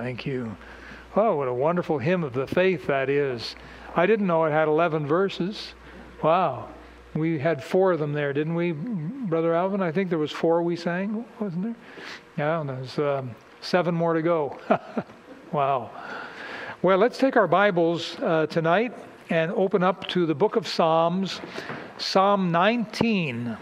Thank 0.00 0.26
you. 0.26 0.56
Oh, 1.16 1.34
what 1.34 1.48
a 1.48 1.52
wonderful 1.52 1.98
hymn 1.98 2.22
of 2.22 2.32
the 2.32 2.46
faith 2.46 2.86
that 2.86 3.10
is. 3.10 3.56
I 3.96 4.06
didn't 4.06 4.28
know 4.28 4.44
it 4.44 4.52
had 4.52 4.68
11 4.68 5.08
verses. 5.08 5.74
Wow. 6.22 6.68
We 7.14 7.36
had 7.36 7.64
four 7.64 7.90
of 7.90 7.98
them 7.98 8.12
there, 8.12 8.32
didn't 8.32 8.54
we, 8.54 8.70
Brother 8.70 9.54
Alvin? 9.54 9.82
I 9.82 9.90
think 9.90 10.08
there 10.08 10.18
was 10.20 10.30
four 10.30 10.62
we 10.62 10.76
sang, 10.76 11.24
wasn't 11.40 11.64
there? 11.64 11.76
Yeah, 12.36 12.62
there's 12.64 12.96
um, 13.00 13.34
seven 13.60 13.92
more 13.92 14.12
to 14.12 14.22
go. 14.22 14.56
wow. 15.52 15.90
Well, 16.82 16.98
let's 16.98 17.18
take 17.18 17.36
our 17.36 17.48
Bibles 17.48 18.16
uh, 18.20 18.46
tonight 18.46 18.94
and 19.30 19.50
open 19.52 19.82
up 19.82 20.06
to 20.08 20.26
the 20.26 20.34
book 20.34 20.54
of 20.54 20.68
Psalms, 20.68 21.40
Psalm 21.96 22.52
19. 22.52 23.56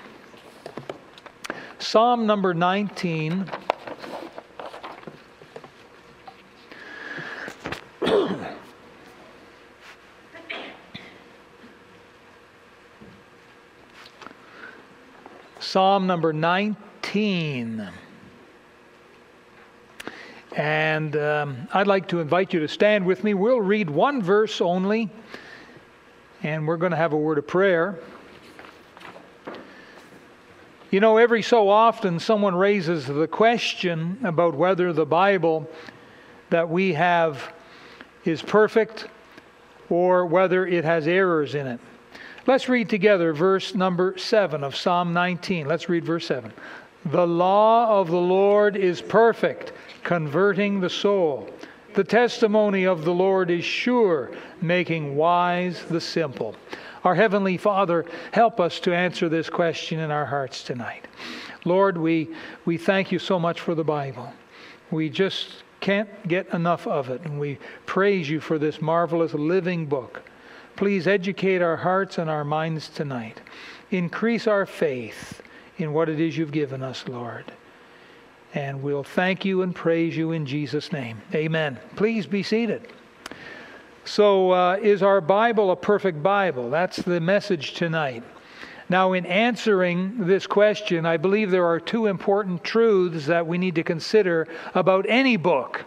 Psalm 1.79 2.27
number 2.27 2.53
19. 2.53 3.51
Psalm 15.77 16.07
number 16.07 16.33
19. 16.33 17.87
And 20.57 21.17
um, 21.17 21.69
I'd 21.75 21.87
like 21.87 22.09
to 22.09 22.21
invite 22.21 22.55
you 22.55 22.61
to 22.61 22.69
stand 22.69 23.05
with 23.05 23.23
me. 23.23 23.35
We'll 23.35 23.61
read 23.61 23.91
one 23.91 24.23
verse 24.23 24.63
only, 24.63 25.11
and 26.43 26.67
we're 26.67 26.79
going 26.79 26.93
to 26.93 26.97
have 26.97 27.13
a 27.13 27.19
word 27.19 27.37
of 27.37 27.47
prayer. 27.47 27.99
You 30.91 31.01
know, 31.01 31.19
every 31.19 31.43
so 31.43 31.69
often 31.69 32.21
someone 32.21 32.55
raises 32.55 33.05
the 33.05 33.29
question 33.29 34.19
about 34.25 34.55
whether 34.55 34.95
the 34.95 35.05
Bible 35.05 35.69
that 36.49 36.67
we 36.67 36.95
have 36.95 37.53
is 38.25 38.41
perfect 38.41 39.09
or 39.91 40.25
whether 40.25 40.67
it 40.67 40.87
has 40.87 41.07
errors 41.07 41.55
in 41.55 41.67
it. 41.67 41.81
Let's 42.47 42.69
read 42.69 42.89
together 42.89 43.33
verse 43.33 43.75
number 43.75 44.17
7 44.17 44.63
of 44.63 44.77
Psalm 44.77 45.13
19. 45.13 45.67
Let's 45.67 45.89
read 45.89 46.05
verse 46.05 46.27
7. 46.27 46.53
The 47.07 47.27
law 47.27 48.01
of 48.01 48.09
the 48.09 48.21
Lord 48.21 48.77
is 48.77 49.03
perfect, 49.03 49.73
converting 50.05 50.79
the 50.79 50.89
soul. 50.89 51.51
The 51.95 52.05
testimony 52.05 52.85
of 52.85 53.05
the 53.05 53.13
Lord 53.13 53.51
is 53.51 53.65
sure, 53.65 54.31
making 54.61 55.17
wise 55.17 55.83
the 55.87 56.01
simple. 56.01 56.55
Our 57.03 57.17
Heavenly 57.17 57.57
Father, 57.57 58.05
help 58.31 58.61
us 58.61 58.79
to 58.81 58.95
answer 58.95 59.29
this 59.29 59.51
question 59.51 59.99
in 59.99 60.13
our 60.13 60.27
hearts 60.27 60.63
tonight. 60.63 61.09
Lord, 61.65 61.99
we, 61.99 62.29
we 62.65 62.79
thank 62.79 63.11
you 63.11 63.19
so 63.19 63.41
much 63.41 63.61
for 63.61 63.75
the 63.75 63.83
Bible. 63.83 64.33
We 64.93 65.11
just 65.11 65.65
can't 65.81 66.09
get 66.29 66.55
enough 66.55 66.87
of 66.87 67.11
it, 67.11 67.23
and 67.23 67.41
we 67.41 67.59
praise 67.87 68.31
you 68.31 68.39
for 68.39 68.57
this 68.57 68.81
marvelous 68.81 69.35
living 69.35 69.87
book. 69.87 70.23
Please 70.77 71.07
educate 71.07 71.63
our 71.63 71.77
hearts 71.77 72.19
and 72.19 72.29
our 72.29 72.45
minds 72.45 72.89
tonight. 72.89 73.41
Increase 73.91 74.47
our 74.47 74.67
faith 74.67 75.43
in 75.79 75.93
what 75.93 76.09
it 76.09 76.21
is 76.21 76.37
you've 76.37 76.53
given 76.53 76.83
us, 76.83 77.09
Lord. 77.09 77.51
And 78.55 78.83
we'll 78.83 79.05
thank 79.05 79.45
you 79.45 79.63
and 79.63 79.75
praise 79.75 80.17
you 80.17 80.33
in 80.33 80.45
Jesus' 80.47 80.93
name. 80.93 81.21
Amen. 81.35 81.79
Please 81.97 82.27
be 82.27 82.43
seated. 82.43 82.89
So, 84.05 84.53
uh, 84.53 84.79
is 84.81 85.03
our 85.03 85.21
Bible 85.21 85.71
a 85.71 85.77
perfect 85.77 86.23
Bible? 86.23 86.71
That's 86.71 86.99
the 86.99 87.21
message 87.21 87.75
tonight. 87.75 88.23
Now, 88.89 89.15
in 89.15 89.27
answering 89.27 90.27
this 90.27 90.47
question, 90.47 91.07
I 91.07 91.17
believe 91.17 91.51
there 91.51 91.67
are 91.67 91.81
two 91.81 92.07
important 92.07 92.63
truths 92.63 93.27
that 93.27 93.47
we 93.47 93.59
need 93.59 93.75
to 93.75 93.83
consider 93.83 94.47
about 94.75 95.07
any 95.09 95.37
book. 95.37 95.85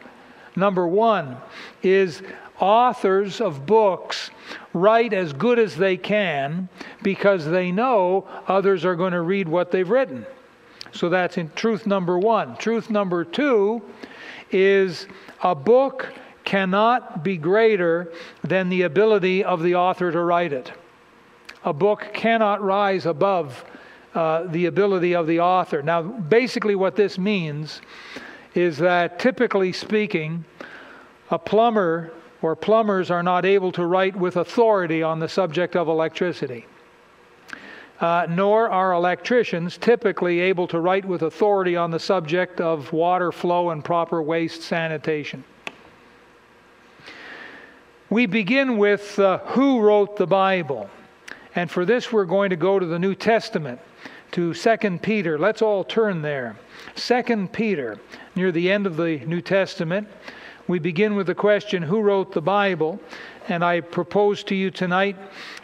Number 0.56 0.86
one 0.86 1.38
is 1.82 2.22
authors 2.60 3.42
of 3.42 3.66
books 3.66 4.32
write 4.74 5.14
as 5.14 5.34
good 5.34 5.60
as 5.60 5.76
they 5.76 5.98
can 5.98 6.70
because 7.02 7.46
they 7.46 7.72
know 7.72 8.28
others 8.48 8.86
are 8.86 8.96
going 8.96 9.14
to 9.14 9.22
read 9.22 9.48
what 9.48 9.72
they've 9.72 9.90
written. 9.90 10.26
So 10.92 11.10
that's 11.10 11.38
in 11.38 11.52
truth 11.52 11.86
number 11.86 12.18
one. 12.18 12.58
Truth 12.58 12.90
number 12.90 13.24
two 13.24 13.82
is 14.52 15.08
a 15.44 15.54
book 15.56 16.12
cannot 16.44 17.24
be 17.24 17.38
greater 17.38 18.12
than 18.44 18.70
the 18.70 18.82
ability 18.84 19.44
of 19.44 19.62
the 19.62 19.76
author 19.76 20.12
to 20.12 20.20
write 20.20 20.52
it. 20.52 20.72
A 21.64 21.74
book 21.74 22.10
cannot 22.14 22.62
rise 22.64 23.06
above 23.06 23.64
uh, 24.16 24.44
the 24.46 24.66
ability 24.66 25.14
of 25.14 25.28
the 25.28 25.40
author. 25.40 25.84
Now, 25.84 26.02
basically, 26.02 26.74
what 26.74 26.96
this 26.96 27.20
means 27.20 27.82
is 28.56 28.78
that 28.80 29.20
typically 29.20 29.72
speaking, 29.72 30.44
a 31.30 31.38
plumber 31.38 32.12
or 32.42 32.56
plumbers 32.56 33.12
are 33.12 33.24
not 33.24 33.46
able 33.46 33.72
to 33.74 33.86
write 33.86 34.16
with 34.16 34.38
authority 34.38 35.04
on 35.04 35.20
the 35.20 35.28
subject 35.28 35.76
of 35.76 35.88
electricity. 35.88 36.66
Uh, 38.00 38.26
nor 38.30 38.70
are 38.70 38.94
electricians 38.94 39.78
typically 39.78 40.40
able 40.40 40.68
to 40.68 40.80
write 40.80 41.04
with 41.04 41.24
authority 41.24 41.76
on 41.76 41.92
the 41.92 42.00
subject 42.00 42.62
of 42.62 42.94
water 42.94 43.30
flow 43.32 43.72
and 43.72 43.84
proper 43.84 44.22
waste 44.22 44.62
sanitation. 44.62 45.44
We 48.10 48.26
begin 48.26 48.78
with 48.78 49.20
uh, 49.20 49.40
who 49.40 49.82
wrote 49.82 50.16
the 50.16 50.26
Bible. 50.26 50.90
And 51.56 51.70
for 51.70 51.84
this, 51.84 52.12
we're 52.12 52.26
going 52.26 52.50
to 52.52 52.56
go 52.56 52.80
to 52.80 52.86
the 52.86 52.98
New 52.98 53.16
Testament, 53.16 53.80
to 54.32 54.54
2 54.54 55.00
Peter. 55.00 55.38
Let's 55.38 55.62
all 55.62 55.84
turn 55.84 56.22
there. 56.22 56.56
2 56.96 57.50
Peter, 57.52 58.00
near 58.36 58.52
the 58.52 58.72
end 58.72 58.88
of 58.88 58.96
the 58.96 59.18
New 59.26 59.42
Testament. 59.42 60.08
We 60.70 60.78
begin 60.78 61.16
with 61.16 61.26
the 61.26 61.34
question 61.34 61.82
Who 61.82 62.00
wrote 62.00 62.32
the 62.32 62.44
Bible? 62.44 63.00
And 63.48 63.66
I 63.66 63.82
propose 63.82 64.44
to 64.44 64.56
you 64.56 64.70
tonight 64.70 65.18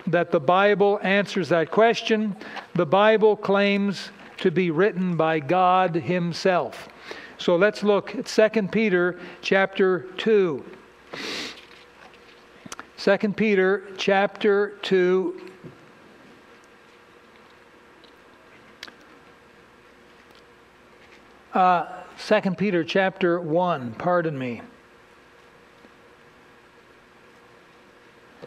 that 0.07 0.31
the 0.31 0.39
Bible 0.39 0.99
answers 1.03 1.49
that 1.49 1.69
question. 1.69 2.35
The 2.73 2.87
Bible 2.87 3.35
claims 3.35 4.09
to 4.37 4.49
be 4.49 4.71
written 4.71 5.15
by 5.15 5.41
God 5.41 5.93
Himself. 5.93 6.89
So 7.37 7.55
let's 7.55 7.83
look 7.83 8.15
at 8.15 8.25
2 8.25 8.69
Peter 8.69 9.19
chapter 9.43 10.07
2. 10.17 10.65
2 12.97 13.17
Peter 13.33 13.83
chapter 13.97 14.69
2. 14.81 15.51
Uh, 21.53 21.85
2 22.17 22.41
Peter 22.55 22.83
chapter 22.83 23.39
1, 23.39 23.93
pardon 23.99 24.35
me. 24.35 24.63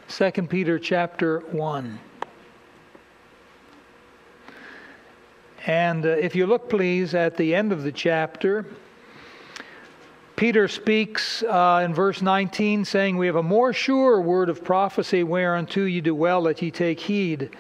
2 0.08 0.30
Peter 0.48 0.78
chapter 0.78 1.40
1. 1.50 1.98
And 5.66 6.06
uh, 6.06 6.08
if 6.08 6.34
you 6.34 6.46
look, 6.46 6.70
please, 6.70 7.14
at 7.14 7.36
the 7.36 7.54
end 7.54 7.72
of 7.72 7.82
the 7.82 7.92
chapter, 7.92 8.64
Peter 10.34 10.66
speaks 10.66 11.42
uh, 11.42 11.82
in 11.84 11.92
verse 11.92 12.22
19, 12.22 12.86
saying, 12.86 13.18
We 13.18 13.26
have 13.26 13.36
a 13.36 13.42
more 13.42 13.74
sure 13.74 14.18
word 14.22 14.48
of 14.48 14.64
prophecy 14.64 15.24
whereunto 15.24 15.84
ye 15.84 16.00
do 16.00 16.14
well 16.14 16.44
that 16.44 16.62
ye 16.62 16.70
take 16.70 17.00
heed, 17.00 17.54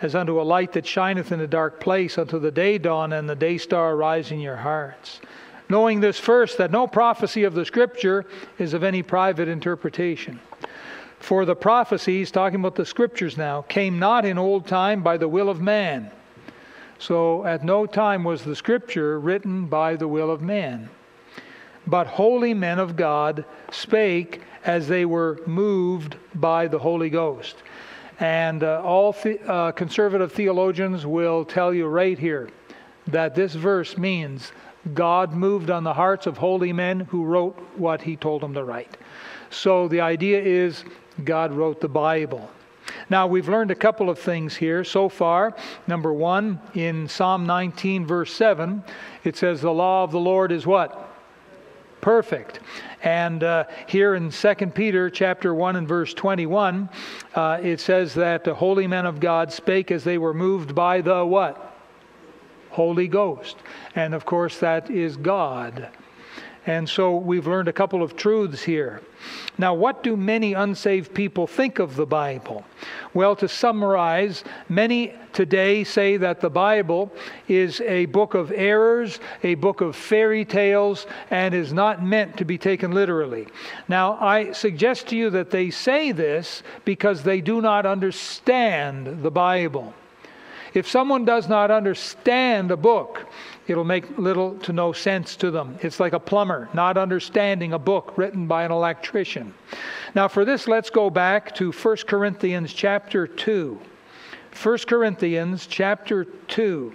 as 0.00 0.16
unto 0.16 0.40
a 0.40 0.42
light 0.42 0.72
that 0.72 0.84
shineth 0.84 1.30
in 1.30 1.38
a 1.40 1.46
dark 1.46 1.78
place, 1.78 2.18
unto 2.18 2.40
the 2.40 2.50
day 2.50 2.78
dawn 2.78 3.12
and 3.12 3.30
the 3.30 3.36
day 3.36 3.58
star 3.58 3.92
arise 3.92 4.32
in 4.32 4.40
your 4.40 4.56
hearts. 4.56 5.20
Knowing 5.68 6.00
this 6.00 6.18
first, 6.18 6.58
that 6.58 6.72
no 6.72 6.88
prophecy 6.88 7.44
of 7.44 7.54
the 7.54 7.64
Scripture 7.64 8.26
is 8.58 8.74
of 8.74 8.82
any 8.82 9.04
private 9.04 9.46
interpretation. 9.46 10.40
For 11.22 11.44
the 11.44 11.54
prophecies, 11.54 12.32
talking 12.32 12.58
about 12.58 12.74
the 12.74 12.84
scriptures 12.84 13.36
now, 13.36 13.62
came 13.62 14.00
not 14.00 14.24
in 14.24 14.38
old 14.38 14.66
time 14.66 15.04
by 15.04 15.18
the 15.18 15.28
will 15.28 15.48
of 15.48 15.60
man. 15.60 16.10
So 16.98 17.46
at 17.46 17.62
no 17.62 17.86
time 17.86 18.24
was 18.24 18.42
the 18.42 18.56
scripture 18.56 19.20
written 19.20 19.66
by 19.66 19.94
the 19.94 20.08
will 20.08 20.32
of 20.32 20.42
man. 20.42 20.90
But 21.86 22.08
holy 22.08 22.54
men 22.54 22.80
of 22.80 22.96
God 22.96 23.44
spake 23.70 24.40
as 24.64 24.88
they 24.88 25.04
were 25.04 25.38
moved 25.46 26.16
by 26.34 26.66
the 26.66 26.80
Holy 26.80 27.08
Ghost. 27.08 27.54
And 28.18 28.64
uh, 28.64 28.82
all 28.84 29.12
the, 29.12 29.40
uh, 29.48 29.70
conservative 29.70 30.32
theologians 30.32 31.06
will 31.06 31.44
tell 31.44 31.72
you 31.72 31.86
right 31.86 32.18
here 32.18 32.50
that 33.06 33.36
this 33.36 33.54
verse 33.54 33.96
means 33.96 34.50
God 34.92 35.34
moved 35.34 35.70
on 35.70 35.84
the 35.84 35.94
hearts 35.94 36.26
of 36.26 36.38
holy 36.38 36.72
men 36.72 36.98
who 36.98 37.24
wrote 37.24 37.56
what 37.76 38.02
he 38.02 38.16
told 38.16 38.42
them 38.42 38.54
to 38.54 38.64
write. 38.64 38.96
So 39.52 39.86
the 39.86 40.00
idea 40.00 40.40
is 40.40 40.84
God 41.24 41.52
wrote 41.52 41.80
the 41.80 41.88
Bible. 41.88 42.50
Now, 43.10 43.26
we've 43.26 43.48
learned 43.48 43.70
a 43.70 43.76
couple 43.76 44.08
of 44.10 44.18
things 44.18 44.56
here 44.56 44.82
so 44.82 45.08
far. 45.08 45.54
Number 45.86 46.12
one, 46.12 46.60
in 46.74 47.06
Psalm 47.06 47.46
19, 47.46 48.06
verse 48.06 48.32
7, 48.32 48.82
it 49.24 49.36
says, 49.36 49.60
The 49.60 49.70
law 49.70 50.04
of 50.04 50.10
the 50.10 50.18
Lord 50.18 50.52
is 50.52 50.66
what? 50.66 51.10
Perfect. 52.00 52.60
And 53.02 53.44
uh, 53.44 53.64
here 53.86 54.14
in 54.14 54.30
2 54.30 54.54
Peter 54.74 55.10
chapter 55.10 55.54
1 55.54 55.76
and 55.76 55.86
verse 55.86 56.14
21, 56.14 56.88
uh, 57.34 57.60
it 57.62 57.80
says 57.80 58.14
that 58.14 58.44
the 58.44 58.54
holy 58.54 58.86
men 58.86 59.06
of 59.06 59.20
God 59.20 59.52
spake 59.52 59.90
as 59.90 60.02
they 60.02 60.18
were 60.18 60.34
moved 60.34 60.74
by 60.74 61.00
the 61.00 61.24
what? 61.24 61.76
Holy 62.70 63.06
Ghost. 63.06 63.56
And 63.94 64.14
of 64.14 64.24
course, 64.24 64.58
that 64.58 64.90
is 64.90 65.16
God. 65.16 65.90
And 66.66 66.88
so 66.88 67.16
we've 67.16 67.46
learned 67.46 67.68
a 67.68 67.72
couple 67.72 68.02
of 68.02 68.14
truths 68.14 68.62
here. 68.62 69.00
Now, 69.58 69.74
what 69.74 70.02
do 70.02 70.16
many 70.16 70.52
unsaved 70.52 71.12
people 71.12 71.46
think 71.46 71.80
of 71.80 71.96
the 71.96 72.06
Bible? 72.06 72.64
Well, 73.14 73.34
to 73.36 73.48
summarize, 73.48 74.44
many 74.68 75.14
today 75.32 75.82
say 75.82 76.16
that 76.18 76.40
the 76.40 76.50
Bible 76.50 77.12
is 77.48 77.80
a 77.82 78.06
book 78.06 78.34
of 78.34 78.52
errors, 78.52 79.18
a 79.42 79.54
book 79.56 79.80
of 79.80 79.96
fairy 79.96 80.44
tales, 80.44 81.06
and 81.30 81.52
is 81.52 81.72
not 81.72 82.04
meant 82.04 82.36
to 82.36 82.44
be 82.44 82.58
taken 82.58 82.92
literally. 82.92 83.48
Now, 83.88 84.16
I 84.20 84.52
suggest 84.52 85.08
to 85.08 85.16
you 85.16 85.30
that 85.30 85.50
they 85.50 85.70
say 85.70 86.12
this 86.12 86.62
because 86.84 87.24
they 87.24 87.40
do 87.40 87.60
not 87.60 87.86
understand 87.86 89.22
the 89.22 89.30
Bible. 89.30 89.94
If 90.74 90.88
someone 90.88 91.24
does 91.24 91.48
not 91.48 91.70
understand 91.70 92.70
a 92.70 92.76
book, 92.76 93.26
it'll 93.66 93.84
make 93.84 94.18
little 94.18 94.56
to 94.58 94.72
no 94.72 94.92
sense 94.92 95.36
to 95.36 95.50
them. 95.50 95.78
It's 95.80 96.00
like 96.00 96.12
a 96.12 96.20
plumber 96.20 96.68
not 96.74 96.96
understanding 96.96 97.72
a 97.72 97.78
book 97.78 98.12
written 98.16 98.46
by 98.46 98.64
an 98.64 98.72
electrician. 98.72 99.54
Now, 100.14 100.28
for 100.28 100.44
this, 100.44 100.68
let's 100.68 100.90
go 100.90 101.10
back 101.10 101.54
to 101.56 101.72
1 101.72 101.96
Corinthians 102.06 102.72
chapter 102.72 103.26
2. 103.26 103.78
1 104.62 104.78
Corinthians 104.86 105.66
chapter 105.66 106.24
2. 106.24 106.92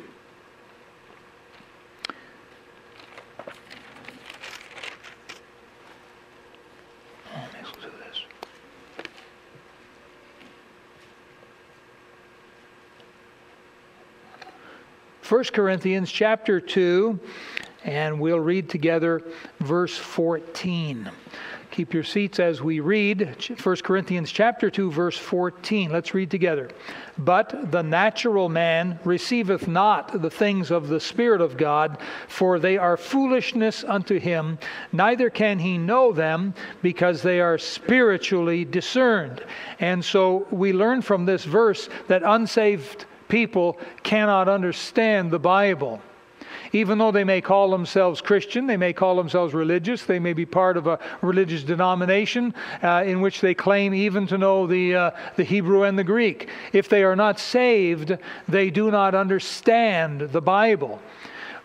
1 15.27 15.44
Corinthians 15.45 16.09
chapter 16.09 16.62
2, 16.62 17.19
and 17.83 18.18
we'll 18.18 18.39
read 18.39 18.69
together 18.69 19.21
verse 19.59 19.97
14. 19.97 21.12
Keep 21.69 21.94
your 21.94 22.03
seats 22.06 22.39
as 22.39 22.62
we 22.62 22.79
read 22.79 23.35
1 23.62 23.75
Corinthians 23.83 24.31
chapter 24.31 24.69
2 24.69 24.89
verse 24.89 25.18
14. 25.18 25.91
Let's 25.91 26.13
read 26.13 26.31
together. 26.31 26.69
But 27.18 27.71
the 27.71 27.83
natural 27.83 28.47
man 28.47 29.00
receiveth 29.03 29.68
not 29.68 30.21
the 30.21 30.29
things 30.29 30.71
of 30.71 30.88
the 30.88 31.01
spirit 31.01 31.41
of 31.41 31.57
God, 31.57 31.97
for 32.30 32.57
they 32.57 32.77
are 32.77 32.95
foolishness 32.95 33.83
unto 33.83 34.19
him, 34.19 34.57
neither 34.94 35.30
can 35.30 35.59
he 35.59 35.77
know 35.77 36.13
them 36.13 36.53
because 36.81 37.21
they 37.21 37.41
are 37.41 37.57
spiritually 37.57 38.63
discerned. 38.63 39.44
And 39.81 40.06
so 40.06 40.47
we 40.51 40.71
learn 40.71 41.01
from 41.01 41.25
this 41.25 41.44
verse 41.44 41.89
that 42.07 42.23
unsaved 42.23 43.06
people 43.27 43.77
cannot 44.03 44.47
understand 44.47 45.31
the 45.31 45.39
Bible. 45.39 46.01
Even 46.74 46.97
though 46.97 47.12
they 47.12 47.24
may 47.24 47.41
call 47.41 47.69
themselves 47.69 48.21
Christian, 48.21 48.68
they 48.68 48.77
may 48.77 48.94
call 48.94 49.15
themselves 49.15 49.53
religious, 49.53 50.03
they 50.03 50.19
may 50.19 50.33
be 50.33 50.45
part 50.45 50.77
of 50.77 50.88
a 50.88 51.00
religious 51.21 51.63
denomination 51.63 52.53
uh, 52.83 53.03
in 53.06 53.21
which 53.21 53.41
they 53.41 53.53
claim 53.53 53.94
even 53.94 54.27
to 54.27 54.38
know 54.38 54.68
the, 54.68 54.95
uh, 54.95 55.12
the 55.35 55.44
Hebrew 55.44 55.83
and 55.83 55.97
the 55.97 56.03
Greek. 56.03 56.50
If 56.74 56.89
they 56.89 57.03
are 57.03 57.15
not 57.15 57.39
saved, 57.39 58.18
they 58.47 58.69
do 58.69 58.91
not 58.91 59.15
understand 59.15 60.21
the 60.21 60.41
Bible. 60.41 61.01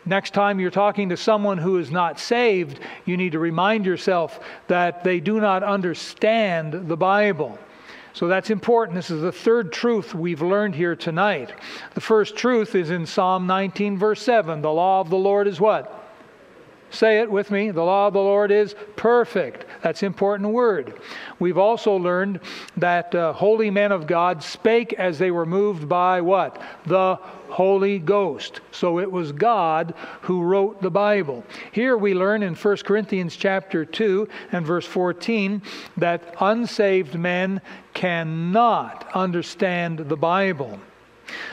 Next 0.05 0.35
time 0.35 0.59
you're 0.59 0.71
talking 0.71 1.11
to 1.11 1.17
someone 1.17 1.59
who 1.59 1.79
is 1.79 1.91
not 1.91 2.19
saved, 2.19 2.81
you 3.05 3.17
need 3.17 3.33
to 3.33 3.39
remind 3.39 3.87
yourself 3.87 4.41
that 4.67 5.05
they 5.05 5.21
do 5.21 5.41
not 5.41 5.63
understand 5.63 6.89
the 6.89 6.97
Bible. 6.97 7.59
So 8.15 8.29
that's 8.29 8.51
important. 8.51 8.97
This 8.97 9.11
is 9.11 9.23
the 9.23 9.33
third 9.33 9.73
truth 9.73 10.15
we've 10.15 10.43
learned 10.43 10.75
here 10.75 10.95
tonight. 10.95 11.53
The 11.95 12.01
first 12.01 12.37
truth 12.37 12.75
is 12.75 12.91
in 12.91 13.07
Psalm 13.07 13.47
19, 13.47 13.97
verse 13.99 14.21
7. 14.23 14.61
The 14.61 14.71
law 14.71 15.01
of 15.01 15.09
the 15.09 15.17
Lord 15.17 15.49
is 15.49 15.61
what? 15.61 16.02
Say 16.93 17.21
it 17.21 17.31
with 17.31 17.51
me. 17.51 17.71
The 17.71 17.83
law 17.83 18.09
of 18.09 18.13
the 18.13 18.21
Lord 18.21 18.51
is 18.51 18.75
perfect. 18.97 19.65
That's 19.83 20.03
an 20.03 20.07
important 20.07 20.51
word. 20.51 21.01
We've 21.39 21.57
also 21.57 21.97
learned 21.97 22.41
that 22.77 23.15
uh, 23.15 23.33
holy 23.33 23.71
men 23.71 23.93
of 23.93 24.07
God 24.07 24.43
spake 24.43 24.93
as 24.93 25.19
they 25.19 25.31
were 25.31 25.47
moved 25.47 25.89
by 25.89 26.21
what? 26.21 26.61
The 26.85 27.19
Holy 27.49 27.99
Ghost. 27.99 28.61
So 28.73 28.99
it 28.99 29.11
was 29.11 29.33
God 29.33 29.95
who 30.21 30.43
wrote 30.43 30.83
the 30.83 30.91
Bible. 30.91 31.45
Here 31.73 31.97
we 31.97 32.13
learn 32.13 32.43
in 32.43 32.55
1 32.55 32.77
Corinthians 32.79 33.37
chapter 33.37 33.87
2 33.87 34.29
and 34.53 34.67
verse 34.67 34.87
14 34.87 35.63
that 35.97 36.35
unsaved 36.41 37.19
men 37.19 37.63
cannot 37.95 39.09
understand 39.15 39.99
the 39.99 40.17
Bible. 40.17 40.79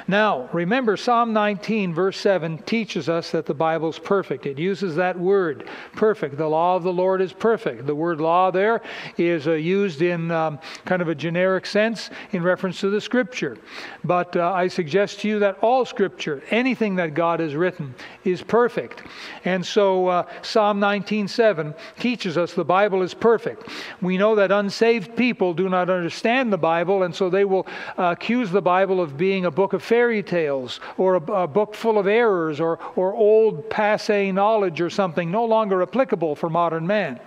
Now, 0.07 0.49
remember, 0.53 0.97
Psalm 0.97 1.33
19, 1.33 1.93
verse 1.93 2.17
7 2.17 2.57
teaches 2.59 3.09
us 3.09 3.31
that 3.31 3.45
the 3.45 3.53
Bible 3.53 3.89
is 3.89 3.99
perfect. 3.99 4.45
It 4.45 4.57
uses 4.57 4.95
that 4.95 5.17
word, 5.17 5.67
perfect. 5.93 6.37
The 6.37 6.47
law 6.47 6.75
of 6.75 6.83
the 6.83 6.93
Lord 6.93 7.21
is 7.21 7.33
perfect. 7.33 7.85
The 7.85 7.95
word 7.95 8.19
law 8.19 8.51
there 8.51 8.81
is 9.17 9.47
uh, 9.47 9.53
used 9.53 10.01
in 10.01 10.31
um, 10.31 10.59
kind 10.85 11.01
of 11.01 11.09
a 11.09 11.15
generic 11.15 11.65
sense 11.65 12.09
in 12.31 12.43
reference 12.43 12.79
to 12.81 12.89
the 12.89 13.01
Scripture. 13.01 13.57
But 14.03 14.35
uh, 14.35 14.51
I 14.51 14.67
suggest 14.67 15.19
to 15.21 15.27
you 15.27 15.39
that 15.39 15.57
all 15.61 15.85
Scripture, 15.85 16.41
anything 16.49 16.95
that 16.95 17.13
God 17.13 17.39
has 17.39 17.55
written, 17.55 17.93
is 18.23 18.41
perfect. 18.41 19.03
And 19.45 19.65
so 19.65 20.07
uh, 20.07 20.25
Psalm 20.41 20.79
19:7 20.79 21.75
teaches 21.99 22.37
us 22.37 22.53
the 22.53 22.65
Bible 22.65 23.01
is 23.01 23.13
perfect. 23.13 23.69
We 24.01 24.17
know 24.17 24.35
that 24.35 24.51
unsaved 24.51 25.15
people 25.15 25.53
do 25.53 25.69
not 25.69 25.89
understand 25.89 26.51
the 26.51 26.57
Bible, 26.57 27.03
and 27.03 27.13
so 27.13 27.29
they 27.29 27.45
will 27.45 27.67
uh, 27.97 28.15
accuse 28.17 28.51
the 28.51 28.61
Bible 28.61 29.01
of 29.01 29.17
being 29.17 29.45
a 29.45 29.51
book 29.51 29.68
of 29.73 29.83
fairy 29.83 30.23
tales 30.23 30.79
or 30.97 31.15
a, 31.15 31.31
a 31.31 31.47
book 31.47 31.75
full 31.75 31.97
of 31.97 32.07
errors 32.07 32.59
or, 32.59 32.79
or 32.95 33.13
old 33.13 33.69
passe 33.69 34.31
knowledge 34.31 34.81
or 34.81 34.89
something 34.89 35.31
no 35.31 35.45
longer 35.45 35.81
applicable 35.81 36.35
for 36.35 36.49
modern 36.49 36.85
man. 36.85 37.19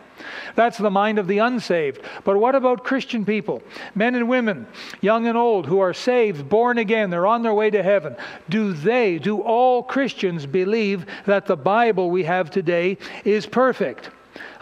That's 0.54 0.78
the 0.78 0.90
mind 0.90 1.18
of 1.18 1.26
the 1.26 1.38
unsaved. 1.38 2.02
But 2.24 2.38
what 2.38 2.54
about 2.54 2.84
Christian 2.84 3.24
people, 3.24 3.62
men 3.94 4.14
and 4.14 4.28
women, 4.28 4.66
young 5.00 5.26
and 5.26 5.36
old, 5.36 5.66
who 5.66 5.80
are 5.80 5.94
saved, 5.94 6.48
born 6.48 6.78
again, 6.78 7.10
they're 7.10 7.26
on 7.26 7.42
their 7.42 7.54
way 7.54 7.70
to 7.70 7.82
heaven? 7.82 8.16
Do 8.48 8.72
they, 8.72 9.18
do 9.18 9.40
all 9.40 9.82
Christians 9.82 10.46
believe 10.46 11.06
that 11.26 11.46
the 11.46 11.56
Bible 11.56 12.10
we 12.10 12.24
have 12.24 12.50
today 12.50 12.98
is 13.24 13.46
perfect? 13.46 14.10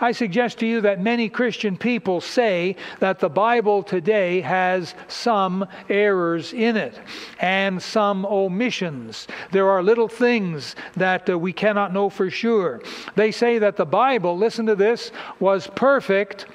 I 0.00 0.12
suggest 0.12 0.58
to 0.58 0.67
you 0.67 0.81
that 0.82 1.00
many 1.00 1.28
Christian 1.28 1.76
people 1.76 2.20
say 2.20 2.76
that 3.00 3.19
the 3.19 3.28
Bible 3.28 3.82
today 3.82 4.40
has 4.40 4.94
some 5.08 5.67
errors 5.88 6.52
in 6.52 6.76
it 6.76 6.99
and 7.38 7.82
some 7.82 8.25
omissions. 8.26 9.28
There 9.52 9.69
are 9.69 9.82
little 9.82 10.08
things 10.08 10.76
that 10.96 11.28
uh, 11.28 11.38
we 11.38 11.52
cannot 11.52 11.93
know 11.93 12.08
for 12.08 12.31
sure. 12.31 12.81
They 13.14 13.31
say 13.31 13.58
that 13.58 13.76
the 13.76 13.87
Bible, 13.87 14.37
listen 14.37 14.67
to 14.67 14.75
this, 14.76 15.12
was 15.38 15.67
perfect 15.75 16.46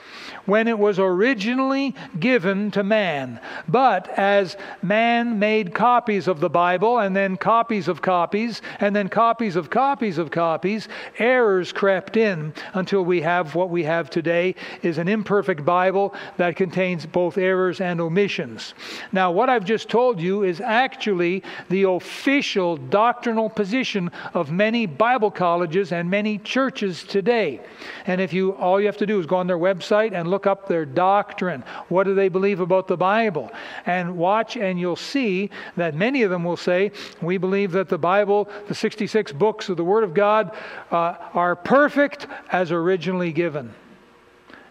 when 0.46 0.68
it 0.68 0.78
was 0.78 1.00
originally 1.00 1.96
given 2.20 2.72
to 2.72 2.84
man. 2.84 3.40
But 3.68 4.08
as 4.10 4.58
man 4.82 5.40
made 5.40 5.74
copies 5.74 6.28
of 6.28 6.40
the 6.40 6.50
Bible, 6.50 7.00
and 7.00 7.16
then 7.16 7.38
copies 7.38 7.88
of 7.88 8.02
copies, 8.02 8.62
and 8.80 8.96
then 8.96 9.10
copies 9.10 9.56
of 9.56 9.70
copies 9.70 10.18
of 10.18 10.32
copies, 10.32 10.88
errors 11.20 11.72
crept 11.72 12.18
in 12.18 12.54
until 12.74 13.04
we 13.04 13.22
have 13.22 13.56
what 13.56 13.70
we 13.70 13.84
have 13.84 14.10
today 14.10 14.56
is 14.82 14.98
an 14.98 15.08
imperfect 15.08 15.66
Bible 15.66 16.14
that 16.38 16.56
contains 16.56 17.06
both 17.06 17.38
errors 17.38 17.82
and 17.82 18.02
omissions. 18.02 18.74
Now, 19.12 19.32
what 19.32 19.50
I've 19.50 19.66
just 19.66 19.90
told 19.90 20.20
you 20.20 20.44
is 20.44 20.62
actually 20.62 21.44
the 21.70 21.84
official 21.84 22.78
doctrinal 22.78 23.50
position 23.50 24.12
of 24.34 24.52
many 24.52 24.86
Bible 24.86 25.32
colleges 25.32 25.92
and 25.92 26.10
many 26.10 26.38
churches 26.40 27.04
today. 27.04 27.62
And 28.08 28.22
if 28.22 28.34
you 28.34 28.52
all 28.54 28.80
you 28.80 28.86
have 28.88 28.98
to 28.98 29.06
do 29.06 29.20
is 29.20 29.26
go 29.26 29.38
on 29.38 29.48
their 29.48 29.58
website 29.58 30.14
and 30.14 30.30
look 30.30 30.35
look 30.36 30.46
up 30.46 30.68
their 30.68 30.86
doctrine. 30.86 31.64
What 31.88 32.04
do 32.04 32.14
they 32.14 32.28
believe 32.28 32.60
about 32.60 32.90
the 32.90 32.98
Bible? 32.98 33.50
And 33.86 34.18
watch, 34.18 34.58
and 34.58 34.78
you'll 34.78 34.98
see 34.98 35.50
that 35.78 35.96
many 35.96 36.24
of 36.24 36.30
them 36.30 36.44
will 36.44 36.58
say, 36.58 36.92
We 37.22 37.38
believe 37.38 37.72
that 37.72 37.88
the 37.88 37.98
Bible, 37.98 38.50
the 38.68 38.76
66 38.76 39.32
books 39.32 39.70
of 39.70 39.78
the 39.78 39.86
Word 39.86 40.04
of 40.04 40.14
God, 40.14 40.54
uh, 40.92 41.16
are 41.34 41.56
perfect 41.56 42.28
as 42.52 42.74
originally 42.74 43.32
given. 43.32 43.74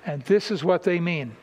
And 0.04 0.20
this 0.24 0.50
is 0.50 0.62
what 0.62 0.82
they 0.82 1.00
mean. 1.00 1.34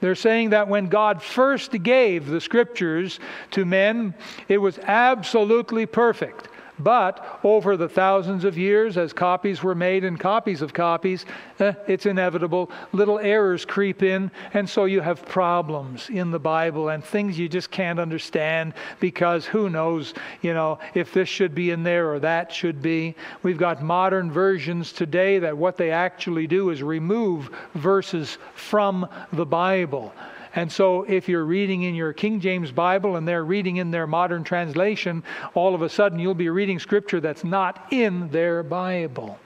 They're 0.00 0.16
saying 0.16 0.50
that 0.50 0.66
when 0.66 0.88
God 0.88 1.22
first 1.22 1.70
gave 1.84 2.26
the 2.26 2.40
scriptures 2.40 3.20
to 3.52 3.64
men, 3.64 4.12
it 4.48 4.58
was 4.58 4.80
absolutely 4.80 5.86
perfect. 5.86 6.48
But 6.78 7.40
over 7.42 7.76
the 7.76 7.88
thousands 7.88 8.44
of 8.44 8.56
years, 8.56 8.96
as 8.96 9.12
copies 9.12 9.62
were 9.62 9.74
made 9.74 10.04
and 10.04 10.18
copies 10.18 10.62
of 10.62 10.72
copies, 10.72 11.26
eh, 11.58 11.72
it's 11.86 12.06
inevitable. 12.06 12.70
Little 12.92 13.18
errors 13.18 13.64
creep 13.64 14.02
in, 14.02 14.30
and 14.54 14.68
so 14.68 14.84
you 14.84 15.00
have 15.00 15.24
problems 15.26 16.08
in 16.08 16.30
the 16.30 16.38
Bible 16.38 16.90
and 16.90 17.04
things 17.04 17.38
you 17.38 17.48
just 17.48 17.70
can't 17.70 17.98
understand 17.98 18.74
because 19.00 19.44
who 19.44 19.68
knows, 19.68 20.14
you 20.42 20.54
know, 20.54 20.78
if 20.94 21.12
this 21.12 21.28
should 21.28 21.54
be 21.54 21.70
in 21.70 21.82
there 21.82 22.10
or 22.12 22.20
that 22.20 22.52
should 22.52 22.80
be. 22.80 23.14
We've 23.42 23.58
got 23.58 23.82
modern 23.82 24.30
versions 24.30 24.92
today 24.92 25.38
that 25.40 25.56
what 25.56 25.76
they 25.76 25.90
actually 25.90 26.46
do 26.46 26.70
is 26.70 26.82
remove 26.82 27.50
verses 27.74 28.38
from 28.54 29.08
the 29.32 29.46
Bible. 29.46 30.12
And 30.54 30.70
so, 30.70 31.02
if 31.02 31.28
you're 31.28 31.44
reading 31.44 31.82
in 31.82 31.94
your 31.94 32.12
King 32.12 32.40
James 32.40 32.72
Bible 32.72 33.16
and 33.16 33.26
they're 33.26 33.44
reading 33.44 33.76
in 33.76 33.90
their 33.90 34.06
modern 34.06 34.44
translation, 34.44 35.22
all 35.54 35.74
of 35.74 35.82
a 35.82 35.88
sudden 35.88 36.18
you'll 36.18 36.34
be 36.34 36.48
reading 36.48 36.78
scripture 36.78 37.20
that's 37.20 37.44
not 37.44 37.86
in 37.92 38.28
their 38.30 38.62
Bible. 38.62 39.38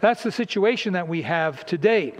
That's 0.00 0.22
the 0.22 0.32
situation 0.32 0.94
that 0.94 1.06
we 1.06 1.22
have 1.22 1.64
today. 1.66 2.14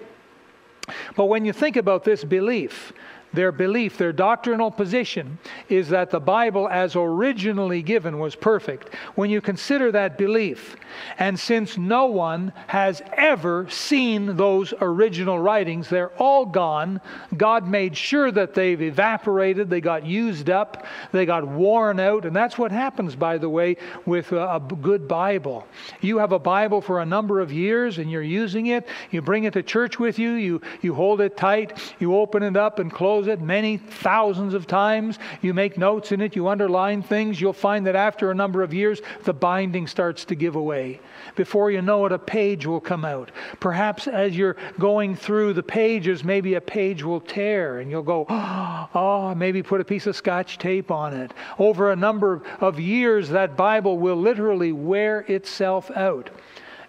But 1.16 1.26
when 1.26 1.44
you 1.44 1.52
think 1.52 1.76
about 1.76 2.04
this 2.04 2.24
belief, 2.24 2.92
their 3.32 3.52
belief, 3.52 3.96
their 3.96 4.12
doctrinal 4.12 4.70
position 4.70 5.38
is 5.68 5.88
that 5.88 6.10
the 6.10 6.20
Bible, 6.20 6.68
as 6.68 6.96
originally 6.96 7.82
given, 7.82 8.18
was 8.18 8.34
perfect. 8.34 8.94
When 9.14 9.30
you 9.30 9.40
consider 9.40 9.92
that 9.92 10.18
belief, 10.18 10.76
and 11.18 11.38
since 11.38 11.78
no 11.78 12.06
one 12.06 12.52
has 12.66 13.02
ever 13.14 13.68
seen 13.68 14.36
those 14.36 14.74
original 14.80 15.38
writings, 15.38 15.88
they're 15.88 16.12
all 16.18 16.44
gone. 16.44 17.00
God 17.36 17.68
made 17.68 17.96
sure 17.96 18.30
that 18.32 18.54
they've 18.54 18.80
evaporated, 18.80 19.70
they 19.70 19.80
got 19.80 20.04
used 20.04 20.50
up, 20.50 20.86
they 21.12 21.26
got 21.26 21.46
worn 21.46 22.00
out, 22.00 22.24
and 22.24 22.34
that's 22.34 22.58
what 22.58 22.72
happens, 22.72 23.14
by 23.14 23.38
the 23.38 23.48
way, 23.48 23.76
with 24.06 24.32
a, 24.32 24.60
good 24.80 25.08
Bible. 25.08 25.66
You 26.00 26.18
have 26.18 26.32
a 26.32 26.38
Bible 26.38 26.80
for 26.80 27.00
a 27.00 27.06
number 27.06 27.40
of 27.40 27.52
years 27.52 27.98
and 27.98 28.10
you're 28.10 28.22
using 28.22 28.66
it, 28.66 28.86
you 29.10 29.20
bring 29.20 29.44
it 29.44 29.52
to 29.54 29.62
church 29.62 29.98
with 29.98 30.18
you, 30.18 30.32
you, 30.32 30.60
you 30.80 30.94
hold 30.94 31.20
it 31.20 31.36
tight, 31.36 31.94
you 31.98 32.16
open 32.16 32.42
it 32.42 32.56
up 32.56 32.78
and 32.78 32.92
close 32.92 33.19
it 33.28 33.40
many 33.40 33.76
thousands 33.76 34.54
of 34.54 34.66
times. 34.66 35.18
You 35.42 35.54
make 35.54 35.78
notes 35.78 36.12
in 36.12 36.20
it, 36.20 36.36
you 36.36 36.48
underline 36.48 37.02
things. 37.02 37.40
You'll 37.40 37.52
find 37.52 37.86
that 37.86 37.96
after 37.96 38.30
a 38.30 38.34
number 38.34 38.62
of 38.62 38.74
years, 38.74 39.00
the 39.24 39.32
binding 39.32 39.86
starts 39.86 40.24
to 40.26 40.34
give 40.34 40.56
away. 40.56 41.00
Before 41.36 41.70
you 41.70 41.82
know 41.82 42.06
it, 42.06 42.12
a 42.12 42.18
page 42.18 42.66
will 42.66 42.80
come 42.80 43.04
out. 43.04 43.30
Perhaps 43.60 44.06
as 44.06 44.36
you're 44.36 44.56
going 44.78 45.16
through 45.16 45.54
the 45.54 45.62
pages, 45.62 46.24
maybe 46.24 46.54
a 46.54 46.60
page 46.60 47.02
will 47.02 47.20
tear 47.20 47.78
and 47.78 47.90
you'll 47.90 48.02
go, 48.02 48.26
oh, 48.28 49.34
maybe 49.36 49.62
put 49.62 49.80
a 49.80 49.84
piece 49.84 50.06
of 50.06 50.16
scotch 50.16 50.58
tape 50.58 50.90
on 50.90 51.14
it. 51.14 51.32
Over 51.58 51.92
a 51.92 51.96
number 51.96 52.42
of 52.60 52.80
years, 52.80 53.28
that 53.30 53.56
Bible 53.56 53.98
will 53.98 54.16
literally 54.16 54.72
wear 54.72 55.20
itself 55.20 55.90
out 55.92 56.30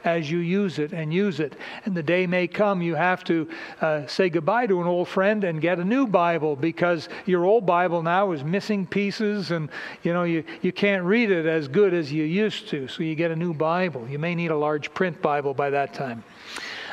as 0.03 0.29
you 0.29 0.39
use 0.39 0.79
it 0.79 0.93
and 0.93 1.13
use 1.13 1.39
it. 1.39 1.55
And 1.85 1.95
the 1.95 2.03
day 2.03 2.27
may 2.27 2.47
come 2.47 2.81
you 2.81 2.95
have 2.95 3.23
to 3.25 3.49
uh, 3.81 4.07
say 4.07 4.29
goodbye 4.29 4.67
to 4.67 4.81
an 4.81 4.87
old 4.87 5.07
friend 5.07 5.43
and 5.43 5.61
get 5.61 5.79
a 5.79 5.85
new 5.85 6.07
Bible 6.07 6.55
because 6.55 7.09
your 7.25 7.45
old 7.45 7.65
Bible 7.65 8.01
now 8.01 8.31
is 8.31 8.43
missing 8.43 8.85
pieces 8.85 9.51
and 9.51 9.69
you 10.03 10.13
know 10.13 10.23
you, 10.23 10.43
you 10.61 10.71
can't 10.71 11.03
read 11.03 11.31
it 11.31 11.45
as 11.45 11.67
good 11.67 11.93
as 11.93 12.11
you 12.11 12.23
used 12.23 12.67
to. 12.69 12.87
So 12.87 13.03
you 13.03 13.15
get 13.15 13.31
a 13.31 13.35
new 13.35 13.53
Bible. 13.53 14.07
You 14.07 14.19
may 14.19 14.35
need 14.35 14.51
a 14.51 14.57
large 14.57 14.93
print 14.93 15.21
Bible 15.21 15.53
by 15.53 15.69
that 15.71 15.93
time. 15.93 16.23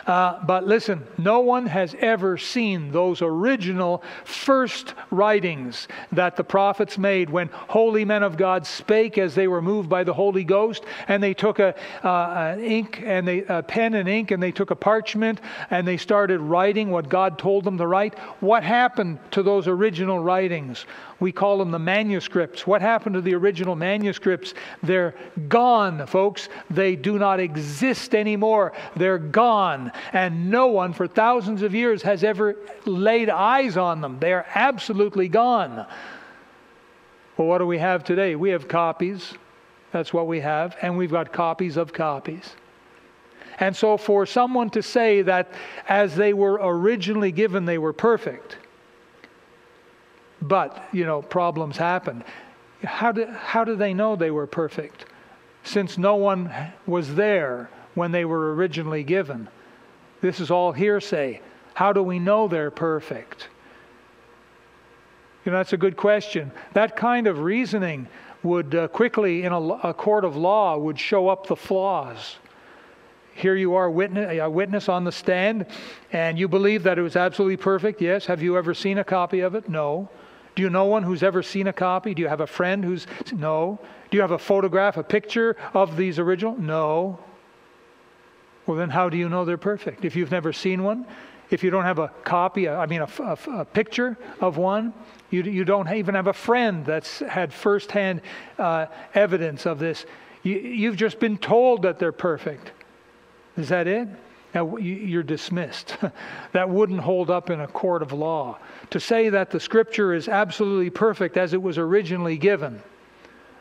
Uh, 0.09 0.43
but 0.47 0.67
listen, 0.67 1.07
no 1.19 1.41
one 1.41 1.67
has 1.67 1.95
ever 2.01 2.39
seen 2.39 2.91
those 2.93 3.21
original 3.21 4.03
first 4.25 4.95
writings 5.11 5.87
that 6.13 6.35
the 6.35 6.43
prophets 6.43 6.97
made 6.97 7.29
when 7.29 7.51
holy 7.53 8.07
men 8.07 8.23
of 8.23 8.39
God 8.39 8.67
spake 8.67 9.19
as 9.19 9.35
they 9.35 9.47
were 9.47 9.61
moved 9.61 9.91
by 9.91 10.05
the 10.05 10.15
Holy 10.15 10.45
Ghost, 10.45 10.83
and 11.09 11.23
they 11.23 11.35
took 11.35 11.59
a, 11.59 11.75
uh, 12.03 12.55
an 12.55 12.65
ink 12.65 13.03
and 13.05 13.29
they, 13.29 13.45
a 13.45 13.63
pen 13.63 13.93
and 13.93 14.09
ink, 14.09 14.31
and 14.31 14.43
they 14.43 14.51
took 14.51 14.71
a 14.71 14.77
parchment 14.77 15.43
and 15.69 15.87
they 15.87 15.99
started 15.99 16.41
writing 16.41 16.91
what 16.91 17.11
God 17.11 17.39
told 17.39 17.65
them 17.65 17.77
to 17.77 17.87
write. 17.87 18.19
What 18.41 18.65
happened 18.65 19.19
to 19.33 19.43
those 19.43 19.69
original 19.69 20.19
writings? 20.21 20.87
We 21.21 21.33
call 21.33 21.59
them 21.59 21.73
the 21.73 21.81
manuscripts. 21.81 22.67
What 22.67 22.81
happened 22.81 23.15
to 23.15 23.21
the 23.21 23.35
original 23.35 23.75
manuscripts? 23.75 24.55
They're 24.83 25.17
gone, 25.49 26.07
folks. 26.07 26.49
They 26.71 26.95
do 26.95 27.19
not 27.19 27.41
exist 27.41 28.15
anymore. 28.15 28.73
They're 28.95 29.19
gone. 29.19 29.91
And 30.13 30.49
no 30.51 30.69
one 30.69 30.93
for 30.93 31.09
thousands 31.09 31.63
of 31.63 31.75
years 31.75 32.03
has 32.03 32.23
ever 32.23 32.57
laid 32.85 33.31
eyes 33.31 33.77
on 33.77 34.01
them. 34.01 34.21
They 34.21 34.33
are 34.33 34.47
absolutely 34.55 35.29
gone. 35.29 35.87
Well, 37.37 37.49
what 37.49 37.59
do 37.59 37.67
we 37.67 37.79
have 37.79 38.05
today? 38.05 38.37
We 38.37 38.51
have 38.51 38.69
copies. 38.69 39.35
That's 39.93 40.13
what 40.13 40.29
we 40.29 40.39
have. 40.41 40.77
And 40.83 40.97
we've 40.97 41.11
got 41.11 41.33
copies 41.33 41.77
of 41.77 41.93
copies. 41.93 42.55
And 43.61 43.75
so, 43.75 43.97
for 43.97 44.25
someone 44.25 44.71
to 44.71 44.83
say 44.83 45.23
that 45.23 45.51
as 45.89 46.15
they 46.15 46.33
were 46.33 46.61
originally 46.63 47.33
given, 47.33 47.65
they 47.65 47.79
were 47.79 47.93
perfect, 47.93 48.57
but, 50.41 50.89
you 50.93 51.05
know, 51.05 51.23
problems 51.23 51.77
happen. 51.77 52.25
How 52.85 53.13
do, 53.13 53.27
how 53.27 53.65
do 53.65 53.77
they 53.77 53.93
know 53.93 54.17
they 54.17 54.31
were 54.31 54.47
perfect? 54.47 55.07
Since 55.65 55.99
no 55.99 56.15
one 56.15 56.53
was 56.87 57.15
there 57.15 57.69
when 57.95 58.13
they 58.13 58.25
were 58.25 58.55
originally 58.55 59.03
given. 59.03 59.49
This 60.21 60.41
is 60.41 60.51
all 60.51 60.73
hearsay. 60.73 61.41
How 61.75 61.93
do 61.93 62.03
we 62.03 62.19
know 62.19 62.49
they're 62.49 62.71
perfect? 62.71 63.49
You 65.45 65.53
know, 65.53 65.59
that's 65.59 65.73
a 65.73 65.79
good 65.79 65.97
question. 65.97 66.53
That 66.75 66.97
kind 66.97 67.27
of 67.27 67.41
reasoning 67.41 68.09
would 68.43 68.75
uh, 68.75 68.89
quickly, 68.89 69.45
in 69.45 69.53
a, 69.53 69.61
a, 69.61 69.95
court 69.95 70.25
of 70.25 70.37
law, 70.37 70.77
would 70.77 70.99
show 70.99 71.29
up 71.29 71.47
the 71.47 71.57
flaws. 71.57 72.37
Here 73.35 73.57
you 73.57 73.75
are, 73.75 73.91
witness, 73.91 74.39
a 74.41 74.51
witness 74.51 74.89
on 74.89 75.05
the 75.05 75.13
stand, 75.13 75.67
and 76.13 76.39
you 76.39 76.49
believe 76.49 76.83
that 76.83 76.99
it 76.99 77.03
was 77.03 77.17
absolutely 77.17 77.57
perfect. 77.57 78.01
Yes. 78.01 78.27
Have 78.27 78.43
you 78.43 78.57
ever 78.57 78.75
seen 78.75 78.99
a 78.99 79.05
copy 79.05 79.41
of 79.41 79.55
it? 79.55 79.69
No. 79.69 80.09
Do 80.59 80.63
you 80.63 80.71
know 80.71 80.87
one 80.87 81.05
who's 81.05 81.23
ever 81.23 81.41
seen 81.41 81.69
a 81.69 81.73
copy? 81.73 82.15
Do 82.15 82.21
you 82.21 82.27
have 82.27 82.41
a 82.41 82.47
friend 82.49 82.85
who's. 82.85 83.07
No. 83.33 83.79
Do 84.11 84.17
you 84.17 84.23
have 84.23 84.33
a 84.33 84.39
photograph, 84.41 84.97
a 84.97 85.05
picture 85.05 85.55
of 85.73 85.97
these 85.97 86.19
original? 86.19 86.61
No. 86.61 87.21
Well, 88.67 88.77
then 88.77 88.91
how 88.91 89.09
do 89.09 89.17
you 89.17 89.29
know 89.29 89.45
they're 89.45 89.57
perfect? 89.57 90.05
If 90.05 90.17
you've 90.17 90.33
never 90.33 90.53
seen 90.53 90.83
one, 90.83 91.07
if 91.51 91.63
you 91.63 91.71
don't 91.71 91.85
have 91.85 92.01
a 92.01 92.09
copy, 92.25 92.69
I 92.69 92.87
mean, 92.87 93.03
a, 93.03 93.09
a, 93.21 93.39
a 93.61 93.65
picture 93.67 94.19
of 94.41 94.57
one, 94.57 94.93
you, 95.31 95.45
you 95.45 95.65
don't 95.65 95.89
even 95.93 96.17
have 96.17 96.27
a 96.27 96.33
friend 96.33 96.85
that's 96.85 97.21
had 97.21 97.55
firsthand 97.55 98.21
uh, 98.59 98.87
evidence 99.15 99.65
of 99.65 99.79
this. 99.79 100.07
You, 100.43 100.59
you've 100.59 100.97
just 100.97 101.21
been 101.21 101.39
told 101.39 101.83
that 101.83 102.01
they're 102.01 102.11
perfect. 102.11 102.73
Is 103.57 103.69
that 103.69 103.87
it? 103.87 104.09
Now, 104.55 104.77
you're 104.77 105.23
dismissed. 105.23 105.97
that 106.53 106.71
wouldn't 106.71 107.01
hold 107.01 107.31
up 107.31 107.51
in 107.51 107.61
a 107.61 107.67
court 107.67 108.03
of 108.03 108.13
law. 108.13 108.59
To 108.91 109.01
say 109.01 109.29
that 109.29 109.51
the 109.51 109.61
scripture 109.61 110.15
is 110.15 110.29
absolutely 110.29 110.91
perfect 110.91 111.37
as 111.37 111.53
it 111.53 111.63
was 111.63 111.77
originally 111.77 112.39
given, 112.39 112.83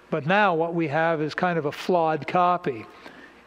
but 0.10 0.26
now 0.26 0.56
what 0.56 0.74
we 0.74 0.88
have 0.88 1.22
is 1.22 1.34
kind 1.34 1.60
of 1.60 1.66
a 1.66 1.72
flawed 1.72 2.28
copy. 2.28 2.86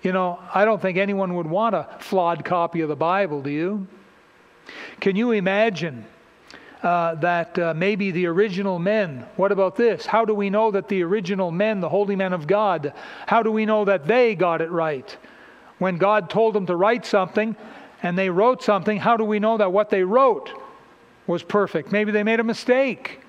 You 0.03 0.13
know, 0.13 0.39
I 0.55 0.65
don't 0.65 0.81
think 0.81 0.99
anyone 0.99 1.35
would 1.37 1.47
want 1.47 1.75
a 1.75 1.89
flawed 1.99 2.45
copy 2.45 2.83
of 2.83 2.89
the 2.89 2.97
Bible, 2.97 3.43
do 3.43 3.51
you? 3.51 3.87
Can 5.01 5.17
you 5.17 5.33
imagine 5.33 6.05
uh, 6.83 7.15
that 7.17 7.59
uh, 7.59 7.75
maybe 7.75 8.11
the 8.11 8.27
original 8.27 8.79
men, 8.79 9.27
what 9.37 9.53
about 9.53 9.77
this? 9.77 10.07
How 10.07 10.25
do 10.25 10.35
we 10.35 10.51
know 10.51 10.71
that 10.71 10.89
the 10.89 11.03
original 11.03 11.51
men, 11.51 11.81
the 11.81 11.89
holy 11.89 12.17
men 12.17 12.33
of 12.33 12.47
God, 12.47 12.93
how 13.27 13.43
do 13.43 13.53
we 13.53 13.67
know 13.67 13.85
that 13.85 14.07
they 14.07 14.35
got 14.35 14.61
it 14.61 14.71
right? 14.71 15.17
When 15.81 15.97
God 15.97 16.31
told 16.31 16.55
them 16.55 16.67
to 16.67 16.77
write 16.77 17.05
something 17.05 17.57
and 18.03 18.17
they 18.17 18.31
wrote 18.31 18.63
something, 18.63 18.99
how 18.99 19.17
do 19.17 19.25
we 19.25 19.41
know 19.41 19.57
that 19.57 19.73
what 19.73 19.91
they 19.91 20.05
wrote 20.05 20.51
was 21.27 21.43
perfect? 21.43 21.91
Maybe 21.91 22.13
they 22.13 22.23
made 22.23 22.39
a 22.39 22.45
mistake. 22.45 23.21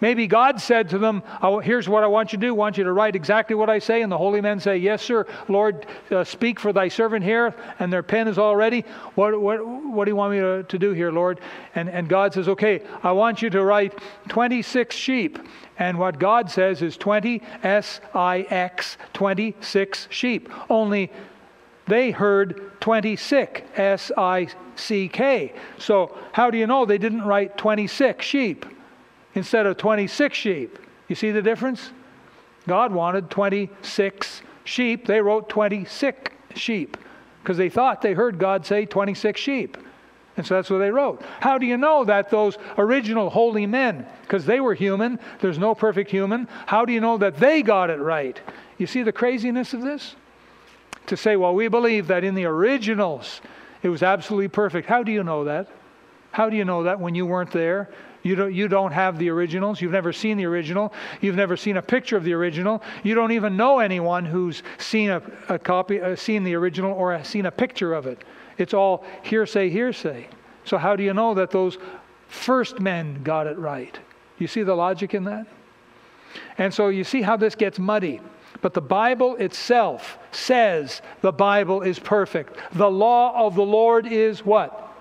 Maybe 0.00 0.28
God 0.28 0.60
said 0.60 0.90
to 0.90 0.98
them, 0.98 1.24
oh, 1.42 1.58
Here's 1.58 1.88
what 1.88 2.04
I 2.04 2.06
want 2.06 2.32
you 2.32 2.38
to 2.38 2.46
do. 2.46 2.54
I 2.54 2.56
want 2.56 2.78
you 2.78 2.84
to 2.84 2.92
write 2.92 3.16
exactly 3.16 3.56
what 3.56 3.68
I 3.68 3.80
say. 3.80 4.02
And 4.02 4.12
the 4.12 4.18
holy 4.18 4.40
men 4.40 4.60
say, 4.60 4.76
Yes, 4.76 5.02
sir. 5.02 5.26
Lord, 5.48 5.86
uh, 6.12 6.22
speak 6.22 6.60
for 6.60 6.72
thy 6.72 6.86
servant 6.86 7.24
here. 7.24 7.52
And 7.80 7.92
their 7.92 8.04
pen 8.04 8.28
is 8.28 8.38
all 8.38 8.54
ready. 8.54 8.84
What, 9.16 9.40
what, 9.40 9.66
what 9.66 10.04
do 10.04 10.10
you 10.12 10.16
want 10.16 10.34
me 10.34 10.38
to, 10.38 10.62
to 10.62 10.78
do 10.78 10.92
here, 10.92 11.10
Lord? 11.10 11.40
And, 11.74 11.88
and 11.88 12.08
God 12.08 12.32
says, 12.32 12.48
Okay, 12.48 12.82
I 13.02 13.10
want 13.10 13.42
you 13.42 13.50
to 13.50 13.64
write 13.64 13.98
26 14.28 14.94
sheep. 14.94 15.38
And 15.80 15.98
what 15.98 16.20
God 16.20 16.48
says 16.48 16.80
is 16.80 16.96
20 16.96 17.42
S 17.64 18.00
I 18.14 18.46
X, 18.50 18.98
26 19.14 20.06
sheep. 20.10 20.48
Only 20.70 21.10
they 21.88 22.10
heard 22.10 22.70
20 22.80 23.16
sick, 23.16 23.66
S 23.74 24.12
I 24.16 24.48
C 24.76 25.08
K. 25.08 25.52
So, 25.78 26.16
how 26.32 26.50
do 26.50 26.58
you 26.58 26.66
know 26.66 26.84
they 26.84 26.98
didn't 26.98 27.22
write 27.22 27.58
26 27.58 28.24
sheep 28.24 28.66
instead 29.34 29.66
of 29.66 29.76
26 29.76 30.36
sheep? 30.36 30.78
You 31.08 31.16
see 31.16 31.30
the 31.30 31.42
difference? 31.42 31.90
God 32.66 32.92
wanted 32.92 33.30
26 33.30 34.42
sheep. 34.64 35.06
They 35.06 35.20
wrote 35.20 35.48
20 35.48 35.86
sick 35.86 36.34
sheep 36.54 36.96
because 37.42 37.56
they 37.56 37.70
thought 37.70 38.02
they 38.02 38.12
heard 38.12 38.38
God 38.38 38.66
say 38.66 38.84
26 38.84 39.40
sheep. 39.40 39.78
And 40.36 40.46
so 40.46 40.54
that's 40.54 40.70
what 40.70 40.78
they 40.78 40.92
wrote. 40.92 41.22
How 41.40 41.58
do 41.58 41.66
you 41.66 41.76
know 41.76 42.04
that 42.04 42.30
those 42.30 42.58
original 42.76 43.28
holy 43.28 43.66
men, 43.66 44.06
because 44.22 44.44
they 44.46 44.60
were 44.60 44.74
human, 44.74 45.18
there's 45.40 45.58
no 45.58 45.74
perfect 45.74 46.10
human, 46.10 46.46
how 46.66 46.84
do 46.84 46.92
you 46.92 47.00
know 47.00 47.18
that 47.18 47.38
they 47.38 47.62
got 47.62 47.90
it 47.90 47.98
right? 47.98 48.40
You 48.76 48.86
see 48.86 49.02
the 49.02 49.12
craziness 49.12 49.74
of 49.74 49.82
this? 49.82 50.14
To 51.08 51.16
say, 51.16 51.36
well, 51.36 51.54
we 51.54 51.68
believe 51.68 52.06
that 52.06 52.24
in 52.24 52.34
the 52.34 52.44
originals 52.44 53.40
it 53.82 53.88
was 53.88 54.02
absolutely 54.02 54.48
perfect. 54.48 54.88
How 54.88 55.02
do 55.02 55.12
you 55.12 55.22
know 55.22 55.44
that? 55.44 55.68
How 56.30 56.50
do 56.50 56.56
you 56.56 56.64
know 56.64 56.82
that 56.84 57.00
when 57.00 57.14
you 57.14 57.26
weren't 57.26 57.50
there? 57.50 57.90
You 58.22 58.34
don't, 58.34 58.52
you 58.52 58.68
don't 58.68 58.92
have 58.92 59.18
the 59.18 59.30
originals. 59.30 59.80
You've 59.80 59.92
never 59.92 60.12
seen 60.12 60.36
the 60.36 60.44
original. 60.44 60.92
You've 61.20 61.36
never 61.36 61.56
seen 61.56 61.76
a 61.76 61.82
picture 61.82 62.16
of 62.16 62.24
the 62.24 62.32
original. 62.32 62.82
You 63.02 63.14
don't 63.14 63.32
even 63.32 63.56
know 63.56 63.78
anyone 63.78 64.24
who's 64.24 64.62
seen 64.78 65.10
a, 65.10 65.22
a 65.48 65.58
copy, 65.58 66.00
uh, 66.00 66.16
seen 66.16 66.44
the 66.44 66.54
original, 66.54 66.92
or 66.92 67.22
seen 67.24 67.46
a 67.46 67.50
picture 67.50 67.94
of 67.94 68.06
it. 68.06 68.22
It's 68.58 68.74
all 68.74 69.04
hearsay, 69.22 69.70
hearsay. 69.70 70.28
So 70.64 70.76
how 70.76 70.96
do 70.96 71.02
you 71.04 71.14
know 71.14 71.32
that 71.34 71.50
those 71.50 71.78
first 72.26 72.80
men 72.80 73.22
got 73.22 73.46
it 73.46 73.56
right? 73.56 73.98
You 74.38 74.48
see 74.48 74.64
the 74.64 74.74
logic 74.74 75.14
in 75.14 75.24
that? 75.24 75.46
And 76.58 76.74
so 76.74 76.88
you 76.88 77.04
see 77.04 77.22
how 77.22 77.36
this 77.36 77.54
gets 77.54 77.78
muddy. 77.78 78.20
But 78.60 78.74
the 78.74 78.80
Bible 78.80 79.36
itself 79.36 80.18
says 80.32 81.00
the 81.20 81.32
Bible 81.32 81.82
is 81.82 81.98
perfect. 81.98 82.58
The 82.72 82.90
law 82.90 83.46
of 83.46 83.54
the 83.54 83.64
Lord 83.64 84.06
is 84.06 84.44
what? 84.44 84.96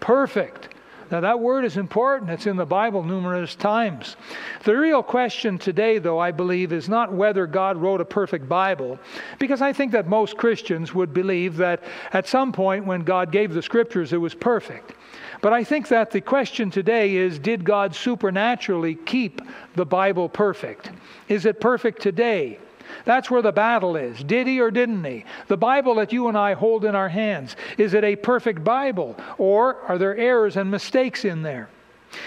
Perfect. 0.00 0.68
Now, 1.12 1.20
that 1.20 1.40
word 1.40 1.66
is 1.66 1.76
important. 1.76 2.30
It's 2.30 2.46
in 2.46 2.56
the 2.56 2.64
Bible 2.64 3.02
numerous 3.04 3.54
times. 3.54 4.16
The 4.64 4.74
real 4.74 5.02
question 5.02 5.58
today, 5.58 5.98
though, 5.98 6.18
I 6.18 6.30
believe, 6.30 6.72
is 6.72 6.88
not 6.88 7.12
whether 7.12 7.46
God 7.46 7.76
wrote 7.76 8.00
a 8.00 8.04
perfect 8.04 8.48
Bible, 8.48 8.98
because 9.38 9.60
I 9.60 9.74
think 9.74 9.92
that 9.92 10.08
most 10.08 10.38
Christians 10.38 10.94
would 10.94 11.12
believe 11.12 11.58
that 11.58 11.84
at 12.14 12.26
some 12.26 12.50
point 12.50 12.86
when 12.86 13.02
God 13.02 13.30
gave 13.30 13.52
the 13.52 13.60
scriptures, 13.60 14.14
it 14.14 14.16
was 14.16 14.32
perfect. 14.32 14.94
But 15.42 15.52
I 15.52 15.64
think 15.64 15.88
that 15.88 16.12
the 16.12 16.22
question 16.22 16.70
today 16.70 17.16
is 17.16 17.38
did 17.38 17.62
God 17.62 17.94
supernaturally 17.94 18.94
keep 18.94 19.42
the 19.74 19.84
Bible 19.84 20.30
perfect? 20.30 20.92
Is 21.28 21.44
it 21.44 21.60
perfect 21.60 22.00
today? 22.00 22.58
That's 23.04 23.30
where 23.30 23.42
the 23.42 23.52
battle 23.52 23.96
is. 23.96 24.22
Did 24.22 24.46
he 24.46 24.60
or 24.60 24.70
didn't 24.70 25.04
he? 25.04 25.24
The 25.48 25.56
Bible 25.56 25.96
that 25.96 26.12
you 26.12 26.28
and 26.28 26.36
I 26.36 26.54
hold 26.54 26.84
in 26.84 26.94
our 26.94 27.08
hands, 27.08 27.56
is 27.78 27.94
it 27.94 28.04
a 28.04 28.16
perfect 28.16 28.62
Bible? 28.62 29.16
Or 29.38 29.76
are 29.88 29.98
there 29.98 30.16
errors 30.16 30.56
and 30.56 30.70
mistakes 30.70 31.24
in 31.24 31.42
there? 31.42 31.68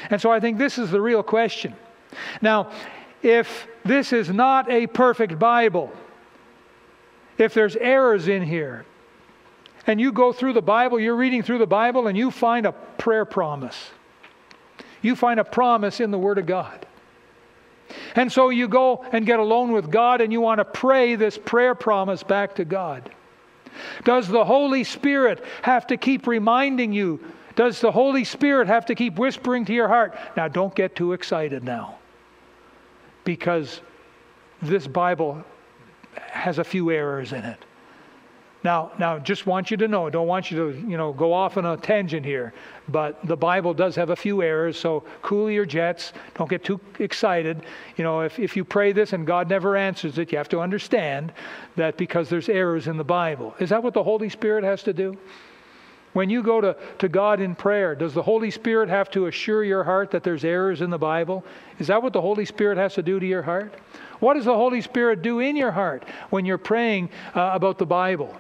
And 0.10 0.20
so 0.20 0.32
I 0.32 0.40
think 0.40 0.58
this 0.58 0.78
is 0.78 0.92
the 0.92 1.02
real 1.02 1.24
question. 1.24 1.76
Now, 2.42 2.72
if 3.22 3.68
this 3.84 4.14
is 4.14 4.30
not 4.30 4.70
a 4.70 4.88
perfect 4.88 5.40
Bible, 5.40 5.92
if 7.38 7.54
there's 7.54 7.76
errors 7.76 8.28
in 8.28 8.44
here, 8.44 8.86
and 9.88 10.02
you 10.02 10.12
go 10.12 10.34
through 10.34 10.54
the 10.54 10.62
Bible, 10.62 11.00
you're 11.00 11.16
reading 11.16 11.44
through 11.44 11.60
the 11.60 11.68
Bible, 11.68 12.08
and 12.08 12.18
you 12.18 12.32
find 12.32 12.66
a 12.66 12.72
prayer 12.72 13.26
promise. 13.26 13.92
You 15.02 15.16
find 15.16 15.40
a 15.40 15.44
promise 15.44 16.00
in 16.00 16.12
the 16.12 16.18
Word 16.18 16.40
of 16.40 16.46
God. 16.46 16.86
And 18.16 18.32
so 18.32 18.50
you 18.50 18.68
go 18.68 19.06
and 19.12 19.26
get 19.26 19.40
alone 19.40 19.72
with 19.72 19.92
God 19.92 20.22
and 20.22 20.32
you 20.32 20.42
want 20.42 20.60
to 20.60 20.66
pray 20.66 21.16
this 21.16 21.38
prayer 21.38 21.76
promise 21.76 22.24
back 22.24 22.56
to 22.56 22.66
God. 22.66 23.12
Does 24.04 24.28
the 24.28 24.46
Holy 24.46 24.84
Spirit 24.84 25.44
have 25.62 25.88
to 25.88 25.98
keep 25.98 26.28
reminding 26.28 26.94
you? 26.94 27.20
Does 27.56 27.82
the 27.82 27.92
Holy 27.92 28.24
Spirit 28.24 28.68
have 28.68 28.86
to 28.88 28.96
keep 28.96 29.18
whispering 29.18 29.66
to 29.66 29.74
your 29.74 29.88
heart? 29.88 30.18
Now, 30.36 30.48
don't 30.48 30.76
get 30.76 30.96
too 30.96 31.14
excited 31.14 31.64
now 31.64 31.98
because 33.24 33.82
this 34.62 34.88
Bible 34.88 35.44
has 36.16 36.60
a 36.60 36.64
few 36.64 36.92
errors 36.92 37.34
in 37.34 37.44
it. 37.44 37.60
Now, 38.66 38.92
now, 38.98 39.20
just 39.20 39.46
want 39.46 39.70
you 39.70 39.78
to 39.78 39.88
know, 39.88 40.10
don't 40.10 40.26
want 40.26 40.50
you 40.50 40.58
to, 40.58 40.88
you 40.90 40.98
know, 40.98 41.14
go 41.14 41.32
off 41.32 41.56
on 41.56 41.66
a 41.68 41.78
tangent 41.78 42.26
here, 42.26 42.52
but 42.88 43.24
the 43.24 43.38
Bible 43.38 43.76
does 43.76 43.96
have 43.96 44.10
a 44.10 44.16
few 44.16 44.42
errors, 44.42 44.76
so 44.76 45.04
cool 45.22 45.52
your 45.52 45.68
jets. 45.68 46.14
Don't 46.34 46.50
get 46.50 46.64
too 46.64 46.82
excited. 46.98 47.62
You 47.96 48.04
know, 48.04 48.22
if, 48.22 48.40
if 48.40 48.58
you 48.58 48.66
pray 48.66 48.92
this 48.92 49.14
and 49.14 49.28
God 49.28 49.52
never 49.52 49.78
answers 49.78 50.18
it, 50.18 50.32
you 50.32 50.40
have 50.40 50.50
to 50.50 50.62
understand 50.62 51.32
that 51.76 51.96
because 51.96 52.28
there's 52.28 52.50
errors 52.50 52.88
in 52.88 52.98
the 52.98 53.04
Bible. 53.04 53.54
Is 53.60 53.70
that 53.70 53.84
what 53.84 53.94
the 53.94 54.02
Holy 54.02 54.30
Spirit 54.30 54.64
has 54.64 54.82
to 54.82 54.94
do? 54.94 55.16
When 56.16 56.30
you 56.30 56.44
go 56.44 56.62
to, 56.62 56.78
to 57.00 57.10
God 57.10 57.42
in 57.42 57.56
prayer, 57.56 57.94
does 57.94 58.14
the 58.14 58.24
Holy 58.24 58.50
Spirit 58.50 58.88
have 58.88 59.12
to 59.12 59.26
assure 59.26 59.66
your 59.66 59.84
heart 59.84 60.12
that 60.12 60.24
there's 60.24 60.46
errors 60.46 60.80
in 60.80 60.90
the 60.90 60.98
Bible? 60.98 61.44
Is 61.78 61.88
that 61.88 62.02
what 62.02 62.14
the 62.14 62.22
Holy 62.22 62.46
Spirit 62.46 62.78
has 62.78 62.94
to 62.94 63.04
do 63.04 63.20
to 63.20 63.26
your 63.26 63.42
heart? 63.42 63.74
What 64.22 64.36
does 64.36 64.46
the 64.46 64.56
Holy 64.56 64.80
Spirit 64.80 65.22
do 65.22 65.42
in 65.42 65.58
your 65.58 65.72
heart 65.74 66.06
when 66.30 66.46
you're 66.46 66.58
praying 66.58 67.10
uh, 67.36 67.50
about 67.52 67.78
the 67.78 67.86
Bible? 67.86 68.34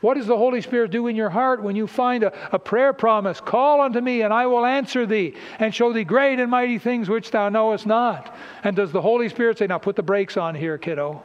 What 0.00 0.14
does 0.14 0.26
the 0.26 0.36
Holy 0.36 0.60
Spirit 0.60 0.90
do 0.90 1.06
in 1.06 1.14
your 1.14 1.30
heart 1.30 1.62
when 1.62 1.76
you 1.76 1.86
find 1.86 2.24
a, 2.24 2.32
a 2.52 2.58
prayer 2.58 2.92
promise? 2.92 3.40
Call 3.40 3.80
unto 3.80 4.00
me, 4.00 4.22
and 4.22 4.34
I 4.34 4.46
will 4.46 4.66
answer 4.66 5.06
thee, 5.06 5.36
and 5.60 5.72
show 5.72 5.92
thee 5.92 6.02
great 6.02 6.40
and 6.40 6.50
mighty 6.50 6.80
things 6.80 7.08
which 7.08 7.30
thou 7.30 7.48
knowest 7.48 7.86
not. 7.86 8.36
And 8.64 8.74
does 8.74 8.90
the 8.90 9.02
Holy 9.02 9.28
Spirit 9.28 9.58
say, 9.58 9.68
Now 9.68 9.78
put 9.78 9.94
the 9.94 10.02
brakes 10.02 10.36
on 10.36 10.56
here, 10.56 10.78
kiddo? 10.78 11.22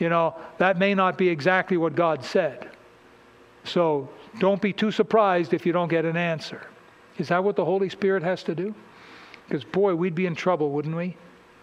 You 0.00 0.08
know, 0.08 0.34
that 0.58 0.78
may 0.80 0.96
not 0.96 1.16
be 1.16 1.28
exactly 1.28 1.76
what 1.76 1.94
God 1.94 2.24
said. 2.24 2.70
So 3.62 4.08
don't 4.38 4.60
be 4.60 4.72
too 4.72 4.90
surprised 4.90 5.52
if 5.54 5.64
you 5.66 5.72
don't 5.72 5.88
get 5.88 6.04
an 6.04 6.16
answer. 6.16 6.66
Is 7.18 7.28
that 7.28 7.42
what 7.44 7.56
the 7.56 7.64
Holy 7.64 7.88
Spirit 7.88 8.22
has 8.22 8.42
to 8.44 8.54
do? 8.54 8.74
Because, 9.46 9.64
boy, 9.64 9.94
we'd 9.94 10.14
be 10.14 10.26
in 10.26 10.34
trouble, 10.34 10.70
wouldn't 10.70 10.96
we? 10.96 11.16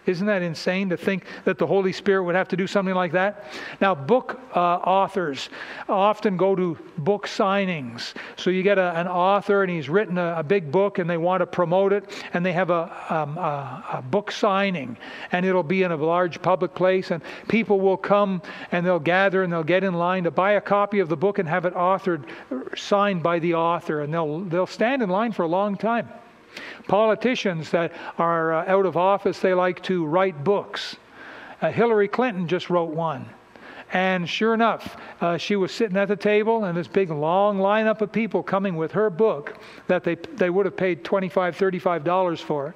Isn't 0.04 0.26
that 0.26 0.42
insane 0.42 0.88
to 0.88 0.96
think 0.96 1.24
that 1.44 1.58
the 1.58 1.66
Holy 1.66 1.92
Spirit 1.92 2.24
would 2.24 2.34
have 2.34 2.48
to 2.48 2.56
do 2.56 2.66
something 2.66 2.94
like 2.94 3.12
that? 3.12 3.44
Now, 3.80 3.94
book 3.94 4.40
uh, 4.54 4.58
authors 4.58 5.48
often 5.88 6.36
go 6.36 6.56
to 6.56 6.76
book 6.98 7.28
signings. 7.28 8.14
So 8.36 8.50
you 8.50 8.64
get 8.64 8.78
a, 8.78 8.98
an 8.98 9.06
author 9.06 9.62
and 9.62 9.70
he's 9.70 9.88
written 9.88 10.18
a, 10.18 10.36
a, 10.38 10.42
big 10.42 10.72
book 10.72 10.98
and 10.98 11.08
they 11.08 11.18
want 11.18 11.40
to 11.40 11.46
promote 11.46 11.92
it, 11.92 12.24
and 12.34 12.44
they 12.44 12.52
have 12.52 12.70
a, 12.70 12.92
um, 13.10 13.38
a, 13.38 13.84
a 13.94 14.02
book 14.02 14.32
signing, 14.32 14.96
and 15.30 15.46
it'll 15.46 15.62
be 15.62 15.84
in 15.84 15.92
a 15.92 15.96
large 15.96 16.42
public 16.42 16.74
place, 16.74 17.12
and 17.12 17.22
people 17.46 17.80
will 17.80 17.96
come 17.96 18.42
and 18.72 18.84
they'll 18.84 18.98
gather 18.98 19.44
and 19.44 19.52
they'll 19.52 19.62
get 19.62 19.84
in 19.84 19.94
line 19.94 20.24
to 20.24 20.30
buy 20.30 20.52
a 20.52 20.60
copy 20.60 20.98
of 20.98 21.08
the 21.08 21.16
book 21.16 21.38
and 21.38 21.48
have 21.48 21.64
it 21.64 21.74
authored, 21.74 22.24
signed 22.76 23.22
by 23.22 23.38
the 23.38 23.54
author, 23.54 24.00
and 24.00 24.12
they'll, 24.12 24.40
they'll 24.40 24.66
stand 24.66 25.00
in 25.00 25.08
line 25.08 25.30
for 25.30 25.42
a 25.44 25.48
long 25.48 25.76
time. 25.76 26.08
Politicians 26.88 27.70
that 27.70 27.92
are 28.18 28.52
uh, 28.52 28.64
out 28.66 28.86
of 28.86 28.96
office, 28.96 29.38
they 29.38 29.54
like 29.54 29.82
to 29.84 30.04
write 30.04 30.44
books. 30.44 30.96
Uh, 31.60 31.70
Hillary 31.70 32.08
Clinton 32.08 32.48
just 32.48 32.70
wrote 32.70 32.90
one. 32.90 33.28
And 33.92 34.26
sure 34.26 34.54
enough, 34.54 34.96
uh, 35.20 35.36
she 35.36 35.54
was 35.54 35.70
sitting 35.70 35.98
at 35.98 36.08
the 36.08 36.16
table, 36.16 36.64
and 36.64 36.76
this 36.76 36.88
big 36.88 37.10
long 37.10 37.58
lineup 37.58 38.00
of 38.00 38.10
people 38.10 38.42
coming 38.42 38.76
with 38.76 38.90
her 38.92 39.10
book 39.10 39.58
that 39.86 40.02
they, 40.02 40.14
they 40.14 40.48
would 40.48 40.64
have 40.64 40.76
paid 40.76 41.04
$25, 41.04 41.30
$35 41.30 42.38
for, 42.38 42.74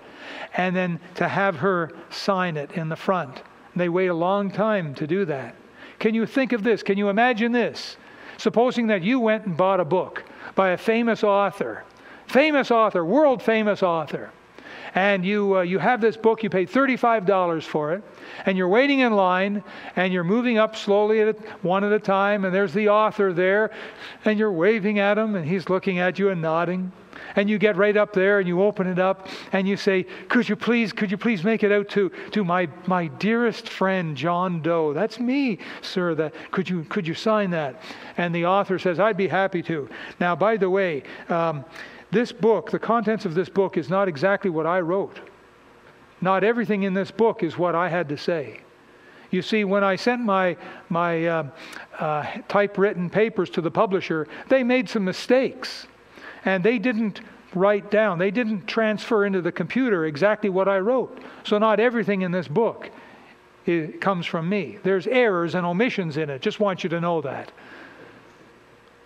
and 0.56 0.76
then 0.76 1.00
to 1.14 1.26
have 1.26 1.56
her 1.56 1.90
sign 2.10 2.58
it 2.58 2.72
in 2.72 2.90
the 2.90 2.96
front. 2.96 3.42
They 3.74 3.88
wait 3.88 4.08
a 4.08 4.14
long 4.14 4.50
time 4.50 4.94
to 4.96 5.06
do 5.06 5.24
that. 5.24 5.54
Can 5.98 6.14
you 6.14 6.26
think 6.26 6.52
of 6.52 6.62
this? 6.62 6.82
Can 6.82 6.98
you 6.98 7.08
imagine 7.08 7.52
this? 7.52 7.96
Supposing 8.36 8.88
that 8.88 9.02
you 9.02 9.18
went 9.18 9.46
and 9.46 9.56
bought 9.56 9.80
a 9.80 9.84
book 9.84 10.22
by 10.54 10.70
a 10.70 10.76
famous 10.76 11.24
author 11.24 11.84
famous 12.26 12.70
author, 12.70 13.04
world 13.04 13.42
famous 13.42 13.82
author. 13.82 14.30
And 14.94 15.26
you, 15.26 15.58
uh, 15.58 15.60
you 15.60 15.78
have 15.78 16.00
this 16.00 16.16
book, 16.16 16.42
you 16.42 16.48
paid 16.48 16.70
$35 16.70 17.62
for 17.64 17.92
it, 17.92 18.02
and 18.46 18.56
you're 18.56 18.68
waiting 18.68 19.00
in 19.00 19.12
line, 19.12 19.62
and 19.94 20.10
you're 20.10 20.24
moving 20.24 20.56
up 20.56 20.74
slowly 20.74 21.20
at 21.20 21.28
a, 21.28 21.32
one 21.60 21.84
at 21.84 21.92
a 21.92 22.00
time, 22.00 22.46
and 22.46 22.54
there's 22.54 22.72
the 22.72 22.88
author 22.88 23.34
there, 23.34 23.72
and 24.24 24.38
you're 24.38 24.52
waving 24.52 24.98
at 24.98 25.18
him, 25.18 25.34
and 25.34 25.46
he's 25.46 25.68
looking 25.68 25.98
at 25.98 26.18
you 26.18 26.30
and 26.30 26.40
nodding. 26.40 26.92
And 27.34 27.50
you 27.50 27.58
get 27.58 27.76
right 27.76 27.96
up 27.96 28.12
there 28.12 28.38
and 28.38 28.48
you 28.48 28.62
open 28.62 28.86
it 28.86 28.98
up 28.98 29.28
and 29.52 29.66
you 29.66 29.76
say, 29.76 30.04
Could 30.28 30.48
you 30.48 30.56
please, 30.56 30.92
could 30.92 31.10
you 31.10 31.16
please 31.16 31.44
make 31.44 31.62
it 31.62 31.72
out 31.72 31.88
to, 31.90 32.10
to 32.32 32.44
my, 32.44 32.68
my 32.86 33.06
dearest 33.06 33.68
friend, 33.68 34.16
John 34.16 34.60
Doe? 34.62 34.92
That's 34.92 35.18
me, 35.18 35.58
sir. 35.82 36.14
That, 36.14 36.34
could, 36.50 36.68
you, 36.68 36.84
could 36.84 37.06
you 37.06 37.14
sign 37.14 37.50
that? 37.50 37.82
And 38.16 38.34
the 38.34 38.46
author 38.46 38.78
says, 38.78 39.00
I'd 39.00 39.16
be 39.16 39.28
happy 39.28 39.62
to. 39.64 39.88
Now, 40.20 40.36
by 40.36 40.56
the 40.56 40.68
way, 40.68 41.02
um, 41.28 41.64
this 42.10 42.32
book, 42.32 42.70
the 42.70 42.78
contents 42.78 43.24
of 43.24 43.34
this 43.34 43.48
book, 43.48 43.76
is 43.76 43.88
not 43.88 44.08
exactly 44.08 44.50
what 44.50 44.66
I 44.66 44.80
wrote. 44.80 45.18
Not 46.20 46.44
everything 46.44 46.84
in 46.84 46.94
this 46.94 47.10
book 47.10 47.42
is 47.42 47.58
what 47.58 47.74
I 47.74 47.88
had 47.88 48.08
to 48.08 48.16
say. 48.16 48.60
You 49.30 49.42
see, 49.42 49.64
when 49.64 49.82
I 49.82 49.96
sent 49.96 50.22
my, 50.22 50.56
my 50.88 51.26
uh, 51.26 51.46
uh, 51.98 52.26
typewritten 52.48 53.10
papers 53.10 53.50
to 53.50 53.60
the 53.60 53.70
publisher, 53.70 54.28
they 54.48 54.62
made 54.62 54.88
some 54.88 55.04
mistakes. 55.04 55.86
And 56.44 56.62
they 56.62 56.78
didn't 56.78 57.20
write 57.54 57.90
down, 57.90 58.18
they 58.18 58.30
didn't 58.30 58.66
transfer 58.66 59.24
into 59.24 59.40
the 59.40 59.52
computer 59.52 60.04
exactly 60.04 60.50
what 60.50 60.68
I 60.68 60.78
wrote. 60.78 61.18
So, 61.44 61.58
not 61.58 61.80
everything 61.80 62.22
in 62.22 62.30
this 62.30 62.48
book 62.48 62.90
comes 64.00 64.26
from 64.26 64.48
me. 64.48 64.78
There's 64.84 65.06
errors 65.06 65.54
and 65.54 65.66
omissions 65.66 66.18
in 66.18 66.30
it. 66.30 66.40
Just 66.40 66.60
want 66.60 66.84
you 66.84 66.90
to 66.90 67.00
know 67.00 67.20
that. 67.22 67.50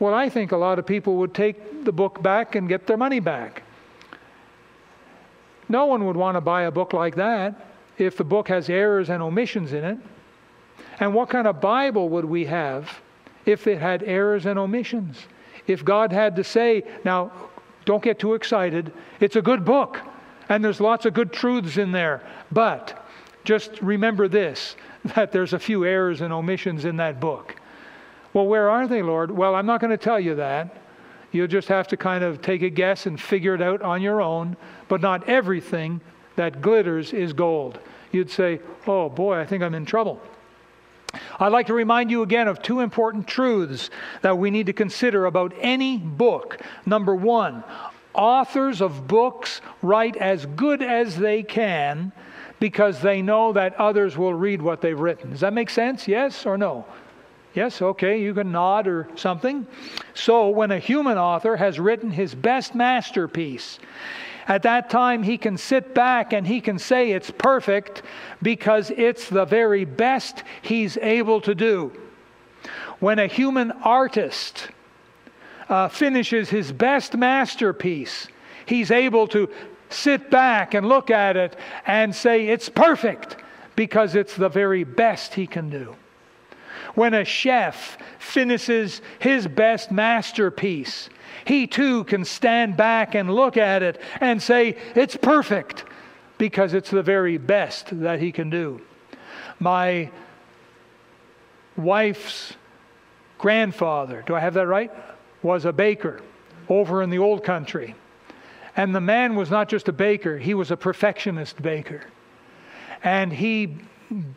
Well, 0.00 0.14
I 0.14 0.30
think 0.30 0.52
a 0.52 0.56
lot 0.56 0.78
of 0.78 0.86
people 0.86 1.16
would 1.16 1.34
take 1.34 1.84
the 1.84 1.92
book 1.92 2.22
back 2.22 2.54
and 2.54 2.68
get 2.68 2.86
their 2.86 2.96
money 2.96 3.20
back. 3.20 3.62
No 5.68 5.86
one 5.86 6.06
would 6.06 6.16
want 6.16 6.36
to 6.36 6.40
buy 6.40 6.62
a 6.62 6.70
book 6.70 6.94
like 6.94 7.14
that 7.16 7.66
if 7.98 8.16
the 8.16 8.24
book 8.24 8.48
has 8.48 8.70
errors 8.70 9.10
and 9.10 9.22
omissions 9.22 9.74
in 9.74 9.84
it. 9.84 9.98
And 10.98 11.14
what 11.14 11.28
kind 11.28 11.46
of 11.46 11.60
Bible 11.60 12.08
would 12.08 12.24
we 12.24 12.46
have 12.46 12.90
if 13.44 13.66
it 13.66 13.78
had 13.78 14.02
errors 14.02 14.46
and 14.46 14.58
omissions? 14.58 15.18
If 15.66 15.84
God 15.84 16.12
had 16.12 16.34
to 16.36 16.44
say, 16.44 16.82
now, 17.04 17.30
don't 17.84 18.02
get 18.02 18.18
too 18.18 18.34
excited, 18.34 18.92
it's 19.20 19.36
a 19.36 19.42
good 19.42 19.64
book, 19.64 20.00
and 20.48 20.64
there's 20.64 20.80
lots 20.80 21.04
of 21.04 21.12
good 21.12 21.32
truths 21.32 21.76
in 21.76 21.92
there, 21.92 22.22
but 22.50 23.06
just 23.44 23.80
remember 23.82 24.28
this 24.28 24.76
that 25.14 25.30
there's 25.30 25.52
a 25.52 25.58
few 25.58 25.84
errors 25.84 26.22
and 26.22 26.32
omissions 26.32 26.86
in 26.86 26.96
that 26.96 27.20
book. 27.20 27.60
Well, 28.32 28.46
where 28.46 28.70
are 28.70 28.86
they, 28.86 29.02
Lord? 29.02 29.30
Well, 29.30 29.54
I'm 29.54 29.66
not 29.66 29.80
going 29.80 29.90
to 29.90 29.96
tell 29.96 30.20
you 30.20 30.36
that. 30.36 30.76
You'll 31.32 31.46
just 31.46 31.68
have 31.68 31.88
to 31.88 31.96
kind 31.96 32.24
of 32.24 32.42
take 32.42 32.62
a 32.62 32.70
guess 32.70 33.06
and 33.06 33.20
figure 33.20 33.54
it 33.54 33.62
out 33.62 33.82
on 33.82 34.02
your 34.02 34.20
own. 34.20 34.56
But 34.88 35.00
not 35.00 35.28
everything 35.28 36.00
that 36.36 36.60
glitters 36.60 37.12
is 37.12 37.32
gold. 37.32 37.78
You'd 38.12 38.30
say, 38.30 38.60
oh 38.86 39.08
boy, 39.08 39.38
I 39.38 39.46
think 39.46 39.62
I'm 39.62 39.74
in 39.74 39.84
trouble. 39.84 40.20
I'd 41.38 41.52
like 41.52 41.66
to 41.66 41.74
remind 41.74 42.10
you 42.10 42.22
again 42.22 42.48
of 42.48 42.62
two 42.62 42.80
important 42.80 43.26
truths 43.26 43.90
that 44.22 44.38
we 44.38 44.50
need 44.50 44.66
to 44.66 44.72
consider 44.72 45.26
about 45.26 45.52
any 45.58 45.98
book. 45.98 46.60
Number 46.86 47.14
one, 47.14 47.64
authors 48.14 48.80
of 48.80 49.06
books 49.06 49.60
write 49.82 50.16
as 50.16 50.46
good 50.46 50.82
as 50.82 51.16
they 51.16 51.42
can 51.42 52.12
because 52.60 53.00
they 53.00 53.22
know 53.22 53.52
that 53.52 53.74
others 53.74 54.16
will 54.16 54.34
read 54.34 54.60
what 54.62 54.80
they've 54.80 54.98
written. 54.98 55.30
Does 55.30 55.40
that 55.40 55.52
make 55.52 55.70
sense? 55.70 56.06
Yes 56.06 56.46
or 56.46 56.58
no? 56.58 56.84
Yes, 57.54 57.82
okay, 57.82 58.22
you 58.22 58.32
can 58.32 58.52
nod 58.52 58.86
or 58.86 59.08
something. 59.16 59.66
So, 60.14 60.48
when 60.50 60.70
a 60.70 60.78
human 60.78 61.18
author 61.18 61.56
has 61.56 61.80
written 61.80 62.10
his 62.10 62.34
best 62.34 62.74
masterpiece, 62.76 63.80
at 64.46 64.62
that 64.62 64.90
time 64.90 65.22
he 65.22 65.36
can 65.36 65.56
sit 65.56 65.94
back 65.94 66.32
and 66.32 66.46
he 66.46 66.60
can 66.60 66.78
say 66.78 67.10
it's 67.12 67.30
perfect 67.30 68.02
because 68.42 68.90
it's 68.90 69.28
the 69.28 69.44
very 69.44 69.84
best 69.84 70.44
he's 70.62 70.96
able 70.98 71.40
to 71.42 71.54
do. 71.54 71.92
When 73.00 73.18
a 73.18 73.26
human 73.26 73.70
artist 73.72 74.68
uh, 75.68 75.88
finishes 75.88 76.50
his 76.50 76.72
best 76.72 77.16
masterpiece, 77.16 78.28
he's 78.66 78.90
able 78.90 79.26
to 79.28 79.48
sit 79.88 80.30
back 80.30 80.74
and 80.74 80.88
look 80.88 81.10
at 81.10 81.36
it 81.36 81.56
and 81.86 82.14
say 82.14 82.48
it's 82.48 82.68
perfect 82.68 83.36
because 83.76 84.14
it's 84.14 84.36
the 84.36 84.48
very 84.48 84.84
best 84.84 85.34
he 85.34 85.46
can 85.46 85.70
do. 85.70 85.96
When 86.94 87.14
a 87.14 87.24
chef 87.24 87.98
finishes 88.18 89.00
his 89.18 89.46
best 89.46 89.90
masterpiece, 89.90 91.09
he 91.44 91.66
too 91.66 92.05
can 92.05 92.24
stand 92.24 92.76
back 92.76 93.14
and 93.14 93.33
look 93.33 93.57
at 93.57 93.83
it 93.83 94.00
and 94.20 94.42
say, 94.42 94.76
It's 94.94 95.16
perfect, 95.16 95.85
because 96.38 96.74
it's 96.74 96.90
the 96.90 97.03
very 97.03 97.38
best 97.38 98.00
that 98.00 98.20
he 98.20 98.33
can 98.33 98.50
do. 98.50 98.81
My 99.59 100.11
wife's 101.76 102.55
grandfather, 103.38 104.22
do 104.26 104.35
I 104.35 104.40
have 104.40 104.55
that 104.55 104.66
right? 104.66 104.90
Was 105.42 105.64
a 105.64 105.72
baker 105.72 106.20
over 106.68 107.03
in 107.03 107.11
the 107.11 107.18
old 107.18 107.44
country. 107.44 107.94
And 108.76 108.94
the 108.94 109.00
man 109.00 109.35
was 109.35 109.50
not 109.50 109.68
just 109.68 109.88
a 109.88 109.92
baker, 109.92 110.38
he 110.38 110.55
was 110.55 110.70
a 110.70 110.76
perfectionist 110.76 111.61
baker. 111.61 112.05
And 113.03 113.33
he 113.33 113.76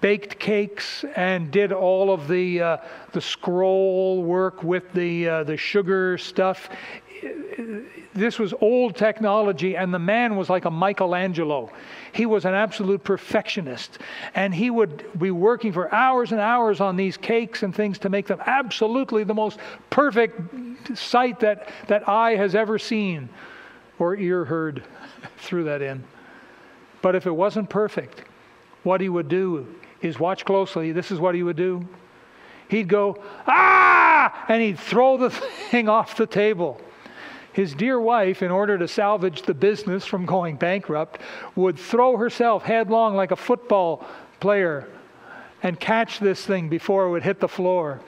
baked 0.02 0.38
cakes 0.40 1.04
and 1.16 1.52
did 1.52 1.72
all 1.72 2.14
of 2.14 2.28
the 2.28 2.62
uh, 2.62 2.78
the 3.12 3.22
scroll 3.22 4.24
work 4.24 4.64
with 4.64 4.92
the 4.94 5.28
uh, 5.28 5.44
the 5.44 5.58
sugar 5.58 6.18
stuff. 6.18 6.70
This 8.14 8.38
was 8.38 8.54
old 8.62 8.96
technology, 8.96 9.76
and 9.76 9.92
the 9.92 10.00
man 10.00 10.36
was 10.36 10.50
like 10.50 10.66
a 10.66 10.72
Michelangelo. 10.72 11.72
He 12.12 12.28
was 12.28 12.46
an 12.46 12.54
absolute 12.54 13.04
perfectionist, 13.04 13.98
and 14.36 14.54
he 14.54 14.70
would 14.70 15.20
be 15.20 15.32
working 15.32 15.74
for 15.74 15.92
hours 15.92 16.32
and 16.32 16.40
hours 16.40 16.80
on 16.80 16.96
these 16.96 17.18
cakes 17.18 17.64
and 17.64 17.74
things 17.74 17.98
to 18.00 18.10
make 18.10 18.28
them 18.28 18.40
absolutely 18.46 19.24
the 19.24 19.34
most 19.34 19.58
perfect 19.90 20.96
sight 20.96 21.40
that 21.40 21.70
that 21.88 22.08
eye 22.08 22.36
has 22.36 22.54
ever 22.54 22.78
seen 22.78 23.30
or 23.98 24.16
ear 24.16 24.46
heard. 24.46 24.84
Threw 25.38 25.64
that 25.64 25.82
in. 25.82 26.04
But 27.02 27.16
if 27.16 27.26
it 27.26 27.36
wasn't 27.36 27.70
perfect, 27.70 28.24
what 28.84 29.02
he 29.02 29.10
would 29.10 29.28
do 29.28 29.68
is 30.02 30.20
watch 30.20 30.46
closely. 30.46 30.92
This 30.92 31.12
is 31.12 31.20
what 31.20 31.36
he 31.36 31.44
would 31.44 31.56
do. 31.56 31.88
He'd 32.68 32.88
go, 32.88 33.22
ah! 33.48 34.46
And 34.48 34.62
he'd 34.62 34.80
throw 34.80 35.18
the 35.18 35.30
thing 35.70 35.90
off 35.90 36.18
the 36.18 36.28
table. 36.28 36.80
His 37.54 37.76
dear 37.76 38.00
wife, 38.00 38.42
in 38.42 38.50
order 38.50 38.78
to 38.80 38.88
salvage 38.88 39.44
the 39.44 39.54
business 39.54 40.06
from 40.06 40.26
going 40.26 40.56
bankrupt, 40.56 41.22
would 41.56 41.78
throw 41.78 42.18
herself 42.18 42.64
headlong 42.64 43.16
like 43.16 43.32
a 43.32 43.36
football 43.36 44.06
player 44.40 44.88
and 45.62 45.80
catch 45.80 46.20
this 46.20 46.46
thing 46.46 46.68
before 46.68 47.06
it 47.06 47.12
would 47.12 47.24
hit 47.24 47.40
the 47.40 47.48
floor. 47.48 48.02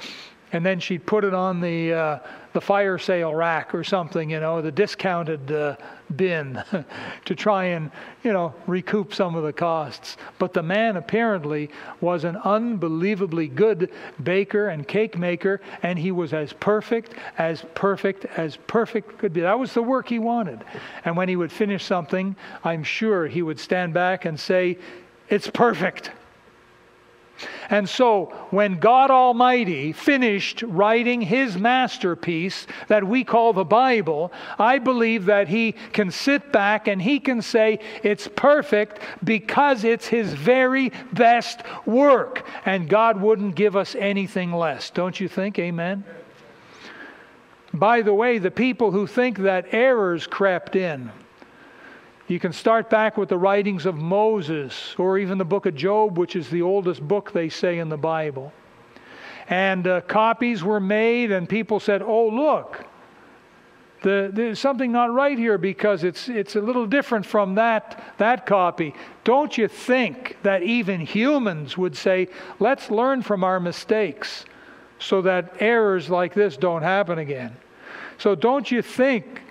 And 0.51 0.65
then 0.65 0.79
she'd 0.79 1.05
put 1.05 1.23
it 1.23 1.33
on 1.33 1.61
the, 1.61 1.93
uh, 1.93 2.19
the 2.53 2.61
fire 2.61 2.97
sale 2.97 3.35
rack 3.35 3.75
or 3.75 3.83
something, 3.83 4.31
you 4.31 4.39
know, 4.39 4.61
the 4.61 4.71
discounted 4.71 5.51
uh, 5.51 5.75
bin 6.15 6.61
to 7.25 7.35
try 7.35 7.65
and, 7.65 7.91
you 8.23 8.33
know, 8.33 8.53
recoup 8.67 9.13
some 9.13 9.35
of 9.35 9.43
the 9.43 9.53
costs. 9.53 10.17
But 10.39 10.53
the 10.53 10.63
man 10.63 10.97
apparently 10.97 11.69
was 12.01 12.23
an 12.23 12.37
unbelievably 12.37 13.49
good 13.49 13.91
baker 14.23 14.69
and 14.69 14.87
cake 14.87 15.17
maker, 15.17 15.61
and 15.83 15.97
he 15.97 16.11
was 16.11 16.33
as 16.33 16.53
perfect, 16.53 17.13
as 17.37 17.63
perfect, 17.73 18.25
as 18.37 18.57
perfect 18.67 19.17
could 19.17 19.33
be. 19.33 19.41
That 19.41 19.59
was 19.59 19.73
the 19.73 19.83
work 19.83 20.07
he 20.07 20.19
wanted. 20.19 20.63
And 21.05 21.15
when 21.15 21.29
he 21.29 21.35
would 21.35 21.51
finish 21.51 21.85
something, 21.85 22.35
I'm 22.63 22.83
sure 22.83 23.27
he 23.27 23.41
would 23.41 23.59
stand 23.59 23.93
back 23.93 24.25
and 24.25 24.39
say, 24.39 24.77
It's 25.29 25.49
perfect. 25.49 26.11
And 27.69 27.89
so, 27.89 28.33
when 28.51 28.79
God 28.79 29.11
Almighty 29.11 29.91
finished 29.91 30.61
writing 30.61 31.21
his 31.21 31.57
masterpiece 31.57 32.67
that 32.87 33.03
we 33.03 33.23
call 33.23 33.53
the 33.53 33.65
Bible, 33.65 34.31
I 34.57 34.79
believe 34.79 35.25
that 35.25 35.47
he 35.47 35.73
can 35.91 36.11
sit 36.11 36.51
back 36.51 36.87
and 36.87 37.01
he 37.01 37.19
can 37.19 37.41
say 37.41 37.79
it's 38.03 38.29
perfect 38.35 38.99
because 39.23 39.83
it's 39.83 40.07
his 40.07 40.33
very 40.33 40.91
best 41.11 41.61
work. 41.85 42.47
And 42.65 42.87
God 42.87 43.19
wouldn't 43.19 43.55
give 43.55 43.75
us 43.75 43.95
anything 43.95 44.53
less. 44.53 44.89
Don't 44.89 45.19
you 45.19 45.27
think? 45.27 45.59
Amen? 45.59 46.05
By 47.73 48.01
the 48.01 48.13
way, 48.13 48.37
the 48.37 48.51
people 48.51 48.91
who 48.91 49.05
think 49.05 49.39
that 49.39 49.73
errors 49.73 50.27
crept 50.27 50.77
in, 50.77 51.11
you 52.27 52.39
can 52.39 52.53
start 52.53 52.89
back 52.89 53.17
with 53.17 53.29
the 53.29 53.37
writings 53.37 53.85
of 53.85 53.95
Moses 53.95 54.95
or 54.97 55.19
even 55.19 55.37
the 55.37 55.45
book 55.45 55.67
of 55.67 55.75
Job, 55.75 56.17
which 56.17 56.35
is 56.35 56.49
the 56.49 56.63
oldest 56.63 57.07
book 57.07 57.31
they 57.31 57.49
say 57.49 57.77
in 57.77 57.89
the 57.89 57.97
Bible. 57.97 58.51
And 59.47 59.85
uh, 59.85 60.01
copies 60.01 60.63
were 60.63 60.79
made, 60.79 61.31
and 61.31 61.47
people 61.47 61.79
said, 61.79 62.01
Oh, 62.01 62.27
look, 62.27 62.83
the, 64.01 64.31
there's 64.33 64.59
something 64.59 64.91
not 64.91 65.13
right 65.13 65.37
here 65.37 65.59
because 65.59 66.03
it's, 66.03 66.27
it's 66.27 66.55
a 66.55 66.61
little 66.61 66.87
different 66.87 67.27
from 67.27 67.55
that, 67.55 68.03
that 68.17 68.47
copy. 68.47 68.95
Don't 69.23 69.55
you 69.55 69.67
think 69.67 70.37
that 70.41 70.63
even 70.63 71.01
humans 71.01 71.77
would 71.77 71.95
say, 71.95 72.29
Let's 72.59 72.89
learn 72.89 73.21
from 73.21 73.43
our 73.43 73.59
mistakes 73.59 74.45
so 74.97 75.21
that 75.21 75.57
errors 75.59 76.09
like 76.09 76.33
this 76.33 76.57
don't 76.57 76.81
happen 76.81 77.19
again? 77.19 77.55
So, 78.17 78.33
don't 78.33 78.71
you 78.71 78.81
think, 78.81 79.41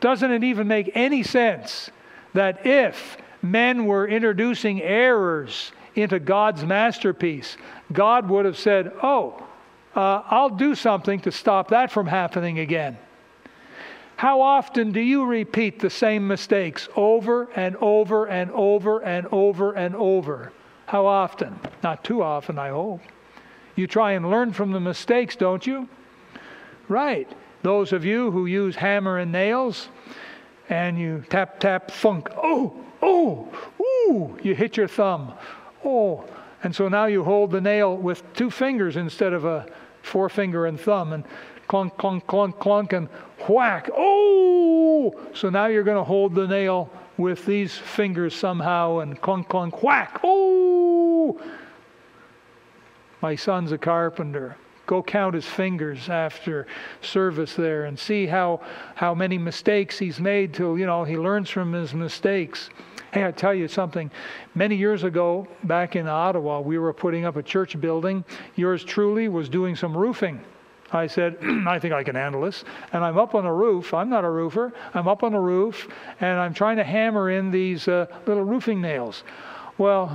doesn't 0.00 0.30
it 0.30 0.44
even 0.44 0.68
make 0.68 0.92
any 0.94 1.24
sense? 1.24 1.90
That 2.34 2.66
if 2.66 3.16
men 3.42 3.86
were 3.86 4.06
introducing 4.06 4.80
errors 4.82 5.72
into 5.94 6.18
God's 6.18 6.64
masterpiece, 6.64 7.56
God 7.92 8.28
would 8.28 8.44
have 8.44 8.58
said, 8.58 8.92
Oh, 9.02 9.46
uh, 9.94 10.22
I'll 10.26 10.50
do 10.50 10.74
something 10.74 11.20
to 11.20 11.32
stop 11.32 11.68
that 11.68 11.90
from 11.90 12.06
happening 12.06 12.58
again. 12.58 12.96
How 14.16 14.40
often 14.40 14.92
do 14.92 15.00
you 15.00 15.24
repeat 15.24 15.80
the 15.80 15.90
same 15.90 16.26
mistakes 16.28 16.88
over 16.94 17.50
and 17.56 17.76
over 17.76 18.26
and 18.26 18.50
over 18.52 19.00
and 19.00 19.26
over 19.32 19.72
and 19.72 19.96
over? 19.96 20.52
How 20.86 21.06
often? 21.06 21.58
Not 21.82 22.04
too 22.04 22.22
often, 22.22 22.58
I 22.58 22.68
hope. 22.68 23.00
You 23.74 23.86
try 23.86 24.12
and 24.12 24.30
learn 24.30 24.52
from 24.52 24.70
the 24.72 24.80
mistakes, 24.80 25.34
don't 25.34 25.66
you? 25.66 25.88
Right. 26.88 27.30
Those 27.62 27.92
of 27.92 28.04
you 28.04 28.30
who 28.30 28.46
use 28.46 28.76
hammer 28.76 29.18
and 29.18 29.32
nails, 29.32 29.88
and 30.68 30.98
you 30.98 31.24
tap, 31.28 31.60
tap, 31.60 31.90
thunk. 31.90 32.28
Oh, 32.36 32.74
oh, 33.02 33.48
ooh, 33.80 34.38
you 34.42 34.54
hit 34.54 34.76
your 34.76 34.88
thumb. 34.88 35.32
Oh, 35.84 36.24
and 36.62 36.74
so 36.74 36.88
now 36.88 37.06
you 37.06 37.24
hold 37.24 37.50
the 37.50 37.60
nail 37.60 37.96
with 37.96 38.22
two 38.34 38.50
fingers 38.50 38.96
instead 38.96 39.32
of 39.32 39.44
a 39.44 39.66
forefinger 40.02 40.66
and 40.66 40.78
thumb, 40.78 41.12
and 41.12 41.24
clunk, 41.66 41.96
clunk, 41.96 42.26
clunk, 42.26 42.58
clunk, 42.58 42.92
and 42.92 43.08
whack. 43.48 43.88
Oh! 43.96 45.14
So 45.34 45.50
now 45.50 45.66
you're 45.66 45.82
going 45.82 45.96
to 45.96 46.04
hold 46.04 46.34
the 46.34 46.46
nail 46.46 46.90
with 47.16 47.44
these 47.46 47.76
fingers 47.76 48.34
somehow, 48.34 48.98
and 48.98 49.20
clunk, 49.20 49.48
clunk, 49.48 49.82
whack. 49.82 50.20
Oh! 50.22 51.40
My 53.20 53.36
son's 53.36 53.72
a 53.72 53.78
carpenter. 53.78 54.56
Go 54.86 55.02
count 55.02 55.34
his 55.34 55.46
fingers 55.46 56.08
after 56.08 56.66
service 57.00 57.54
there 57.54 57.84
and 57.84 57.98
see 57.98 58.26
how, 58.26 58.60
how 58.94 59.14
many 59.14 59.38
mistakes 59.38 59.98
he's 59.98 60.18
made 60.18 60.52
till, 60.52 60.76
you 60.78 60.86
know, 60.86 61.04
he 61.04 61.16
learns 61.16 61.50
from 61.50 61.72
his 61.72 61.94
mistakes. 61.94 62.68
Hey, 63.12 63.26
I 63.26 63.30
tell 63.30 63.54
you 63.54 63.68
something. 63.68 64.10
Many 64.54 64.74
years 64.74 65.04
ago, 65.04 65.46
back 65.64 65.96
in 65.96 66.08
Ottawa, 66.08 66.60
we 66.60 66.78
were 66.78 66.92
putting 66.92 67.24
up 67.24 67.36
a 67.36 67.42
church 67.42 67.80
building. 67.80 68.24
Yours 68.56 68.82
truly 68.84 69.28
was 69.28 69.48
doing 69.48 69.76
some 69.76 69.96
roofing. 69.96 70.40
I 70.92 71.06
said, 71.06 71.38
I 71.66 71.78
think 71.78 71.94
I 71.94 72.02
can 72.02 72.14
handle 72.14 72.42
this. 72.42 72.64
And 72.92 73.04
I'm 73.04 73.18
up 73.18 73.34
on 73.34 73.44
the 73.44 73.50
roof. 73.50 73.94
I'm 73.94 74.08
not 74.08 74.24
a 74.24 74.30
roofer. 74.30 74.72
I'm 74.94 75.08
up 75.08 75.22
on 75.22 75.32
the 75.32 75.38
roof 75.38 75.88
and 76.20 76.38
I'm 76.38 76.54
trying 76.54 76.76
to 76.76 76.84
hammer 76.84 77.30
in 77.30 77.50
these 77.50 77.88
uh, 77.88 78.06
little 78.26 78.44
roofing 78.44 78.80
nails. 78.80 79.24
Well, 79.78 80.10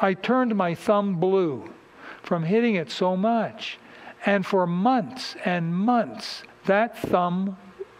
I 0.00 0.14
turned 0.14 0.54
my 0.54 0.74
thumb 0.74 1.16
blue 1.16 1.73
from 2.24 2.42
hitting 2.42 2.74
it 2.74 2.90
so 2.90 3.16
much. 3.16 3.78
And 4.26 4.44
for 4.44 4.66
months 4.66 5.36
and 5.44 5.74
months, 5.74 6.42
that 6.64 6.98
thumb 6.98 7.56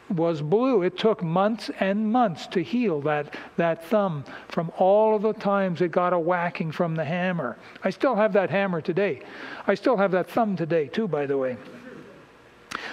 was 0.09 0.43
blue. 0.43 0.83
It 0.83 0.99
took 0.99 1.23
months 1.23 1.71
and 1.81 2.11
months 2.11 2.47
to 2.49 2.63
heal 2.63 3.01
that, 3.03 3.35
that 3.57 3.85
thumb 3.85 4.25
from 4.49 4.71
all 4.79 5.15
of 5.15 5.23
the 5.23 5.33
times 5.33 5.81
it 5.81 5.93
got 5.93 6.13
a 6.13 6.19
whacking 6.19 6.73
from 6.73 6.95
the 6.95 7.05
hammer. 7.05 7.57
I 7.83 7.91
still 7.91 8.15
have 8.15 8.33
that 8.33 8.51
hammer 8.51 8.81
today. 8.81 9.21
I 9.67 9.75
still 9.75 9.97
have 9.97 10.13
that 10.13 10.31
thumb 10.31 10.57
today, 10.57 10.89
too, 10.89 11.09
by 11.09 11.27
the 11.27 11.39
way. 11.39 11.57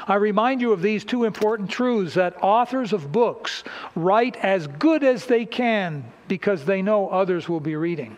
I 0.08 0.16
remind 0.16 0.62
you 0.62 0.72
of 0.74 0.82
these 0.82 1.04
two 1.04 1.24
important 1.24 1.70
truths 1.70 2.16
that 2.16 2.36
authors 2.42 2.94
of 2.94 3.12
books 3.12 3.64
write 3.96 4.36
as 4.38 4.68
good 4.68 5.04
as 5.04 5.26
they 5.26 5.46
can 5.46 6.04
because 6.28 6.66
they 6.66 6.82
know 6.82 7.10
others 7.10 7.48
will 7.48 7.60
be 7.60 7.76
reading. 7.76 8.18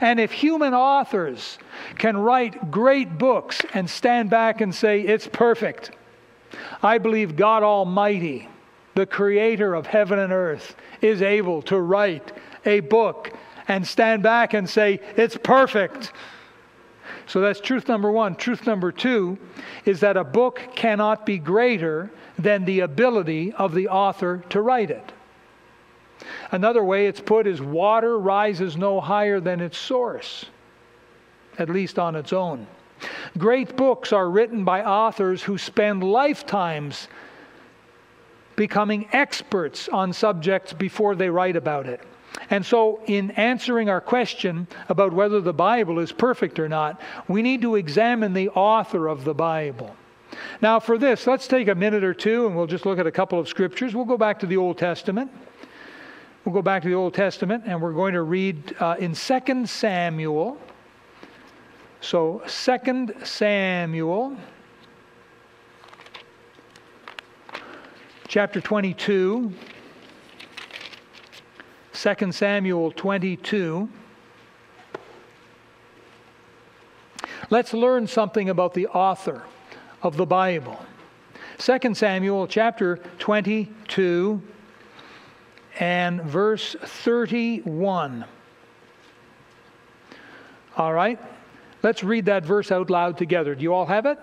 And 0.00 0.18
if 0.18 0.32
human 0.32 0.74
authors 0.74 1.58
can 1.98 2.16
write 2.16 2.70
great 2.70 3.18
books 3.18 3.60
and 3.74 3.88
stand 3.88 4.30
back 4.30 4.60
and 4.60 4.74
say, 4.74 5.00
it's 5.00 5.28
perfect, 5.28 5.92
I 6.82 6.98
believe 6.98 7.36
God 7.36 7.62
Almighty, 7.62 8.48
the 8.94 9.06
creator 9.06 9.74
of 9.74 9.86
heaven 9.86 10.18
and 10.18 10.32
earth, 10.32 10.74
is 11.00 11.22
able 11.22 11.62
to 11.62 11.78
write 11.80 12.32
a 12.64 12.80
book 12.80 13.32
and 13.68 13.86
stand 13.86 14.22
back 14.22 14.54
and 14.54 14.68
say, 14.68 15.00
it's 15.16 15.36
perfect. 15.36 16.12
So 17.26 17.40
that's 17.40 17.60
truth 17.60 17.86
number 17.86 18.10
one. 18.10 18.34
Truth 18.34 18.66
number 18.66 18.90
two 18.90 19.38
is 19.84 20.00
that 20.00 20.16
a 20.16 20.24
book 20.24 20.60
cannot 20.74 21.24
be 21.24 21.38
greater 21.38 22.10
than 22.38 22.64
the 22.64 22.80
ability 22.80 23.52
of 23.52 23.74
the 23.74 23.88
author 23.88 24.42
to 24.48 24.60
write 24.60 24.90
it. 24.90 25.12
Another 26.52 26.84
way 26.84 27.06
it's 27.06 27.20
put 27.20 27.46
is 27.46 27.60
water 27.60 28.18
rises 28.18 28.76
no 28.76 29.00
higher 29.00 29.40
than 29.40 29.60
its 29.60 29.78
source, 29.78 30.46
at 31.58 31.68
least 31.68 31.98
on 31.98 32.16
its 32.16 32.32
own. 32.32 32.66
Great 33.38 33.76
books 33.76 34.12
are 34.12 34.30
written 34.30 34.64
by 34.64 34.84
authors 34.84 35.42
who 35.42 35.56
spend 35.56 36.04
lifetimes 36.04 37.08
becoming 38.56 39.08
experts 39.12 39.88
on 39.88 40.12
subjects 40.12 40.72
before 40.72 41.14
they 41.14 41.30
write 41.30 41.56
about 41.56 41.86
it. 41.86 42.00
And 42.50 42.64
so, 42.64 43.00
in 43.06 43.30
answering 43.32 43.88
our 43.88 44.00
question 44.00 44.66
about 44.88 45.12
whether 45.12 45.40
the 45.40 45.52
Bible 45.52 45.98
is 45.98 46.12
perfect 46.12 46.58
or 46.58 46.68
not, 46.68 47.00
we 47.28 47.42
need 47.42 47.62
to 47.62 47.76
examine 47.76 48.32
the 48.32 48.50
author 48.50 49.08
of 49.08 49.24
the 49.24 49.34
Bible. 49.34 49.96
Now, 50.60 50.78
for 50.78 50.98
this, 50.98 51.26
let's 51.26 51.48
take 51.48 51.68
a 51.68 51.74
minute 51.74 52.04
or 52.04 52.14
two 52.14 52.46
and 52.46 52.56
we'll 52.56 52.66
just 52.66 52.86
look 52.86 52.98
at 52.98 53.06
a 53.06 53.12
couple 53.12 53.38
of 53.38 53.48
scriptures. 53.48 53.94
We'll 53.94 54.04
go 54.04 54.18
back 54.18 54.38
to 54.40 54.46
the 54.46 54.56
Old 54.56 54.78
Testament. 54.78 55.30
We'll 56.50 56.62
go 56.62 56.62
back 56.62 56.82
to 56.82 56.88
the 56.88 56.96
Old 56.96 57.14
Testament 57.14 57.62
and 57.64 57.80
we're 57.80 57.92
going 57.92 58.14
to 58.14 58.22
read 58.22 58.74
uh, 58.80 58.96
in 58.98 59.14
2 59.14 59.66
Samuel. 59.66 60.58
So, 62.00 62.42
2 62.48 63.14
Samuel, 63.22 64.36
chapter 68.26 68.60
22. 68.60 69.52
2 71.92 72.32
Samuel 72.32 72.90
22. 72.90 73.88
Let's 77.48 77.72
learn 77.72 78.08
something 78.08 78.48
about 78.48 78.74
the 78.74 78.88
author 78.88 79.44
of 80.02 80.16
the 80.16 80.26
Bible. 80.26 80.84
2 81.58 81.94
Samuel 81.94 82.48
chapter 82.48 82.96
22 83.20 84.42
and 85.80 86.22
verse 86.22 86.76
31. 86.80 88.24
All 90.76 90.92
right, 90.92 91.18
let's 91.82 92.04
read 92.04 92.26
that 92.26 92.44
verse 92.44 92.70
out 92.70 92.90
loud 92.90 93.18
together. 93.18 93.54
Do 93.54 93.62
you 93.62 93.74
all 93.74 93.86
have 93.86 94.06
it? 94.06 94.18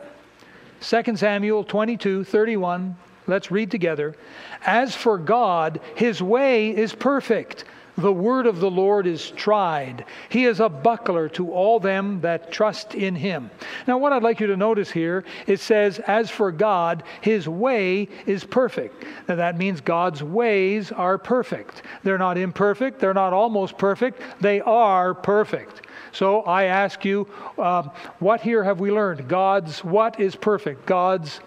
2 0.81 1.17
Samuel 1.17 1.63
22 1.63 2.23
31. 2.23 2.95
Let's 3.25 3.51
read 3.51 3.69
together. 3.69 4.15
As 4.65 4.95
for 4.95 5.17
God, 5.17 5.81
his 5.95 6.21
way 6.23 6.69
is 6.69 6.95
perfect. 6.95 7.65
The 7.97 8.13
word 8.13 8.45
of 8.45 8.59
the 8.59 8.69
Lord 8.69 9.07
is 9.07 9.31
tried. 9.31 10.05
He 10.29 10.45
is 10.45 10.59
a 10.59 10.69
buckler 10.69 11.27
to 11.29 11.51
all 11.51 11.79
them 11.79 12.21
that 12.21 12.51
trust 12.51 12.93
in 12.93 13.15
him. 13.15 13.49
Now, 13.87 13.97
what 13.97 14.13
I'd 14.13 14.21
like 14.21 14.39
you 14.39 14.47
to 14.47 14.57
notice 14.57 14.91
here, 14.91 15.25
it 15.47 15.59
says, 15.59 15.97
As 15.99 16.29
for 16.29 16.51
God, 16.51 17.01
his 17.21 17.49
way 17.49 18.07
is 18.27 18.43
perfect. 18.43 19.03
Now, 19.27 19.35
that 19.35 19.57
means 19.57 19.81
God's 19.81 20.21
ways 20.21 20.91
are 20.91 21.17
perfect. 21.17 21.81
They're 22.03 22.19
not 22.19 22.37
imperfect, 22.37 22.99
they're 22.99 23.15
not 23.15 23.33
almost 23.33 23.79
perfect, 23.79 24.21
they 24.39 24.61
are 24.61 25.15
perfect. 25.15 25.87
So 26.11 26.41
I 26.41 26.65
ask 26.65 27.03
you, 27.03 27.27
uh, 27.57 27.89
what 28.19 28.41
here 28.41 28.63
have 28.63 28.79
we 28.79 28.91
learned? 28.91 29.27
God's 29.27 29.83
what 29.83 30.19
is 30.19 30.35
perfect? 30.35 30.85
God's 30.85 31.39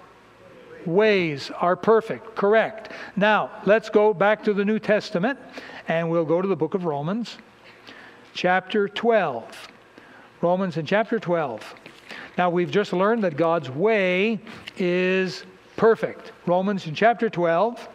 ways 0.86 1.50
are 1.60 1.76
perfect, 1.76 2.34
correct. 2.34 2.92
Now, 3.16 3.50
let's 3.64 3.88
go 3.88 4.14
back 4.14 4.44
to 4.44 4.52
the 4.52 4.64
New 4.64 4.78
Testament 4.78 5.38
and 5.88 6.10
we'll 6.10 6.24
go 6.24 6.40
to 6.40 6.48
the 6.48 6.56
book 6.56 6.74
of 6.74 6.84
Romans, 6.84 7.38
chapter 8.34 8.88
12. 8.88 9.68
Romans 10.40 10.76
in 10.76 10.86
chapter 10.86 11.18
12. 11.18 11.74
Now, 12.38 12.48
we've 12.48 12.70
just 12.70 12.92
learned 12.92 13.24
that 13.24 13.36
God's 13.36 13.68
way 13.68 14.40
is 14.78 15.44
perfect. 15.76 16.32
Romans 16.46 16.86
in 16.86 16.94
chapter 16.94 17.28
12. 17.28 17.88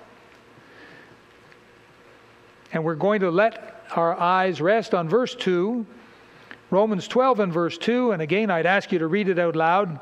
And 2.74 2.84
we're 2.84 2.96
going 2.96 3.22
to 3.22 3.32
let 3.32 3.84
our 3.96 4.20
eyes 4.20 4.62
rest 4.62 4.94
on 4.94 5.08
verse 5.08 5.34
2. 5.36 5.86
Romans 6.72 7.08
12 7.08 7.40
and 7.40 7.54
verse 7.54 7.78
2. 7.78 8.12
And 8.12 8.22
again, 8.22 8.50
I'd 8.50 8.66
ask 8.66 8.92
you 8.92 9.00
to 9.00 9.08
read 9.08 9.30
it 9.30 9.40
out 9.40 9.56
loud. 9.56 10.00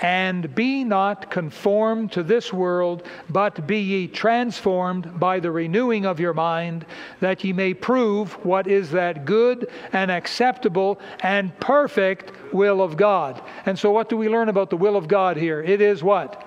And 0.00 0.54
be 0.54 0.84
not 0.84 1.28
conformed 1.28 2.12
to 2.12 2.22
this 2.22 2.52
world, 2.52 3.02
but 3.28 3.66
be 3.66 3.80
ye 3.80 4.06
transformed 4.06 5.18
by 5.18 5.40
the 5.40 5.50
renewing 5.50 6.06
of 6.06 6.20
your 6.20 6.34
mind, 6.34 6.86
that 7.20 7.42
ye 7.42 7.52
may 7.52 7.74
prove 7.74 8.32
what 8.44 8.68
is 8.68 8.92
that 8.92 9.24
good 9.24 9.68
and 9.92 10.10
acceptable 10.10 11.00
and 11.20 11.58
perfect 11.58 12.32
will 12.52 12.80
of 12.80 12.96
God. 12.96 13.42
And 13.66 13.76
so, 13.76 13.90
what 13.90 14.08
do 14.08 14.16
we 14.16 14.28
learn 14.28 14.48
about 14.48 14.70
the 14.70 14.76
will 14.76 14.96
of 14.96 15.08
God 15.08 15.36
here? 15.36 15.62
It 15.62 15.80
is 15.80 16.02
what? 16.02 16.44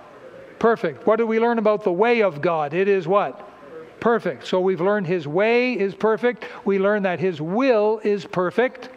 Perfect. 0.59 1.05
What 1.05 1.17
do 1.17 1.27
we 1.27 1.39
learn 1.39 1.59
about 1.59 1.83
the 1.83 1.91
way 1.91 2.21
of 2.21 2.41
God? 2.41 2.73
It 2.73 2.87
is 2.87 3.07
what? 3.07 3.49
Perfect. 3.99 4.47
So, 4.47 4.61
we've 4.61 4.79
learned 4.79 5.07
His 5.07 5.27
way 5.27 5.73
is 5.73 5.93
perfect, 5.93 6.45
we 6.63 6.79
learn 6.79 7.03
that 7.03 7.19
His 7.19 7.41
will 7.41 7.99
is 8.03 8.25
perfect. 8.25 8.89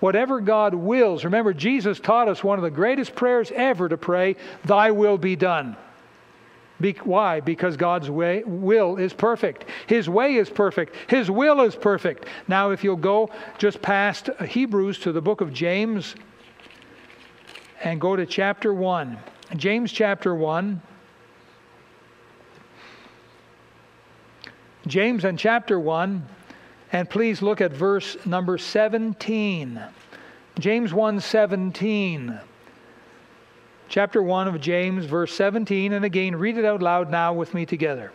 Whatever 0.00 0.40
God 0.40 0.74
wills, 0.74 1.24
remember, 1.24 1.52
Jesus 1.52 2.00
taught 2.00 2.28
us 2.28 2.44
one 2.44 2.58
of 2.58 2.62
the 2.62 2.70
greatest 2.70 3.14
prayers 3.14 3.50
ever 3.54 3.88
to 3.88 3.96
pray, 3.96 4.36
Thy 4.64 4.90
will 4.90 5.18
be 5.18 5.36
done. 5.36 5.76
Be, 6.80 6.92
why? 7.04 7.40
Because 7.40 7.76
God's 7.76 8.10
way, 8.10 8.42
will 8.44 8.96
is 8.96 9.12
perfect. 9.12 9.64
His 9.86 10.10
way 10.10 10.34
is 10.34 10.50
perfect. 10.50 10.94
His 11.08 11.30
will 11.30 11.62
is 11.62 11.74
perfect. 11.74 12.26
Now, 12.48 12.70
if 12.70 12.84
you'll 12.84 12.96
go 12.96 13.30
just 13.56 13.80
past 13.80 14.28
Hebrews 14.46 14.98
to 15.00 15.12
the 15.12 15.22
book 15.22 15.40
of 15.40 15.52
James 15.54 16.14
and 17.82 18.00
go 18.00 18.14
to 18.14 18.26
chapter 18.26 18.74
1. 18.74 19.18
James 19.56 19.90
chapter 19.90 20.34
1. 20.34 20.82
James 24.86 25.24
and 25.24 25.38
chapter 25.38 25.80
1 25.80 26.26
and 26.92 27.08
please 27.08 27.42
look 27.42 27.60
at 27.60 27.72
verse 27.72 28.16
number 28.24 28.58
17. 28.58 29.80
James 30.58 30.94
1 30.94 31.20
17. 31.20 32.40
Chapter 33.88 34.22
1 34.22 34.48
of 34.48 34.60
James, 34.60 35.04
verse 35.04 35.32
17. 35.34 35.92
And 35.92 36.04
again, 36.04 36.34
read 36.36 36.58
it 36.58 36.64
out 36.64 36.82
loud 36.82 37.10
now 37.10 37.32
with 37.32 37.54
me 37.54 37.66
together. 37.66 38.12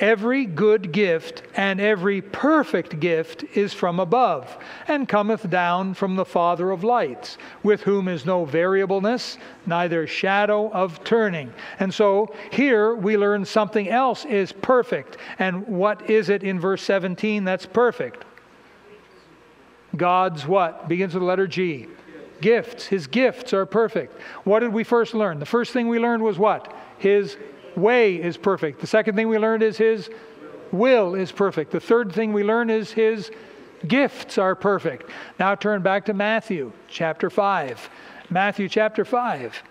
Every 0.00 0.46
good 0.46 0.90
gift 0.90 1.42
and 1.54 1.80
every 1.80 2.22
perfect 2.22 2.98
gift 2.98 3.44
is 3.54 3.74
from 3.74 4.00
above, 4.00 4.56
and 4.88 5.08
cometh 5.08 5.48
down 5.50 5.94
from 5.94 6.16
the 6.16 6.24
Father 6.24 6.70
of 6.70 6.82
lights, 6.82 7.36
with 7.62 7.82
whom 7.82 8.08
is 8.08 8.24
no 8.24 8.44
variableness, 8.44 9.38
neither 9.66 10.06
shadow 10.06 10.70
of 10.72 11.04
turning. 11.04 11.52
And 11.78 11.92
so 11.92 12.34
here 12.50 12.94
we 12.94 13.16
learn 13.16 13.44
something 13.44 13.88
else 13.88 14.24
is 14.24 14.50
perfect. 14.50 15.18
And 15.38 15.66
what 15.66 16.10
is 16.10 16.30
it 16.30 16.42
in 16.42 16.58
verse 16.58 16.82
17 16.82 17.44
that's 17.44 17.66
perfect? 17.66 18.24
God's 19.94 20.46
what? 20.46 20.88
Begins 20.88 21.12
with 21.14 21.20
the 21.20 21.26
letter 21.26 21.46
G. 21.46 21.86
Gifts. 22.40 22.86
His 22.86 23.06
gifts 23.06 23.52
are 23.52 23.66
perfect. 23.66 24.18
What 24.44 24.60
did 24.60 24.72
we 24.72 24.84
first 24.84 25.14
learn? 25.14 25.38
The 25.38 25.46
first 25.46 25.72
thing 25.72 25.86
we 25.86 25.98
learned 25.98 26.22
was 26.22 26.38
what? 26.38 26.74
His 26.98 27.36
way 27.76 28.16
is 28.16 28.36
perfect. 28.36 28.80
The 28.80 28.86
second 28.86 29.16
thing 29.16 29.28
we 29.28 29.38
learned 29.38 29.62
is 29.62 29.76
his 29.76 30.10
will 30.70 31.14
is 31.14 31.32
perfect. 31.32 31.70
The 31.70 31.80
third 31.80 32.12
thing 32.12 32.32
we 32.32 32.42
learn 32.42 32.70
is 32.70 32.92
his 32.92 33.30
gifts 33.86 34.38
are 34.38 34.54
perfect. 34.54 35.10
Now 35.38 35.54
turn 35.54 35.82
back 35.82 36.04
to 36.06 36.14
Matthew 36.14 36.72
chapter 36.88 37.30
5. 37.30 37.90
Matthew 38.30 38.68
chapter 38.68 39.04
5. 39.04 39.62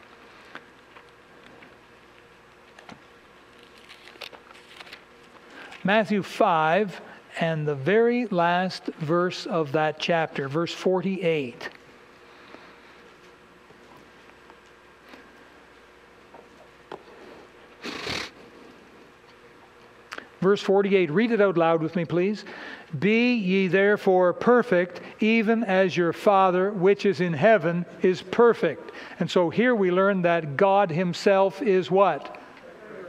Matthew 5.84 6.22
5 6.22 7.02
and 7.40 7.68
the 7.68 7.76
very 7.76 8.28
last 8.28 8.86
verse 9.00 9.46
of 9.46 9.72
that 9.72 10.00
chapter, 10.00 10.48
verse 10.48 10.74
48. 10.74 11.70
Verse 20.42 20.62
48, 20.62 21.12
read 21.12 21.32
it 21.32 21.40
out 21.40 21.56
loud 21.56 21.84
with 21.84 21.96
me, 21.96 22.04
please. 22.04 22.46
Be 22.98 23.36
ye 23.36 23.68
therefore 23.68 24.34
perfect, 24.34 25.00
even 25.20 25.64
as 25.64 25.96
your 25.96 26.12
Father 26.12 26.72
which 26.72 27.06
is 27.06 27.22
in 27.22 27.34
heaven 27.34 27.86
is 28.02 28.24
perfect. 28.24 28.92
And 29.20 29.30
so 29.30 29.52
here 29.52 29.76
we 29.76 29.92
learn 29.92 30.24
that 30.24 30.58
God 30.58 30.90
Himself 30.90 31.62
is 31.62 31.92
what? 31.92 32.41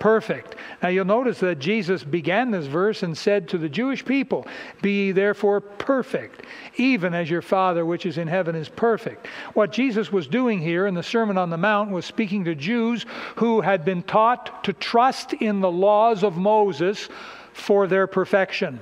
Perfect. 0.03 0.57
Now 0.83 0.89
you'll 0.89 1.05
notice 1.05 1.39
that 1.39 1.61
Jesus 1.61 2.03
began 2.03 2.51
this 2.51 2.67
verse 2.67 3.05
and 3.05 3.17
said 3.17 3.49
to 3.49 3.57
the 3.57 3.69
Jewish 3.69 4.05
people, 4.05 4.49
Be 4.83 4.91
ye 4.91 5.13
therefore 5.13 5.61
perfect, 5.61 6.45
even 6.75 7.15
as 7.15 7.31
your 7.31 7.41
Father 7.41 7.87
which 7.87 8.05
is 8.05 8.19
in 8.19 8.27
heaven 8.27 8.57
is 8.57 8.69
perfect. 8.69 9.29
What 9.55 9.71
Jesus 9.71 10.11
was 10.11 10.27
doing 10.27 10.61
here 10.61 10.89
in 10.89 10.95
the 10.95 11.05
Sermon 11.05 11.39
on 11.39 11.51
the 11.51 11.57
Mount 11.57 11.93
was 11.93 12.05
speaking 12.05 12.45
to 12.47 12.57
Jews 12.57 13.07
who 13.37 13.61
had 13.61 13.85
been 13.85 14.03
taught 14.03 14.65
to 14.65 14.73
trust 14.73 15.35
in 15.35 15.61
the 15.61 15.71
laws 15.71 16.25
of 16.25 16.37
Moses 16.37 17.09
for 17.53 17.87
their 17.87 18.09
perfection. 18.09 18.81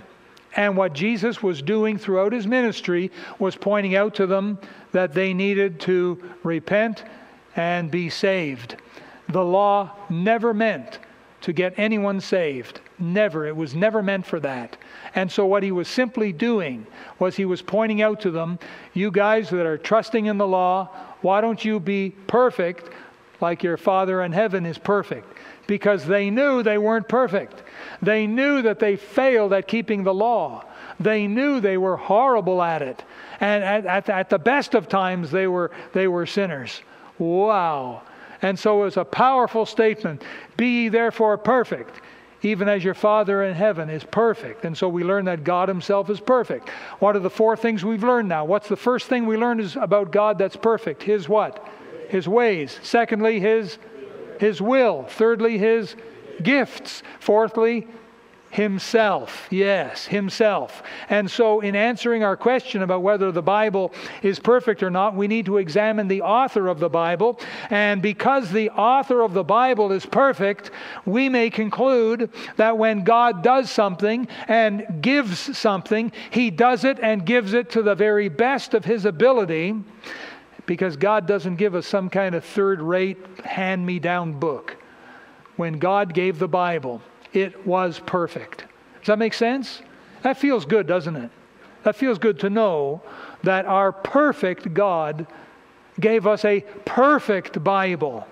And 0.56 0.74
what 0.74 0.94
Jesus 0.94 1.42
was 1.42 1.60
doing 1.60 1.98
throughout 1.98 2.32
his 2.32 2.46
ministry 2.46 3.10
was 3.38 3.56
pointing 3.56 3.94
out 3.94 4.14
to 4.14 4.26
them 4.26 4.58
that 4.92 5.12
they 5.12 5.34
needed 5.34 5.80
to 5.80 6.18
repent 6.44 7.04
and 7.56 7.90
be 7.90 8.08
saved. 8.08 8.76
The 9.28 9.44
law 9.44 9.94
never 10.08 10.54
meant 10.54 10.98
to 11.40 11.52
get 11.52 11.78
anyone 11.78 12.20
saved. 12.20 12.80
Never. 12.98 13.46
It 13.46 13.56
was 13.56 13.74
never 13.74 14.02
meant 14.02 14.26
for 14.26 14.40
that. 14.40 14.76
And 15.14 15.30
so, 15.30 15.46
what 15.46 15.62
he 15.62 15.72
was 15.72 15.88
simply 15.88 16.32
doing 16.32 16.86
was 17.18 17.36
he 17.36 17.44
was 17.44 17.62
pointing 17.62 18.02
out 18.02 18.20
to 18.20 18.30
them, 18.30 18.58
you 18.92 19.10
guys 19.10 19.50
that 19.50 19.66
are 19.66 19.78
trusting 19.78 20.26
in 20.26 20.38
the 20.38 20.46
law, 20.46 20.88
why 21.22 21.40
don't 21.40 21.64
you 21.64 21.80
be 21.80 22.10
perfect 22.26 22.90
like 23.40 23.62
your 23.62 23.76
Father 23.76 24.22
in 24.22 24.32
heaven 24.32 24.66
is 24.66 24.78
perfect? 24.78 25.38
Because 25.66 26.04
they 26.04 26.30
knew 26.30 26.62
they 26.62 26.78
weren't 26.78 27.08
perfect. 27.08 27.62
They 28.02 28.26
knew 28.26 28.62
that 28.62 28.78
they 28.78 28.96
failed 28.96 29.52
at 29.52 29.68
keeping 29.68 30.02
the 30.04 30.14
law. 30.14 30.64
They 30.98 31.26
knew 31.26 31.60
they 31.60 31.78
were 31.78 31.96
horrible 31.96 32.62
at 32.62 32.82
it. 32.82 33.02
And 33.40 33.64
at, 33.64 33.86
at, 33.86 34.08
at 34.10 34.30
the 34.30 34.38
best 34.38 34.74
of 34.74 34.88
times, 34.88 35.30
they 35.30 35.46
were, 35.46 35.70
they 35.92 36.08
were 36.08 36.26
sinners. 36.26 36.82
Wow. 37.18 38.02
And 38.42 38.58
so 38.58 38.80
it 38.80 38.84
was 38.84 38.96
a 38.96 39.04
powerful 39.04 39.66
statement 39.66 40.22
Be 40.56 40.82
ye 40.82 40.88
therefore 40.88 41.36
perfect, 41.38 42.00
even 42.42 42.68
as 42.68 42.82
your 42.82 42.94
Father 42.94 43.44
in 43.44 43.54
heaven 43.54 43.90
is 43.90 44.04
perfect. 44.04 44.64
And 44.64 44.76
so 44.76 44.88
we 44.88 45.04
learn 45.04 45.26
that 45.26 45.44
God 45.44 45.68
Himself 45.68 46.08
is 46.10 46.20
perfect. 46.20 46.68
What 46.98 47.16
are 47.16 47.20
the 47.20 47.30
four 47.30 47.56
things 47.56 47.84
we've 47.84 48.04
learned 48.04 48.28
now? 48.28 48.44
What's 48.44 48.68
the 48.68 48.76
first 48.76 49.08
thing 49.08 49.26
we 49.26 49.36
learned 49.36 49.60
is 49.60 49.76
about 49.76 50.10
God 50.10 50.38
that's 50.38 50.56
perfect? 50.56 51.02
His 51.02 51.28
what? 51.28 51.66
His 52.08 52.26
ways. 52.26 52.78
Secondly, 52.82 53.40
His 53.40 53.78
His 54.38 54.60
will. 54.60 55.04
Thirdly, 55.04 55.58
His 55.58 55.96
gifts. 56.42 57.02
Fourthly, 57.20 57.86
Himself. 58.50 59.46
Yes, 59.50 60.06
Himself. 60.06 60.82
And 61.08 61.30
so, 61.30 61.60
in 61.60 61.76
answering 61.76 62.24
our 62.24 62.36
question 62.36 62.82
about 62.82 63.02
whether 63.02 63.30
the 63.30 63.42
Bible 63.42 63.92
is 64.22 64.40
perfect 64.40 64.82
or 64.82 64.90
not, 64.90 65.14
we 65.14 65.28
need 65.28 65.46
to 65.46 65.58
examine 65.58 66.08
the 66.08 66.22
author 66.22 66.66
of 66.66 66.80
the 66.80 66.88
Bible. 66.88 67.38
And 67.70 68.02
because 68.02 68.50
the 68.50 68.70
author 68.70 69.22
of 69.22 69.34
the 69.34 69.44
Bible 69.44 69.92
is 69.92 70.04
perfect, 70.04 70.72
we 71.06 71.28
may 71.28 71.48
conclude 71.48 72.30
that 72.56 72.76
when 72.76 73.04
God 73.04 73.42
does 73.42 73.70
something 73.70 74.26
and 74.48 75.00
gives 75.00 75.56
something, 75.56 76.10
He 76.30 76.50
does 76.50 76.84
it 76.84 76.98
and 77.00 77.24
gives 77.24 77.52
it 77.52 77.70
to 77.70 77.82
the 77.82 77.94
very 77.94 78.28
best 78.28 78.74
of 78.74 78.84
His 78.84 79.04
ability 79.04 79.76
because 80.66 80.96
God 80.96 81.26
doesn't 81.26 81.56
give 81.56 81.74
us 81.74 81.86
some 81.86 82.10
kind 82.10 82.34
of 82.34 82.44
third 82.44 82.80
rate, 82.80 83.18
hand 83.44 83.84
me 83.84 83.98
down 83.98 84.32
book. 84.32 84.76
When 85.56 85.78
God 85.78 86.14
gave 86.14 86.38
the 86.38 86.48
Bible, 86.48 87.02
it 87.32 87.66
was 87.66 88.00
perfect. 88.06 88.64
Does 89.00 89.06
that 89.06 89.18
make 89.18 89.34
sense? 89.34 89.82
That 90.22 90.36
feels 90.36 90.64
good, 90.64 90.86
doesn't 90.86 91.16
it? 91.16 91.30
That 91.82 91.96
feels 91.96 92.18
good 92.18 92.38
to 92.40 92.50
know 92.50 93.02
that 93.42 93.64
our 93.66 93.92
perfect 93.92 94.74
God 94.74 95.26
gave 95.98 96.26
us 96.26 96.44
a 96.44 96.60
perfect 96.84 97.62
Bible. 97.64 98.26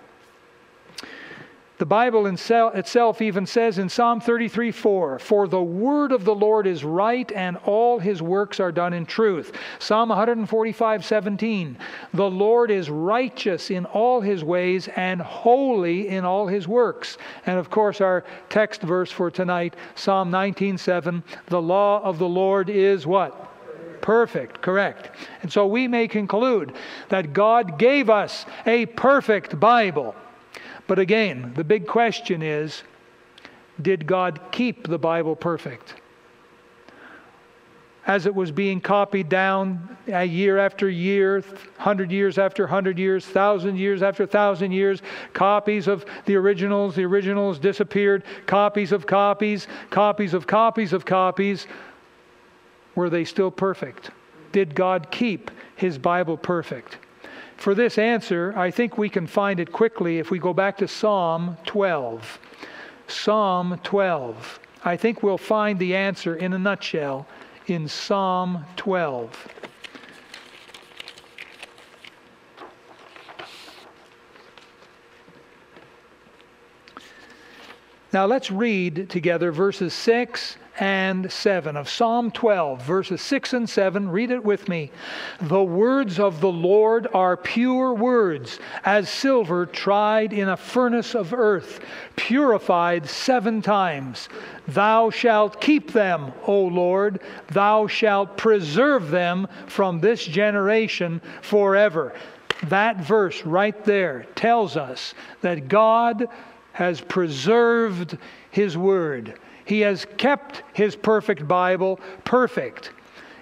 The 1.78 1.86
Bible 1.86 2.26
itself 2.26 3.22
even 3.22 3.46
says 3.46 3.78
in 3.78 3.88
Psalm 3.88 4.20
33 4.20 4.72
4, 4.72 5.18
For 5.20 5.46
the 5.46 5.62
word 5.62 6.10
of 6.10 6.24
the 6.24 6.34
Lord 6.34 6.66
is 6.66 6.82
right, 6.82 7.30
and 7.30 7.56
all 7.64 8.00
his 8.00 8.20
works 8.20 8.58
are 8.58 8.72
done 8.72 8.92
in 8.92 9.06
truth. 9.06 9.52
Psalm 9.78 10.08
145 10.08 11.04
17, 11.04 11.78
The 12.14 12.28
Lord 12.28 12.72
is 12.72 12.90
righteous 12.90 13.70
in 13.70 13.84
all 13.86 14.20
his 14.20 14.42
ways 14.42 14.88
and 14.96 15.20
holy 15.20 16.08
in 16.08 16.24
all 16.24 16.48
his 16.48 16.66
works. 16.66 17.16
And 17.46 17.60
of 17.60 17.70
course, 17.70 18.00
our 18.00 18.24
text 18.48 18.82
verse 18.82 19.12
for 19.12 19.30
tonight, 19.30 19.76
Psalm 19.94 20.32
19 20.32 20.78
7, 20.78 21.22
The 21.46 21.62
law 21.62 22.02
of 22.02 22.18
the 22.18 22.28
Lord 22.28 22.70
is 22.70 23.06
what? 23.06 23.44
perfect, 24.00 24.62
correct. 24.62 25.10
And 25.42 25.52
so 25.52 25.66
we 25.66 25.86
may 25.86 26.08
conclude 26.08 26.72
that 27.10 27.34
God 27.34 27.78
gave 27.78 28.08
us 28.08 28.46
a 28.64 28.86
perfect 28.86 29.60
Bible. 29.60 30.14
But 30.88 30.98
again, 30.98 31.52
the 31.54 31.62
big 31.62 31.86
question 31.86 32.42
is 32.42 32.82
did 33.80 34.06
God 34.06 34.40
keep 34.50 34.88
the 34.88 34.98
Bible 34.98 35.36
perfect? 35.36 35.94
As 38.06 38.24
it 38.24 38.34
was 38.34 38.50
being 38.50 38.80
copied 38.80 39.28
down 39.28 39.96
year 40.06 40.58
after 40.58 40.88
year, 40.88 41.44
hundred 41.76 42.10
years 42.10 42.38
after 42.38 42.66
hundred 42.66 42.98
years, 42.98 43.24
thousand 43.24 43.76
years 43.76 44.02
after 44.02 44.24
thousand 44.24 44.72
years, 44.72 45.02
copies 45.34 45.86
of 45.86 46.06
the 46.24 46.34
originals, 46.34 46.96
the 46.96 47.04
originals 47.04 47.58
disappeared, 47.58 48.24
copies 48.46 48.90
of 48.90 49.06
copies, 49.06 49.68
copies 49.90 50.32
of 50.32 50.46
copies 50.46 50.94
of 50.94 51.04
copies. 51.04 51.66
Were 52.94 53.10
they 53.10 53.26
still 53.26 53.50
perfect? 53.50 54.10
Did 54.52 54.74
God 54.74 55.10
keep 55.10 55.50
his 55.76 55.98
Bible 55.98 56.38
perfect? 56.38 56.96
For 57.58 57.74
this 57.74 57.98
answer, 57.98 58.54
I 58.56 58.70
think 58.70 58.96
we 58.96 59.08
can 59.08 59.26
find 59.26 59.58
it 59.58 59.72
quickly 59.72 60.18
if 60.18 60.30
we 60.30 60.38
go 60.38 60.54
back 60.54 60.78
to 60.78 60.86
Psalm 60.86 61.56
12. 61.66 62.38
Psalm 63.08 63.80
12. 63.82 64.60
I 64.84 64.96
think 64.96 65.24
we'll 65.24 65.36
find 65.36 65.76
the 65.76 65.96
answer 65.96 66.36
in 66.36 66.52
a 66.52 66.58
nutshell 66.58 67.26
in 67.66 67.88
Psalm 67.88 68.64
12. 68.76 69.48
Now 78.12 78.24
let's 78.24 78.52
read 78.52 79.10
together 79.10 79.50
verses 79.50 79.92
6 79.94 80.56
and 80.78 81.30
7 81.30 81.76
of 81.76 81.88
Psalm 81.88 82.30
12, 82.30 82.82
verses 82.82 83.20
6 83.22 83.52
and 83.52 83.68
7. 83.68 84.08
Read 84.08 84.30
it 84.30 84.44
with 84.44 84.68
me. 84.68 84.90
The 85.40 85.62
words 85.62 86.20
of 86.20 86.40
the 86.40 86.52
Lord 86.52 87.08
are 87.12 87.36
pure 87.36 87.94
words, 87.94 88.60
as 88.84 89.08
silver 89.08 89.66
tried 89.66 90.32
in 90.32 90.48
a 90.48 90.56
furnace 90.56 91.14
of 91.14 91.34
earth, 91.34 91.80
purified 92.16 93.08
seven 93.08 93.60
times. 93.60 94.28
Thou 94.68 95.10
shalt 95.10 95.60
keep 95.60 95.92
them, 95.92 96.32
O 96.46 96.62
Lord. 96.62 97.20
Thou 97.48 97.86
shalt 97.86 98.36
preserve 98.36 99.10
them 99.10 99.48
from 99.66 100.00
this 100.00 100.24
generation 100.24 101.20
forever. 101.42 102.14
That 102.64 103.00
verse 103.00 103.44
right 103.44 103.84
there 103.84 104.26
tells 104.34 104.76
us 104.76 105.14
that 105.40 105.68
God 105.68 106.28
has 106.72 107.00
preserved 107.00 108.18
His 108.50 108.76
word. 108.76 109.38
He 109.68 109.80
has 109.80 110.06
kept 110.16 110.62
his 110.72 110.96
perfect 110.96 111.46
Bible 111.46 112.00
perfect. 112.24 112.90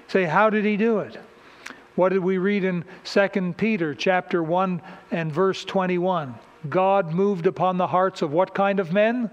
Say, 0.09 0.25
how 0.25 0.51
did 0.51 0.65
he 0.65 0.77
do 0.77 0.99
it? 0.99 1.17
What 1.95 2.09
did 2.09 2.19
we 2.19 2.37
read 2.39 2.65
in 2.65 2.85
2 3.05 3.55
Peter 3.57 3.95
chapter 3.95 4.43
1 4.43 4.83
and 5.13 5.33
verse 5.33 5.65
21? 5.65 6.35
God 6.69 7.13
moved 7.13 7.47
upon 7.47 7.77
the 7.77 7.87
hearts 7.87 8.23
of 8.23 8.33
what 8.33 8.55
kind 8.55 8.81
of 8.81 8.93
men? 8.93 9.31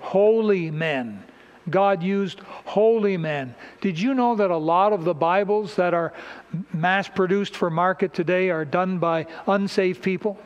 Holy 0.00 0.72
men. 0.72 1.22
God 1.70 2.02
used 2.02 2.40
holy 2.40 3.16
men. 3.16 3.54
Did 3.80 3.96
you 3.96 4.12
know 4.12 4.34
that 4.34 4.50
a 4.50 4.56
lot 4.56 4.92
of 4.92 5.04
the 5.04 5.14
Bibles 5.14 5.76
that 5.76 5.94
are 5.94 6.12
mass 6.72 7.06
produced 7.06 7.54
for 7.54 7.70
market 7.70 8.12
today 8.12 8.50
are 8.50 8.64
done 8.64 8.98
by 8.98 9.26
unsaved 9.46 10.02
people? 10.02 10.36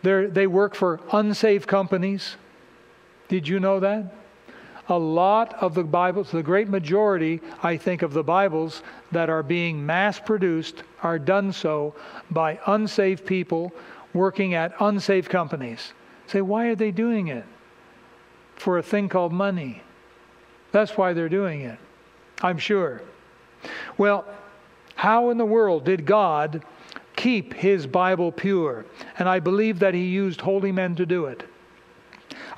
They're, 0.00 0.28
they 0.28 0.46
work 0.46 0.74
for 0.74 1.00
unsaved 1.12 1.68
companies. 1.68 2.36
Did 3.28 3.48
you 3.48 3.60
know 3.60 3.80
that? 3.80 4.14
A 4.88 4.98
lot 4.98 5.54
of 5.54 5.74
the 5.74 5.82
Bibles, 5.82 6.30
the 6.30 6.42
great 6.42 6.68
majority, 6.68 7.40
I 7.62 7.78
think, 7.78 8.02
of 8.02 8.12
the 8.12 8.22
Bibles 8.22 8.82
that 9.12 9.30
are 9.30 9.42
being 9.42 9.84
mass 9.84 10.20
produced 10.20 10.82
are 11.02 11.18
done 11.18 11.52
so 11.52 11.94
by 12.30 12.60
unsaved 12.66 13.24
people 13.24 13.72
working 14.12 14.52
at 14.52 14.74
unsaved 14.80 15.30
companies. 15.30 15.94
Say, 16.26 16.42
why 16.42 16.66
are 16.66 16.74
they 16.74 16.90
doing 16.90 17.28
it? 17.28 17.44
For 18.56 18.76
a 18.78 18.82
thing 18.82 19.08
called 19.08 19.32
money. 19.32 19.82
That's 20.70 20.96
why 20.96 21.14
they're 21.14 21.28
doing 21.30 21.62
it, 21.62 21.78
I'm 22.42 22.58
sure. 22.58 23.00
Well, 23.96 24.26
how 24.96 25.30
in 25.30 25.38
the 25.38 25.46
world 25.46 25.84
did 25.84 26.04
God 26.04 26.62
keep 27.16 27.54
his 27.54 27.86
Bible 27.86 28.30
pure? 28.30 28.84
And 29.18 29.28
I 29.28 29.40
believe 29.40 29.78
that 29.78 29.94
he 29.94 30.04
used 30.04 30.42
holy 30.42 30.72
men 30.72 30.94
to 30.96 31.06
do 31.06 31.26
it. 31.26 31.44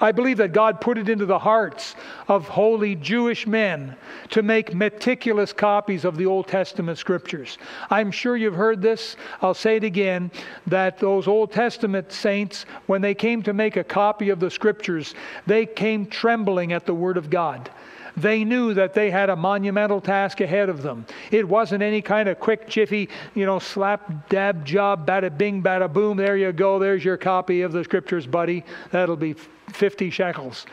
I 0.00 0.12
believe 0.12 0.36
that 0.38 0.52
God 0.52 0.80
put 0.80 0.98
it 0.98 1.08
into 1.08 1.26
the 1.26 1.38
hearts 1.38 1.94
of 2.28 2.48
holy 2.48 2.94
Jewish 2.96 3.46
men 3.46 3.96
to 4.30 4.42
make 4.42 4.74
meticulous 4.74 5.52
copies 5.52 6.04
of 6.04 6.16
the 6.16 6.26
Old 6.26 6.48
Testament 6.48 6.98
scriptures. 6.98 7.58
I'm 7.90 8.10
sure 8.10 8.36
you've 8.36 8.54
heard 8.54 8.82
this. 8.82 9.16
I'll 9.40 9.54
say 9.54 9.76
it 9.76 9.84
again 9.84 10.30
that 10.66 10.98
those 10.98 11.26
Old 11.26 11.52
Testament 11.52 12.12
saints, 12.12 12.66
when 12.86 13.00
they 13.00 13.14
came 13.14 13.42
to 13.44 13.52
make 13.52 13.76
a 13.76 13.84
copy 13.84 14.30
of 14.30 14.40
the 14.40 14.50
scriptures, 14.50 15.14
they 15.46 15.66
came 15.66 16.06
trembling 16.06 16.72
at 16.72 16.86
the 16.86 16.94
Word 16.94 17.16
of 17.16 17.30
God. 17.30 17.70
They 18.16 18.44
knew 18.44 18.72
that 18.74 18.94
they 18.94 19.10
had 19.10 19.28
a 19.28 19.36
monumental 19.36 20.00
task 20.00 20.40
ahead 20.40 20.68
of 20.68 20.82
them. 20.82 21.04
It 21.30 21.46
wasn't 21.46 21.82
any 21.82 22.00
kind 22.00 22.28
of 22.28 22.40
quick, 22.40 22.66
jiffy, 22.66 23.10
you 23.34 23.44
know, 23.44 23.58
slap 23.58 24.28
dab 24.30 24.64
job, 24.64 25.06
bada 25.06 25.36
bing, 25.36 25.62
bada 25.62 25.92
boom, 25.92 26.16
there 26.16 26.36
you 26.36 26.52
go, 26.52 26.78
there's 26.78 27.04
your 27.04 27.18
copy 27.18 27.62
of 27.62 27.72
the 27.72 27.84
scriptures, 27.84 28.26
buddy. 28.26 28.64
That'll 28.90 29.16
be 29.16 29.34
50 29.34 30.08
shekels. 30.10 30.64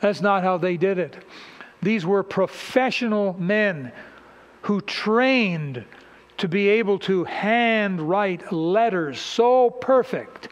That's 0.00 0.22
not 0.22 0.42
how 0.42 0.56
they 0.56 0.76
did 0.76 0.98
it. 0.98 1.16
These 1.82 2.06
were 2.06 2.22
professional 2.22 3.34
men 3.38 3.92
who 4.62 4.80
trained 4.80 5.84
to 6.38 6.48
be 6.48 6.68
able 6.68 6.98
to 7.00 7.24
handwrite 7.24 8.50
letters 8.50 9.20
so 9.20 9.70
perfect, 9.70 10.48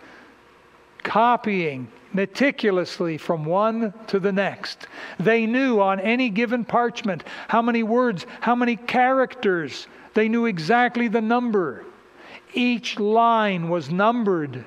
copying 1.02 1.88
meticulously 2.12 3.16
from 3.16 3.44
one 3.44 3.92
to 4.06 4.18
the 4.18 4.32
next. 4.32 4.86
They 5.18 5.46
knew 5.46 5.80
on 5.80 6.00
any 6.00 6.28
given 6.30 6.64
parchment 6.64 7.24
how 7.48 7.62
many 7.62 7.82
words, 7.82 8.26
how 8.40 8.54
many 8.54 8.76
characters. 8.76 9.86
They 10.14 10.28
knew 10.28 10.46
exactly 10.46 11.08
the 11.08 11.22
number. 11.22 11.84
Each 12.54 12.98
line 12.98 13.68
was 13.68 13.90
numbered. 13.90 14.64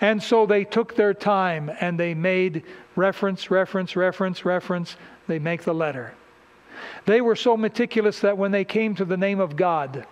And 0.00 0.22
so 0.22 0.46
they 0.46 0.64
took 0.64 0.96
their 0.96 1.14
time 1.14 1.70
and 1.80 1.98
they 1.98 2.14
made 2.14 2.64
reference, 2.96 3.50
reference, 3.50 3.94
reference, 3.96 4.44
reference. 4.44 4.96
They 5.28 5.38
make 5.38 5.62
the 5.62 5.74
letter. 5.74 6.14
They 7.06 7.20
were 7.20 7.36
so 7.36 7.56
meticulous 7.56 8.20
that 8.20 8.36
when 8.36 8.50
they 8.50 8.64
came 8.64 8.94
to 8.96 9.04
the 9.04 9.16
name 9.16 9.40
of 9.40 9.56
God, 9.56 10.06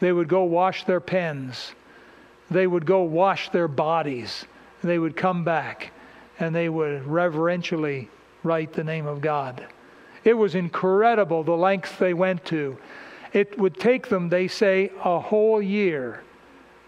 they 0.00 0.12
would 0.12 0.28
go 0.28 0.44
wash 0.44 0.84
their 0.84 1.00
pens. 1.00 1.72
They 2.50 2.66
would 2.66 2.86
go 2.86 3.02
wash 3.02 3.50
their 3.50 3.68
bodies 3.68 4.46
they 4.82 4.98
would 4.98 5.16
come 5.16 5.44
back 5.44 5.90
and 6.38 6.54
they 6.54 6.68
would 6.68 7.04
reverentially 7.06 8.08
write 8.42 8.72
the 8.72 8.84
name 8.84 9.06
of 9.06 9.20
God. 9.20 9.66
It 10.24 10.34
was 10.34 10.54
incredible 10.54 11.42
the 11.42 11.52
lengths 11.52 11.96
they 11.96 12.14
went 12.14 12.44
to. 12.46 12.78
It 13.32 13.58
would 13.58 13.78
take 13.78 14.08
them, 14.08 14.28
they 14.28 14.48
say, 14.48 14.90
a 15.04 15.18
whole 15.18 15.60
year 15.60 16.22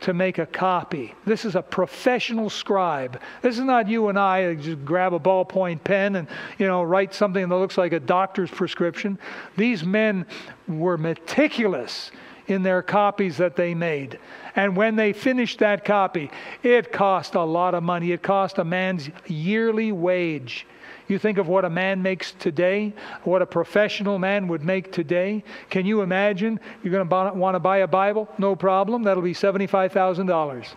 to 0.00 0.14
make 0.14 0.38
a 0.38 0.46
copy. 0.46 1.14
This 1.26 1.44
is 1.44 1.56
a 1.56 1.62
professional 1.62 2.48
scribe. 2.48 3.20
This 3.42 3.58
is 3.58 3.64
not 3.64 3.86
you 3.86 4.08
and 4.08 4.18
I 4.18 4.44
uh, 4.44 4.54
just 4.54 4.82
grab 4.82 5.12
a 5.12 5.20
ballpoint 5.20 5.84
pen 5.84 6.16
and 6.16 6.26
you 6.58 6.66
know 6.66 6.82
write 6.82 7.12
something 7.12 7.46
that 7.46 7.54
looks 7.54 7.76
like 7.76 7.92
a 7.92 8.00
doctor's 8.00 8.50
prescription. 8.50 9.18
These 9.58 9.84
men 9.84 10.24
were 10.66 10.96
meticulous 10.96 12.12
in 12.50 12.62
their 12.62 12.82
copies 12.82 13.36
that 13.36 13.56
they 13.56 13.74
made. 13.74 14.18
And 14.56 14.76
when 14.76 14.96
they 14.96 15.12
finished 15.12 15.60
that 15.60 15.84
copy, 15.84 16.30
it 16.62 16.92
cost 16.92 17.34
a 17.34 17.42
lot 17.42 17.74
of 17.74 17.82
money. 17.82 18.12
It 18.12 18.22
cost 18.22 18.58
a 18.58 18.64
man's 18.64 19.08
yearly 19.26 19.92
wage. 19.92 20.66
You 21.08 21.18
think 21.18 21.38
of 21.38 21.48
what 21.48 21.64
a 21.64 21.70
man 21.70 22.02
makes 22.02 22.32
today, 22.32 22.92
what 23.24 23.42
a 23.42 23.46
professional 23.46 24.18
man 24.18 24.46
would 24.46 24.62
make 24.62 24.92
today. 24.92 25.42
Can 25.68 25.84
you 25.84 26.02
imagine? 26.02 26.60
You're 26.84 26.92
going 26.92 27.08
to 27.08 27.36
want 27.36 27.56
to 27.56 27.58
buy 27.58 27.78
a 27.78 27.88
Bible? 27.88 28.28
No 28.38 28.54
problem. 28.54 29.02
That'll 29.02 29.22
be 29.22 29.34
$75,000. 29.34 30.68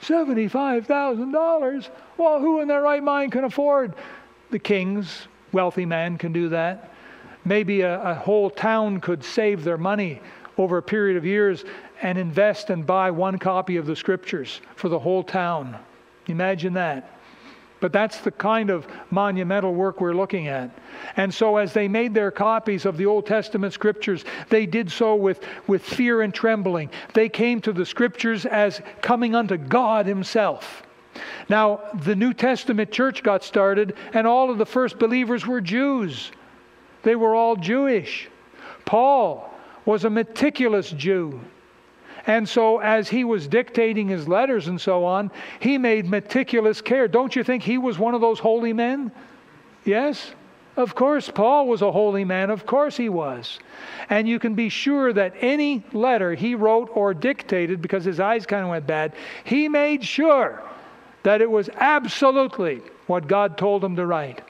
$75,000? 0.00 1.88
Well, 2.16 2.40
who 2.40 2.60
in 2.60 2.68
their 2.68 2.82
right 2.82 3.02
mind 3.02 3.32
can 3.32 3.42
afford? 3.42 3.94
The 4.50 4.58
kings, 4.60 5.26
wealthy 5.50 5.84
man 5.84 6.16
can 6.16 6.32
do 6.32 6.48
that. 6.50 6.92
Maybe 7.44 7.80
a, 7.80 8.00
a 8.00 8.14
whole 8.14 8.50
town 8.50 9.00
could 9.00 9.24
save 9.24 9.64
their 9.64 9.78
money 9.78 10.20
over 10.58 10.78
a 10.78 10.82
period 10.82 11.16
of 11.16 11.24
years 11.24 11.64
and 12.02 12.18
invest 12.18 12.70
and 12.70 12.84
buy 12.84 13.10
one 13.10 13.38
copy 13.38 13.76
of 13.76 13.86
the 13.86 13.96
scriptures 13.96 14.60
for 14.76 14.88
the 14.88 14.98
whole 14.98 15.22
town. 15.22 15.78
Imagine 16.26 16.74
that. 16.74 17.18
But 17.80 17.92
that's 17.92 18.18
the 18.18 18.32
kind 18.32 18.70
of 18.70 18.88
monumental 19.10 19.72
work 19.72 20.00
we're 20.00 20.14
looking 20.14 20.48
at. 20.48 20.70
And 21.16 21.32
so, 21.32 21.58
as 21.58 21.72
they 21.72 21.86
made 21.86 22.12
their 22.12 22.32
copies 22.32 22.84
of 22.84 22.96
the 22.96 23.06
Old 23.06 23.24
Testament 23.24 23.72
scriptures, 23.72 24.24
they 24.48 24.66
did 24.66 24.90
so 24.90 25.14
with, 25.14 25.40
with 25.68 25.82
fear 25.82 26.22
and 26.22 26.34
trembling. 26.34 26.90
They 27.14 27.28
came 27.28 27.60
to 27.60 27.72
the 27.72 27.86
scriptures 27.86 28.46
as 28.46 28.82
coming 29.00 29.36
unto 29.36 29.56
God 29.56 30.06
Himself. 30.06 30.82
Now, 31.48 31.80
the 32.02 32.16
New 32.16 32.34
Testament 32.34 32.90
church 32.90 33.22
got 33.22 33.44
started, 33.44 33.94
and 34.12 34.26
all 34.26 34.50
of 34.50 34.58
the 34.58 34.66
first 34.66 34.98
believers 34.98 35.46
were 35.46 35.60
Jews. 35.60 36.32
They 37.04 37.14
were 37.14 37.34
all 37.34 37.54
Jewish. 37.54 38.28
Paul 38.84 39.47
was 39.88 40.04
a 40.04 40.10
meticulous 40.10 40.90
Jew. 40.90 41.40
And 42.26 42.46
so, 42.46 42.78
as 42.78 43.08
he 43.08 43.24
was 43.24 43.48
dictating 43.48 44.06
his 44.06 44.28
letters 44.28 44.68
and 44.68 44.78
so 44.78 45.02
on, 45.06 45.30
he 45.60 45.78
made 45.78 46.06
meticulous 46.06 46.82
care. 46.82 47.08
Don't 47.08 47.34
you 47.34 47.42
think 47.42 47.62
he 47.62 47.78
was 47.78 47.98
one 47.98 48.14
of 48.14 48.20
those 48.20 48.38
holy 48.38 48.74
men? 48.74 49.10
Yes? 49.86 50.34
Of 50.76 50.94
course, 50.94 51.30
Paul 51.30 51.68
was 51.68 51.80
a 51.80 51.90
holy 51.90 52.22
man. 52.22 52.50
Of 52.50 52.66
course, 52.66 52.98
he 52.98 53.08
was. 53.08 53.60
And 54.10 54.28
you 54.28 54.38
can 54.38 54.54
be 54.54 54.68
sure 54.68 55.10
that 55.14 55.32
any 55.40 55.82
letter 55.94 56.34
he 56.34 56.54
wrote 56.54 56.90
or 56.92 57.14
dictated, 57.14 57.80
because 57.80 58.04
his 58.04 58.20
eyes 58.20 58.44
kind 58.44 58.64
of 58.64 58.68
went 58.68 58.86
bad, 58.86 59.14
he 59.44 59.70
made 59.70 60.04
sure 60.04 60.62
that 61.22 61.40
it 61.40 61.50
was 61.50 61.70
absolutely 61.76 62.82
what 63.06 63.26
God 63.26 63.56
told 63.56 63.82
him 63.82 63.96
to 63.96 64.04
write. 64.04 64.42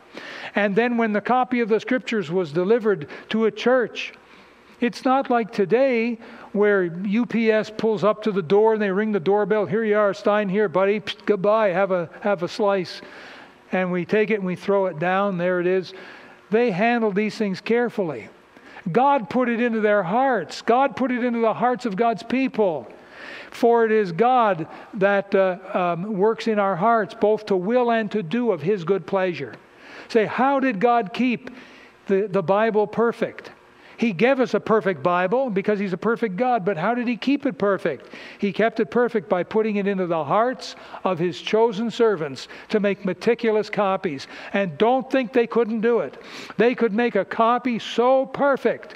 And 0.57 0.75
then, 0.75 0.97
when 0.97 1.13
the 1.13 1.21
copy 1.21 1.61
of 1.61 1.69
the 1.69 1.79
scriptures 1.79 2.29
was 2.29 2.51
delivered 2.51 3.09
to 3.29 3.45
a 3.45 3.53
church, 3.53 4.15
it's 4.81 5.05
not 5.05 5.31
like 5.31 5.53
today 5.53 6.19
where 6.53 6.85
UPS 6.85 7.71
pulls 7.77 8.05
up 8.05 8.23
to 8.23 8.33
the 8.33 8.43
door 8.43 8.75
and 8.75 8.83
they 8.83 8.91
ring 8.91 9.13
the 9.13 9.21
doorbell. 9.21 9.67
Here 9.67 9.85
you 9.85 9.97
are, 9.97 10.15
Stein, 10.15 10.49
here, 10.49 10.69
buddy. 10.69 11.01
Psst, 11.01 11.25
goodbye. 11.27 11.69
Have 11.69 11.91
a, 11.91 12.09
have 12.21 12.43
a 12.43 12.49
slice. 12.49 13.01
And 13.73 13.91
we 13.91 14.05
take 14.05 14.31
it 14.31 14.37
and 14.37 14.45
we 14.45 14.57
throw 14.57 14.87
it 14.87 14.99
down. 14.99 15.37
There 15.37 15.61
it 15.61 15.67
is. 15.67 15.93
They 16.51 16.71
handle 16.71 17.13
these 17.13 17.37
things 17.37 17.61
carefully. 17.61 18.29
God 18.91 19.29
put 19.29 19.49
it 19.49 19.61
into 19.61 19.81
their 19.81 20.03
hearts, 20.03 20.63
God 20.63 20.97
put 20.97 21.11
it 21.11 21.23
into 21.23 21.41
the 21.41 21.55
hearts 21.55 21.85
of 21.85 21.97
God's 21.97 22.23
people. 22.23 22.91
For 23.51 23.85
it 23.85 23.93
is 23.93 24.13
God 24.13 24.69
that 24.95 25.35
uh, 25.35 25.59
um, 25.75 26.17
works 26.17 26.47
in 26.47 26.59
our 26.59 26.77
hearts, 26.77 27.15
both 27.15 27.47
to 27.47 27.57
will 27.57 27.91
and 27.91 28.11
to 28.13 28.23
do 28.23 28.53
of 28.53 28.63
His 28.63 28.85
good 28.85 29.07
pleasure. 29.07 29.55
Say, 30.09 30.27
how 30.27 30.61
did 30.61 30.81
God 30.81 31.13
keep 31.13 31.51
the, 32.07 32.29
the 32.31 32.43
Bible 32.43 32.87
perfect? 32.87 33.51
He 33.99 34.13
gave 34.13 34.39
us 34.39 34.55
a 34.55 34.61
perfect 34.61 35.03
Bible 35.03 35.51
because 35.51 35.81
He's 35.81 35.93
a 35.93 35.99
perfect 35.99 36.37
God, 36.37 36.65
but 36.65 36.77
how 36.77 36.95
did 36.95 37.09
He 37.09 37.17
keep 37.17 37.45
it 37.45 37.59
perfect? 37.59 38.09
He 38.39 38.53
kept 38.53 38.79
it 38.81 38.91
perfect 38.91 39.29
by 39.29 39.43
putting 39.43 39.77
it 39.77 39.89
into 39.89 40.07
the 40.07 40.25
hearts 40.25 40.77
of 41.05 41.19
His 41.19 41.43
chosen 41.43 41.91
servants 41.91 42.47
to 42.69 42.79
make 42.79 43.05
meticulous 43.05 43.69
copies. 43.69 44.29
And 44.53 44.79
don't 44.79 45.11
think 45.11 45.33
they 45.33 45.49
couldn't 45.49 45.81
do 45.81 45.99
it. 45.99 46.17
They 46.57 46.77
could 46.77 46.93
make 46.95 47.17
a 47.17 47.25
copy 47.25 47.81
so 47.81 48.25
perfect 48.25 48.95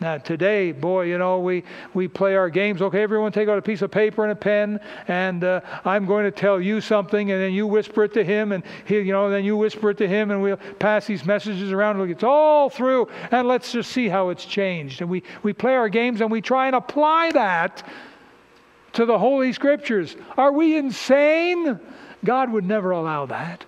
now, 0.00 0.16
today, 0.16 0.72
boy, 0.72 1.02
you 1.02 1.18
know, 1.18 1.40
we, 1.40 1.62
we 1.92 2.08
play 2.08 2.34
our 2.34 2.48
games. 2.48 2.80
Okay, 2.80 3.02
everyone 3.02 3.32
take 3.32 3.50
out 3.50 3.58
a 3.58 3.62
piece 3.62 3.82
of 3.82 3.90
paper 3.90 4.22
and 4.22 4.32
a 4.32 4.34
pen, 4.34 4.80
and 5.08 5.44
uh, 5.44 5.60
I'm 5.84 6.06
going 6.06 6.24
to 6.24 6.30
tell 6.30 6.58
you 6.58 6.80
something, 6.80 7.30
and 7.30 7.38
then 7.38 7.52
you 7.52 7.66
whisper 7.66 8.04
it 8.04 8.14
to 8.14 8.24
him, 8.24 8.52
and 8.52 8.64
he, 8.86 8.98
you 9.00 9.12
know, 9.12 9.28
then 9.28 9.44
you 9.44 9.58
whisper 9.58 9.90
it 9.90 9.98
to 9.98 10.08
him, 10.08 10.30
and 10.30 10.40
we'll 10.40 10.56
pass 10.78 11.06
these 11.06 11.26
messages 11.26 11.70
around. 11.70 12.00
It's 12.10 12.24
all 12.24 12.70
through, 12.70 13.08
and 13.30 13.46
let's 13.46 13.72
just 13.72 13.92
see 13.92 14.08
how 14.08 14.30
it's 14.30 14.46
changed. 14.46 15.02
And 15.02 15.10
we, 15.10 15.22
we 15.42 15.52
play 15.52 15.76
our 15.76 15.90
games, 15.90 16.22
and 16.22 16.30
we 16.30 16.40
try 16.40 16.66
and 16.66 16.76
apply 16.76 17.32
that 17.32 17.86
to 18.94 19.04
the 19.04 19.18
Holy 19.18 19.52
Scriptures. 19.52 20.16
Are 20.38 20.50
we 20.50 20.78
insane? 20.78 21.78
God 22.24 22.50
would 22.50 22.64
never 22.64 22.92
allow 22.92 23.26
that. 23.26 23.66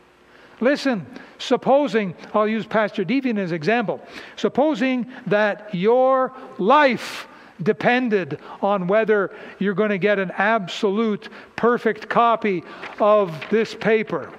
Listen, 0.63 1.05
supposing, 1.39 2.15
I'll 2.33 2.47
use 2.47 2.65
Pastor 2.65 3.05
Devian 3.05 3.37
as 3.37 3.51
example, 3.51 4.01
supposing 4.37 5.11
that 5.27 5.75
your 5.75 6.33
life 6.59 7.27
depended 7.61 8.39
on 8.63 8.87
whether 8.87 9.35
you're 9.59 9.75
going 9.75 9.91
to 9.91 9.99
get 9.99 10.21
an 10.21 10.31
absolute 10.37 11.29
perfect 11.57 12.09
copy 12.09 12.63
of 13.01 13.35
this 13.51 13.75
paper. 13.75 14.33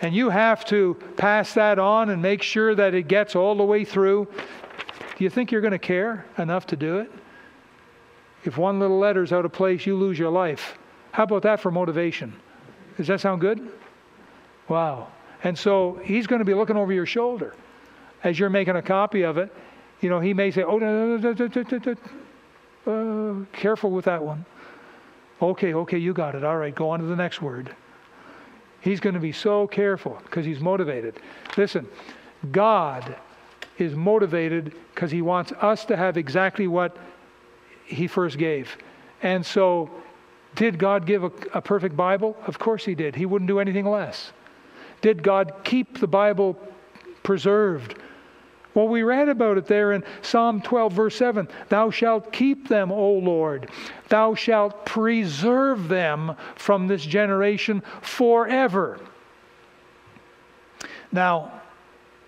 And 0.00 0.14
you 0.14 0.30
have 0.30 0.64
to 0.66 0.94
pass 1.16 1.54
that 1.54 1.80
on 1.80 2.10
and 2.10 2.22
make 2.22 2.42
sure 2.42 2.76
that 2.76 2.94
it 2.94 3.08
gets 3.08 3.34
all 3.34 3.56
the 3.56 3.64
way 3.64 3.84
through. 3.84 4.28
Do 5.16 5.24
you 5.24 5.30
think 5.30 5.50
you're 5.50 5.60
going 5.60 5.72
to 5.72 5.78
care 5.78 6.24
enough 6.38 6.66
to 6.68 6.76
do 6.76 6.98
it? 6.98 7.10
If 8.44 8.56
one 8.56 8.78
little 8.78 9.00
letter's 9.00 9.32
out 9.32 9.44
of 9.44 9.52
place, 9.52 9.86
you 9.86 9.96
lose 9.96 10.20
your 10.20 10.30
life. 10.30 10.78
How 11.10 11.24
about 11.24 11.42
that 11.42 11.58
for 11.58 11.72
motivation? 11.72 12.32
Does 12.96 13.08
that 13.08 13.20
sound 13.20 13.40
good? 13.40 13.72
Wow. 14.68 15.08
And 15.44 15.56
so 15.56 16.00
he's 16.02 16.26
going 16.26 16.40
to 16.40 16.44
be 16.44 16.54
looking 16.54 16.76
over 16.76 16.92
your 16.92 17.06
shoulder 17.06 17.54
as 18.24 18.38
you're 18.38 18.50
making 18.50 18.76
a 18.76 18.82
copy 18.82 19.22
of 19.22 19.38
it. 19.38 19.54
You 20.00 20.08
know, 20.08 20.18
he 20.18 20.34
may 20.34 20.50
say, 20.50 20.62
oh, 20.62 20.78
no, 20.78 21.16
uh, 22.86 23.34
careful 23.52 23.90
with 23.90 24.06
that 24.06 24.22
one. 24.22 24.44
Okay, 25.40 25.74
okay, 25.74 25.98
you 25.98 26.12
got 26.12 26.34
it. 26.34 26.44
All 26.44 26.56
right, 26.56 26.74
go 26.74 26.90
on 26.90 27.00
to 27.00 27.06
the 27.06 27.16
next 27.16 27.40
word. 27.40 27.74
He's 28.80 29.00
going 29.00 29.14
to 29.14 29.20
be 29.20 29.32
so 29.32 29.66
careful 29.66 30.18
because 30.24 30.44
he's 30.44 30.60
motivated. 30.60 31.20
Listen, 31.56 31.88
God 32.50 33.16
is 33.78 33.94
motivated 33.94 34.74
because 34.94 35.10
he 35.10 35.22
wants 35.22 35.52
us 35.52 35.84
to 35.86 35.96
have 35.96 36.16
exactly 36.16 36.66
what 36.66 36.96
he 37.84 38.06
first 38.06 38.38
gave. 38.38 38.76
And 39.22 39.44
so, 39.44 39.90
did 40.54 40.78
God 40.78 41.06
give 41.06 41.24
a, 41.24 41.32
a, 41.54 41.60
perfect 41.60 41.96
Bible? 41.96 42.36
Of 42.46 42.58
course 42.58 42.84
he 42.84 42.94
did. 42.94 43.16
He 43.16 43.26
wouldn't 43.26 43.48
do 43.48 43.58
anything 43.58 43.86
less. 43.86 44.32
Did 45.04 45.22
God 45.22 45.52
keep 45.64 46.00
the 46.00 46.06
Bible 46.06 46.58
preserved? 47.22 47.96
Well, 48.72 48.88
we 48.88 49.02
read 49.02 49.28
about 49.28 49.58
it 49.58 49.66
there 49.66 49.92
in 49.92 50.02
Psalm 50.22 50.62
12, 50.62 50.92
verse 50.94 51.16
7. 51.16 51.46
Thou 51.68 51.90
shalt 51.90 52.32
keep 52.32 52.68
them, 52.68 52.90
O 52.90 53.12
Lord. 53.12 53.68
Thou 54.08 54.34
shalt 54.34 54.86
preserve 54.86 55.88
them 55.88 56.34
from 56.54 56.86
this 56.86 57.04
generation 57.04 57.82
forever. 58.00 58.98
Now, 61.12 61.60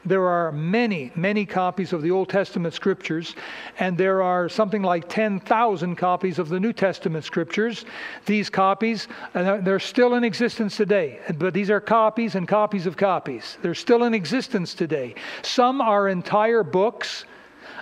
there 0.06 0.28
are 0.28 0.52
many, 0.52 1.10
many 1.14 1.44
copies 1.44 1.92
of 1.92 2.00
the 2.00 2.10
Old 2.10 2.28
Testament 2.28 2.72
scriptures, 2.72 3.34
and 3.78 3.98
there 3.98 4.22
are 4.22 4.48
something 4.48 4.82
like 4.82 5.08
10,000 5.08 5.96
copies 5.96 6.38
of 6.38 6.48
the 6.48 6.60
New 6.60 6.72
Testament 6.72 7.24
scriptures. 7.24 7.84
These 8.24 8.48
copies, 8.48 9.08
they're 9.34 9.80
still 9.80 10.14
in 10.14 10.24
existence 10.24 10.76
today, 10.76 11.18
but 11.38 11.52
these 11.52 11.70
are 11.70 11.80
copies 11.80 12.36
and 12.36 12.46
copies 12.46 12.86
of 12.86 12.96
copies. 12.96 13.58
They're 13.62 13.74
still 13.74 14.04
in 14.04 14.14
existence 14.14 14.74
today. 14.74 15.14
Some 15.42 15.80
are 15.80 16.08
entire 16.08 16.62
books 16.62 17.24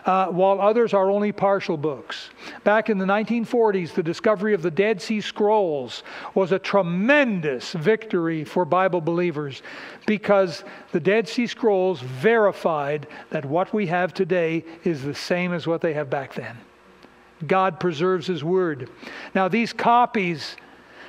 uh, 0.05 0.27
while 0.27 0.61
others 0.61 0.93
are 0.93 1.11
only 1.11 1.33
partial 1.33 1.77
books. 1.77 2.31
Back 2.63 2.91
in 2.91 2.99
the 2.99 3.07
1940s, 3.07 3.95
the 3.95 4.03
discovery 4.03 4.53
of 4.53 4.63
the 4.63 4.71
Dead 4.71 5.01
Sea 5.01 5.21
Scrolls 5.21 6.03
was 6.35 6.53
a 6.53 6.59
tremendous 6.59 7.73
victory 7.73 8.45
for 8.45 8.65
Bible 8.65 9.01
believers 9.01 9.63
because 10.07 10.65
the 10.93 11.01
Dead 11.01 11.27
Sea 11.27 11.47
Scrolls 11.47 12.01
verified 12.01 13.07
that 13.31 13.45
what 13.45 13.73
we 13.73 13.87
have 13.87 14.13
today 14.13 14.65
is 14.85 15.03
the 15.03 15.15
same 15.15 15.53
as 15.53 15.67
what 15.67 15.81
they 15.81 15.95
have 15.95 16.11
back 16.11 16.35
then. 16.35 16.57
God 17.47 17.81
preserves 17.81 18.27
His 18.27 18.45
Word. 18.45 18.91
Now, 19.35 19.49
these 19.49 19.73
copies 19.73 20.57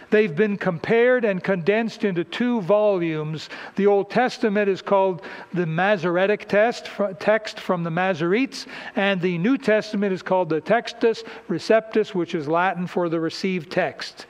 They've 0.09 0.35
been 0.35 0.57
compared 0.57 1.25
and 1.25 1.43
condensed 1.43 2.03
into 2.03 2.23
two 2.23 2.61
volumes. 2.61 3.49
The 3.75 3.87
Old 3.87 4.09
Testament 4.09 4.69
is 4.69 4.81
called 4.81 5.21
the 5.53 5.65
Masoretic 5.65 6.47
text, 6.47 6.89
text 7.19 7.59
from 7.59 7.83
the 7.83 7.89
Masoretes, 7.89 8.65
and 8.95 9.19
the 9.19 9.37
New 9.37 9.57
Testament 9.57 10.13
is 10.13 10.21
called 10.21 10.49
the 10.49 10.61
Textus 10.61 11.23
Receptus, 11.49 12.13
which 12.13 12.35
is 12.35 12.47
Latin 12.47 12.87
for 12.87 13.09
the 13.09 13.19
received 13.19 13.71
text. 13.71 14.25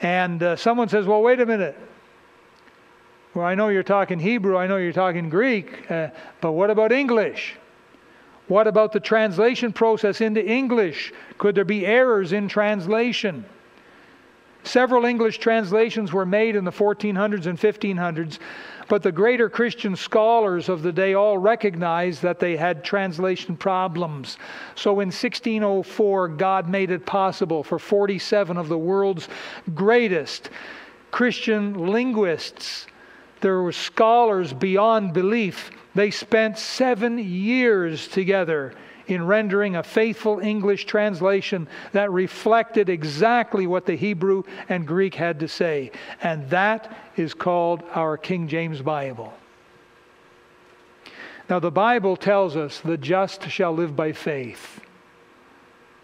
And 0.00 0.42
uh, 0.42 0.56
someone 0.56 0.88
says, 0.88 1.06
well, 1.06 1.22
wait 1.22 1.40
a 1.40 1.46
minute. 1.46 1.76
Well, 3.34 3.44
I 3.44 3.54
know 3.54 3.68
you're 3.68 3.82
talking 3.82 4.18
Hebrew, 4.18 4.56
I 4.56 4.66
know 4.66 4.78
you're 4.78 4.92
talking 4.92 5.28
Greek, 5.28 5.90
uh, 5.90 6.08
but 6.40 6.52
what 6.52 6.70
about 6.70 6.90
English? 6.90 7.56
What 8.48 8.66
about 8.66 8.92
the 8.92 9.00
translation 9.00 9.72
process 9.72 10.20
into 10.20 10.44
English? 10.44 11.12
Could 11.36 11.54
there 11.54 11.64
be 11.64 11.84
errors 11.84 12.32
in 12.32 12.48
translation? 12.48 13.44
Several 14.66 15.04
English 15.04 15.38
translations 15.38 16.12
were 16.12 16.26
made 16.26 16.56
in 16.56 16.64
the 16.64 16.72
1400s 16.72 17.46
and 17.46 17.56
1500s, 17.56 18.40
but 18.88 19.00
the 19.00 19.12
greater 19.12 19.48
Christian 19.48 19.94
scholars 19.94 20.68
of 20.68 20.82
the 20.82 20.90
day 20.90 21.14
all 21.14 21.38
recognized 21.38 22.20
that 22.22 22.40
they 22.40 22.56
had 22.56 22.82
translation 22.82 23.56
problems. 23.56 24.38
So 24.74 24.98
in 24.98 25.12
1604, 25.12 26.28
God 26.30 26.68
made 26.68 26.90
it 26.90 27.06
possible 27.06 27.62
for 27.62 27.78
47 27.78 28.56
of 28.56 28.68
the 28.68 28.76
world's 28.76 29.28
greatest 29.72 30.50
Christian 31.12 31.86
linguists. 31.86 32.88
There 33.42 33.62
were 33.62 33.70
scholars 33.70 34.52
beyond 34.52 35.12
belief. 35.12 35.70
They 35.94 36.10
spent 36.10 36.58
seven 36.58 37.18
years 37.18 38.08
together 38.08 38.74
in 39.06 39.26
rendering 39.26 39.76
a 39.76 39.82
faithful 39.82 40.40
English 40.40 40.86
translation 40.86 41.68
that 41.92 42.10
reflected 42.10 42.88
exactly 42.88 43.66
what 43.66 43.86
the 43.86 43.96
Hebrew 43.96 44.42
and 44.68 44.86
Greek 44.86 45.14
had 45.14 45.40
to 45.40 45.48
say. 45.48 45.92
And 46.22 46.48
that 46.50 46.96
is 47.16 47.34
called 47.34 47.82
our 47.92 48.16
King 48.16 48.48
James 48.48 48.82
Bible. 48.82 49.32
Now, 51.48 51.60
the 51.60 51.70
Bible 51.70 52.16
tells 52.16 52.56
us 52.56 52.80
the 52.80 52.96
just 52.96 53.48
shall 53.48 53.72
live 53.72 53.94
by 53.94 54.12
faith. 54.12 54.80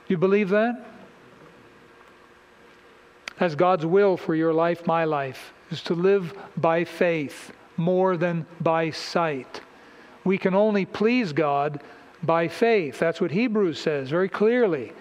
You 0.07 0.17
believe 0.17 0.51
that? 0.51 0.87
That's 3.39 3.57
God's 3.57 3.85
will 3.85 4.17
for 4.17 4.37
your 4.37 4.53
life, 4.53 4.87
my 4.87 5.05
life, 5.05 5.53
is 5.71 5.83
to 5.85 5.95
live 5.95 6.33
by 6.57 6.85
faith 6.85 7.53
more 7.77 8.17
than 8.17 8.47
by 8.61 8.91
sight. 8.91 9.61
We 10.23 10.39
can 10.39 10.55
only 10.55 10.85
please 10.85 11.33
God 11.33 11.83
by 12.23 12.49
faith. 12.49 12.99
That's 12.99 13.21
what 13.21 13.31
Hebrews 13.31 13.79
says 13.79 14.09
very 14.09 14.29
clearly. 14.29 14.93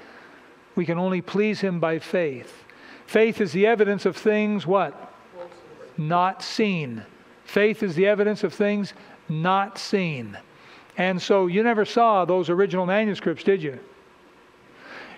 We 0.76 0.86
can 0.86 0.98
only 0.98 1.22
please 1.22 1.60
him 1.60 1.80
by 1.80 2.00
faith. 2.00 2.64
Faith 3.06 3.42
is 3.42 3.52
the 3.52 3.68
evidence 3.68 4.06
of 4.06 4.16
things 4.16 4.66
what? 4.66 5.14
Not 5.98 6.42
seen. 6.42 7.04
Faith 7.44 7.84
is 7.84 7.96
the 7.96 8.08
evidence 8.08 8.44
of 8.44 8.54
things 8.54 8.94
not 9.28 9.78
seen. 9.78 10.38
And 10.98 11.22
so 11.22 11.48
you 11.48 11.64
never 11.64 11.86
saw 11.86 12.26
those 12.26 12.50
original 12.50 12.86
manuscripts, 12.86 13.44
did 13.44 13.62
you? 13.62 13.80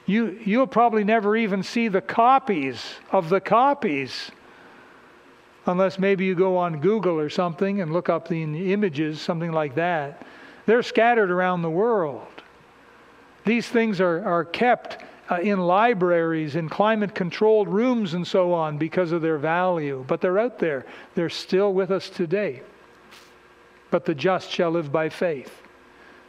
You 0.06 0.40
you'll 0.44 0.68
probably 0.68 1.04
never 1.04 1.38
even 1.38 1.64
see 1.64 1.88
the 1.88 2.02
copies 2.02 2.84
of 3.12 3.30
the 3.30 3.40
copies 3.40 4.32
unless 5.66 5.98
maybe 5.98 6.26
you 6.26 6.36
go 6.36 6.58
on 6.58 6.80
Google 6.82 7.18
or 7.18 7.30
something 7.30 7.82
and 7.82 7.94
look 7.94 8.10
up 8.10 8.28
the 8.28 8.44
images, 8.74 9.22
something 9.22 9.52
like 9.52 9.76
that. 9.76 10.26
They're 10.66 10.84
scattered 10.84 11.32
around 11.32 11.62
the 11.62 11.70
world. 11.70 12.28
These 13.46 13.68
things 13.68 14.00
are, 14.00 14.24
are 14.24 14.46
kept 14.46 15.04
uh, 15.30 15.36
in 15.36 15.60
libraries, 15.60 16.56
in 16.56 16.70
climate 16.70 17.16
controlled 17.16 17.68
rooms, 17.68 18.14
and 18.14 18.26
so 18.26 18.54
on 18.54 18.78
because 18.78 19.12
of 19.12 19.22
their 19.22 19.38
value. 19.38 20.04
But 20.08 20.22
they're 20.22 20.40
out 20.40 20.60
there. 20.60 20.86
They're 21.16 21.30
still 21.30 21.74
with 21.74 21.92
us 21.92 22.10
today. 22.10 22.62
But 23.92 24.06
the 24.06 24.16
just 24.16 24.50
shall 24.50 24.72
live 24.72 24.92
by 24.92 25.10
faith. 25.10 25.52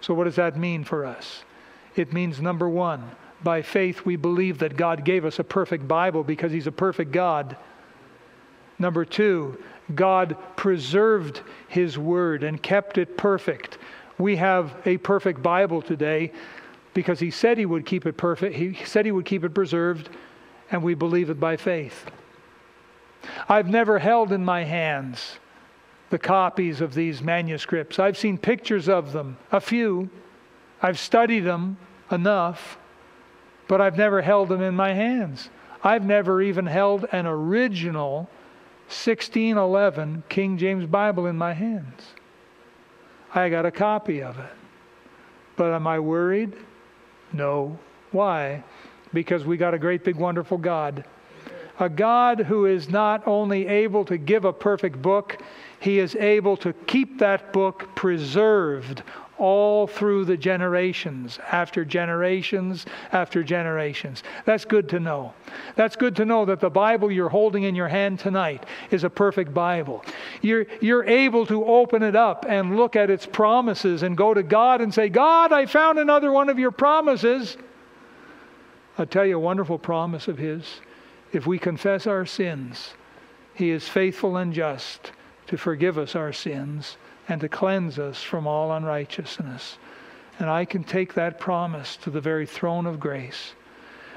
So, 0.00 0.14
what 0.14 0.24
does 0.24 0.36
that 0.36 0.58
mean 0.58 0.84
for 0.84 1.06
us? 1.06 1.44
It 1.96 2.12
means 2.12 2.40
number 2.40 2.68
one, 2.68 3.10
by 3.42 3.62
faith 3.62 4.04
we 4.04 4.16
believe 4.16 4.58
that 4.58 4.76
God 4.76 5.04
gave 5.04 5.24
us 5.24 5.38
a 5.38 5.44
perfect 5.44 5.86
Bible 5.86 6.24
because 6.24 6.52
He's 6.52 6.66
a 6.66 6.72
perfect 6.72 7.12
God. 7.12 7.56
Number 8.78 9.04
two, 9.04 9.62
God 9.94 10.36
preserved 10.56 11.42
His 11.68 11.96
Word 11.96 12.42
and 12.42 12.62
kept 12.62 12.98
it 12.98 13.16
perfect 13.16 13.78
we 14.18 14.36
have 14.36 14.74
a 14.86 14.96
perfect 14.98 15.42
Bible 15.42 15.82
today 15.82 16.32
because 16.94 17.18
he 17.18 17.30
said 17.30 17.58
he 17.58 17.66
would 17.66 17.84
keep 17.84 18.06
it 18.06 18.16
perfect. 18.16 18.56
He 18.56 18.74
said 18.84 19.04
he 19.04 19.12
would 19.12 19.24
keep 19.24 19.44
it 19.44 19.54
preserved, 19.54 20.08
and 20.70 20.82
we 20.82 20.94
believe 20.94 21.30
it 21.30 21.40
by 21.40 21.56
faith. 21.56 22.06
I've 23.48 23.68
never 23.68 23.98
held 23.98 24.32
in 24.32 24.44
my 24.44 24.64
hands 24.64 25.38
the 26.10 26.18
copies 26.18 26.80
of 26.80 26.94
these 26.94 27.22
manuscripts. 27.22 27.98
I've 27.98 28.16
seen 28.16 28.38
pictures 28.38 28.88
of 28.88 29.12
them, 29.12 29.36
a 29.50 29.60
few. 29.60 30.08
I've 30.80 30.98
studied 30.98 31.40
them 31.40 31.76
enough, 32.10 32.78
but 33.66 33.80
I've 33.80 33.96
never 33.96 34.22
held 34.22 34.48
them 34.48 34.62
in 34.62 34.76
my 34.76 34.92
hands. 34.92 35.48
I've 35.82 36.04
never 36.04 36.40
even 36.40 36.66
held 36.66 37.06
an 37.10 37.26
original 37.26 38.28
1611 38.86 40.24
King 40.28 40.58
James 40.58 40.86
Bible 40.86 41.26
in 41.26 41.36
my 41.36 41.54
hands. 41.54 42.14
I 43.34 43.48
got 43.48 43.66
a 43.66 43.70
copy 43.70 44.22
of 44.22 44.38
it. 44.38 44.50
But 45.56 45.72
am 45.72 45.86
I 45.86 45.98
worried? 45.98 46.54
No. 47.32 47.78
Why? 48.12 48.62
Because 49.12 49.44
we 49.44 49.56
got 49.56 49.74
a 49.74 49.78
great, 49.78 50.04
big, 50.04 50.16
wonderful 50.16 50.58
God. 50.58 51.04
A 51.80 51.88
God 51.88 52.40
who 52.40 52.66
is 52.66 52.88
not 52.88 53.26
only 53.26 53.66
able 53.66 54.04
to 54.04 54.16
give 54.16 54.44
a 54.44 54.52
perfect 54.52 55.02
book, 55.02 55.42
he 55.80 55.98
is 55.98 56.14
able 56.14 56.56
to 56.58 56.72
keep 56.72 57.18
that 57.18 57.52
book 57.52 57.88
preserved 57.96 59.02
all 59.38 59.86
through 59.86 60.24
the 60.24 60.36
generations, 60.36 61.38
after 61.50 61.84
generations, 61.84 62.86
after 63.12 63.42
generations. 63.42 64.22
That's 64.44 64.64
good 64.64 64.88
to 64.90 65.00
know. 65.00 65.34
That's 65.74 65.96
good 65.96 66.16
to 66.16 66.24
know 66.24 66.44
that 66.44 66.60
the 66.60 66.70
Bible 66.70 67.10
you're 67.10 67.28
holding 67.28 67.64
in 67.64 67.74
your 67.74 67.88
hand 67.88 68.18
tonight 68.18 68.64
is 68.90 69.04
a 69.04 69.10
perfect 69.10 69.52
Bible. 69.52 70.04
You're, 70.40 70.66
you're 70.80 71.04
able 71.04 71.46
to 71.46 71.64
open 71.64 72.02
it 72.02 72.14
up 72.14 72.46
and 72.48 72.76
look 72.76 72.96
at 72.96 73.10
its 73.10 73.26
promises 73.26 74.02
and 74.02 74.16
go 74.16 74.34
to 74.34 74.42
God 74.42 74.80
and 74.80 74.94
say, 74.94 75.08
God, 75.08 75.52
I 75.52 75.66
found 75.66 75.98
another 75.98 76.30
one 76.30 76.48
of 76.48 76.58
your 76.58 76.70
promises. 76.70 77.56
I'll 78.98 79.06
tell 79.06 79.26
you 79.26 79.36
a 79.36 79.40
wonderful 79.40 79.78
promise 79.78 80.28
of 80.28 80.38
His. 80.38 80.80
If 81.32 81.46
we 81.46 81.58
confess 81.58 82.06
our 82.06 82.24
sins, 82.24 82.94
He 83.54 83.70
is 83.70 83.88
faithful 83.88 84.36
and 84.36 84.52
just 84.52 85.10
to 85.48 85.56
forgive 85.56 85.98
us 85.98 86.14
our 86.14 86.32
sins 86.32 86.96
and 87.28 87.40
to 87.40 87.48
cleanse 87.48 87.98
us 87.98 88.22
from 88.22 88.46
all 88.46 88.72
unrighteousness. 88.72 89.78
And 90.38 90.50
I 90.50 90.64
can 90.64 90.84
take 90.84 91.14
that 91.14 91.38
promise 91.38 91.96
to 91.98 92.10
the 92.10 92.20
very 92.20 92.46
throne 92.46 92.86
of 92.86 93.00
grace. 93.00 93.54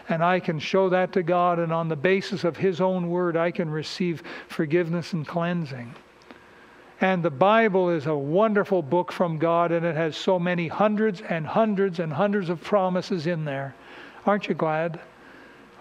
And 0.10 0.24
I 0.24 0.40
can 0.40 0.60
show 0.60 0.90
that 0.90 1.12
to 1.14 1.24
God, 1.24 1.60
and 1.60 1.72
on 1.72 1.90
the 1.90 1.96
basis 1.96 2.44
of 2.44 2.58
His 2.58 2.80
own 2.80 3.10
word, 3.10 3.36
I 3.36 3.52
can 3.52 3.70
receive 3.70 4.24
forgiveness 4.48 5.14
and 5.14 5.28
cleansing. 5.28 5.94
And 7.00 7.22
the 7.22 7.30
Bible 7.30 7.90
is 7.90 8.08
a 8.08 8.16
wonderful 8.16 8.82
book 8.82 9.12
from 9.12 9.38
God, 9.38 9.72
and 9.72 9.86
it 9.86 9.96
has 9.96 10.18
so 10.18 10.40
many 10.40 10.68
hundreds 10.68 11.22
and 11.22 11.46
hundreds 11.46 12.00
and 12.00 12.12
hundreds 12.12 12.50
of 12.50 12.62
promises 12.64 13.28
in 13.28 13.46
there. 13.46 13.76
Aren't 14.26 14.48
you 14.48 14.56
glad? 14.56 15.00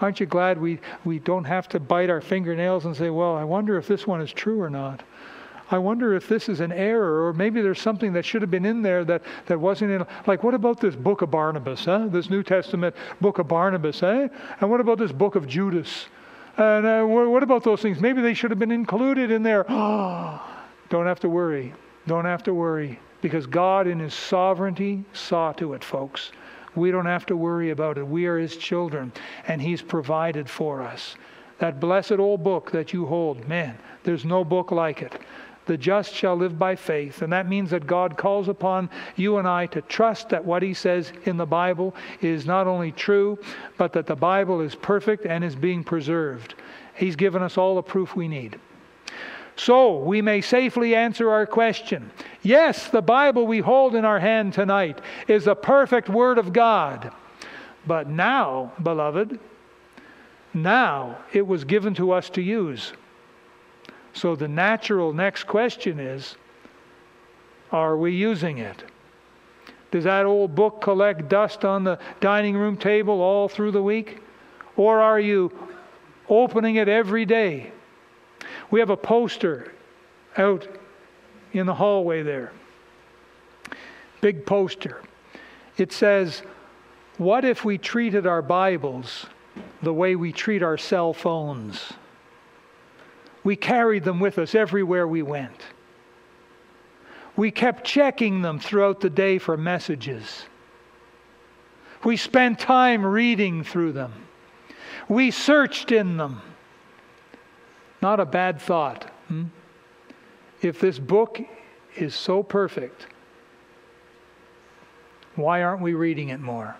Aren't 0.00 0.20
you 0.20 0.26
glad 0.26 0.60
we, 0.60 0.78
we 1.04 1.18
don't 1.18 1.44
have 1.44 1.68
to 1.70 1.80
bite 1.80 2.10
our 2.10 2.20
fingernails 2.20 2.84
and 2.84 2.94
say, 2.94 3.08
well, 3.08 3.34
I 3.34 3.44
wonder 3.44 3.78
if 3.78 3.86
this 3.86 4.06
one 4.06 4.20
is 4.20 4.32
true 4.32 4.60
or 4.60 4.68
not? 4.68 5.02
I 5.70 5.78
wonder 5.78 6.14
if 6.14 6.28
this 6.28 6.48
is 6.48 6.60
an 6.60 6.70
error, 6.70 7.26
or 7.26 7.32
maybe 7.32 7.60
there's 7.60 7.80
something 7.80 8.12
that 8.12 8.24
should 8.24 8.42
have 8.42 8.50
been 8.50 8.64
in 8.64 8.82
there 8.82 9.04
that, 9.04 9.22
that 9.46 9.58
wasn't 9.58 9.90
in. 9.90 10.06
Like, 10.26 10.44
what 10.44 10.54
about 10.54 10.80
this 10.80 10.94
book 10.94 11.22
of 11.22 11.30
Barnabas, 11.30 11.84
huh? 11.84 12.06
This 12.08 12.30
New 12.30 12.42
Testament 12.42 12.94
book 13.20 13.38
of 13.38 13.48
Barnabas, 13.48 14.02
eh? 14.02 14.28
And 14.60 14.70
what 14.70 14.80
about 14.80 14.98
this 14.98 15.10
book 15.10 15.34
of 15.34 15.46
Judas? 15.48 16.06
And 16.56 16.86
uh, 16.86 17.04
what 17.04 17.42
about 17.42 17.64
those 17.64 17.82
things? 17.82 18.00
Maybe 18.00 18.22
they 18.22 18.32
should 18.32 18.50
have 18.50 18.58
been 18.58 18.70
included 18.70 19.30
in 19.30 19.42
there. 19.42 19.64
Don't 20.88 21.06
have 21.06 21.20
to 21.20 21.28
worry. 21.28 21.74
Don't 22.06 22.24
have 22.24 22.44
to 22.44 22.54
worry. 22.54 22.98
Because 23.20 23.46
God, 23.46 23.88
in 23.88 23.98
His 23.98 24.14
sovereignty, 24.14 25.04
saw 25.12 25.52
to 25.54 25.74
it, 25.74 25.82
folks. 25.82 26.30
We 26.76 26.90
don't 26.90 27.06
have 27.06 27.24
to 27.26 27.36
worry 27.36 27.70
about 27.70 27.96
it. 27.96 28.06
We 28.06 28.26
are 28.26 28.38
His 28.38 28.56
children, 28.56 29.10
and 29.48 29.60
He's 29.60 29.82
provided 29.82 30.48
for 30.48 30.82
us. 30.82 31.16
That 31.58 31.80
blessed 31.80 32.12
old 32.12 32.44
book 32.44 32.70
that 32.72 32.92
you 32.92 33.06
hold, 33.06 33.48
man, 33.48 33.78
there's 34.04 34.24
no 34.24 34.44
book 34.44 34.70
like 34.70 35.02
it. 35.02 35.18
The 35.66 35.76
just 35.76 36.14
shall 36.14 36.36
live 36.36 36.58
by 36.58 36.76
faith. 36.76 37.22
And 37.22 37.32
that 37.32 37.48
means 37.48 37.70
that 37.70 37.86
God 37.86 38.16
calls 38.16 38.48
upon 38.48 38.88
you 39.16 39.38
and 39.38 39.46
I 39.46 39.66
to 39.66 39.82
trust 39.82 40.28
that 40.30 40.44
what 40.44 40.62
He 40.62 40.74
says 40.74 41.12
in 41.24 41.36
the 41.36 41.46
Bible 41.46 41.94
is 42.20 42.46
not 42.46 42.66
only 42.66 42.92
true, 42.92 43.38
but 43.76 43.92
that 43.92 44.06
the 44.06 44.16
Bible 44.16 44.60
is 44.60 44.74
perfect 44.74 45.26
and 45.26 45.44
is 45.44 45.56
being 45.56 45.84
preserved. 45.84 46.54
He's 46.94 47.16
given 47.16 47.42
us 47.42 47.58
all 47.58 47.74
the 47.74 47.82
proof 47.82 48.16
we 48.16 48.28
need. 48.28 48.58
So 49.56 49.98
we 49.98 50.20
may 50.20 50.42
safely 50.42 50.94
answer 50.94 51.30
our 51.30 51.46
question 51.46 52.10
yes, 52.42 52.88
the 52.88 53.02
Bible 53.02 53.46
we 53.46 53.58
hold 53.58 53.94
in 53.94 54.04
our 54.04 54.20
hand 54.20 54.52
tonight 54.52 55.00
is 55.26 55.46
the 55.46 55.56
perfect 55.56 56.08
Word 56.08 56.38
of 56.38 56.52
God. 56.52 57.12
But 57.86 58.08
now, 58.08 58.72
beloved, 58.82 59.38
now 60.54 61.18
it 61.32 61.46
was 61.46 61.64
given 61.64 61.94
to 61.94 62.12
us 62.12 62.30
to 62.30 62.42
use. 62.42 62.92
So 64.16 64.34
the 64.34 64.48
natural 64.48 65.12
next 65.12 65.44
question 65.44 66.00
is 66.00 66.36
are 67.70 67.98
we 67.98 68.12
using 68.12 68.58
it? 68.58 68.82
Does 69.90 70.04
that 70.04 70.24
old 70.24 70.54
book 70.54 70.80
collect 70.80 71.28
dust 71.28 71.66
on 71.66 71.84
the 71.84 71.98
dining 72.20 72.56
room 72.56 72.78
table 72.78 73.20
all 73.20 73.46
through 73.46 73.72
the 73.72 73.82
week? 73.82 74.22
Or 74.76 75.02
are 75.02 75.20
you 75.20 75.52
opening 76.30 76.76
it 76.76 76.88
every 76.88 77.26
day? 77.26 77.72
We 78.70 78.80
have 78.80 78.88
a 78.88 78.96
poster 78.96 79.72
out 80.38 80.66
in 81.52 81.66
the 81.66 81.74
hallway 81.74 82.22
there. 82.22 82.52
Big 84.22 84.46
poster. 84.46 85.02
It 85.76 85.92
says, 85.92 86.42
What 87.18 87.44
if 87.44 87.66
we 87.66 87.76
treated 87.76 88.26
our 88.26 88.42
Bibles 88.42 89.26
the 89.82 89.92
way 89.92 90.16
we 90.16 90.32
treat 90.32 90.62
our 90.62 90.78
cell 90.78 91.12
phones? 91.12 91.92
We 93.46 93.54
carried 93.54 94.02
them 94.02 94.18
with 94.18 94.38
us 94.38 94.56
everywhere 94.56 95.06
we 95.06 95.22
went. 95.22 95.62
We 97.36 97.52
kept 97.52 97.84
checking 97.84 98.42
them 98.42 98.58
throughout 98.58 99.00
the 99.00 99.08
day 99.08 99.38
for 99.38 99.56
messages. 99.56 100.46
We 102.02 102.16
spent 102.16 102.58
time 102.58 103.06
reading 103.06 103.62
through 103.62 103.92
them. 103.92 104.12
We 105.08 105.30
searched 105.30 105.92
in 105.92 106.16
them. 106.16 106.42
Not 108.02 108.18
a 108.18 108.26
bad 108.26 108.60
thought. 108.60 109.04
Hmm? 109.28 109.44
If 110.60 110.80
this 110.80 110.98
book 110.98 111.40
is 111.94 112.16
so 112.16 112.42
perfect, 112.42 113.06
why 115.36 115.62
aren't 115.62 115.82
we 115.82 115.94
reading 115.94 116.30
it 116.30 116.40
more? 116.40 116.74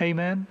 Amen? 0.00 0.46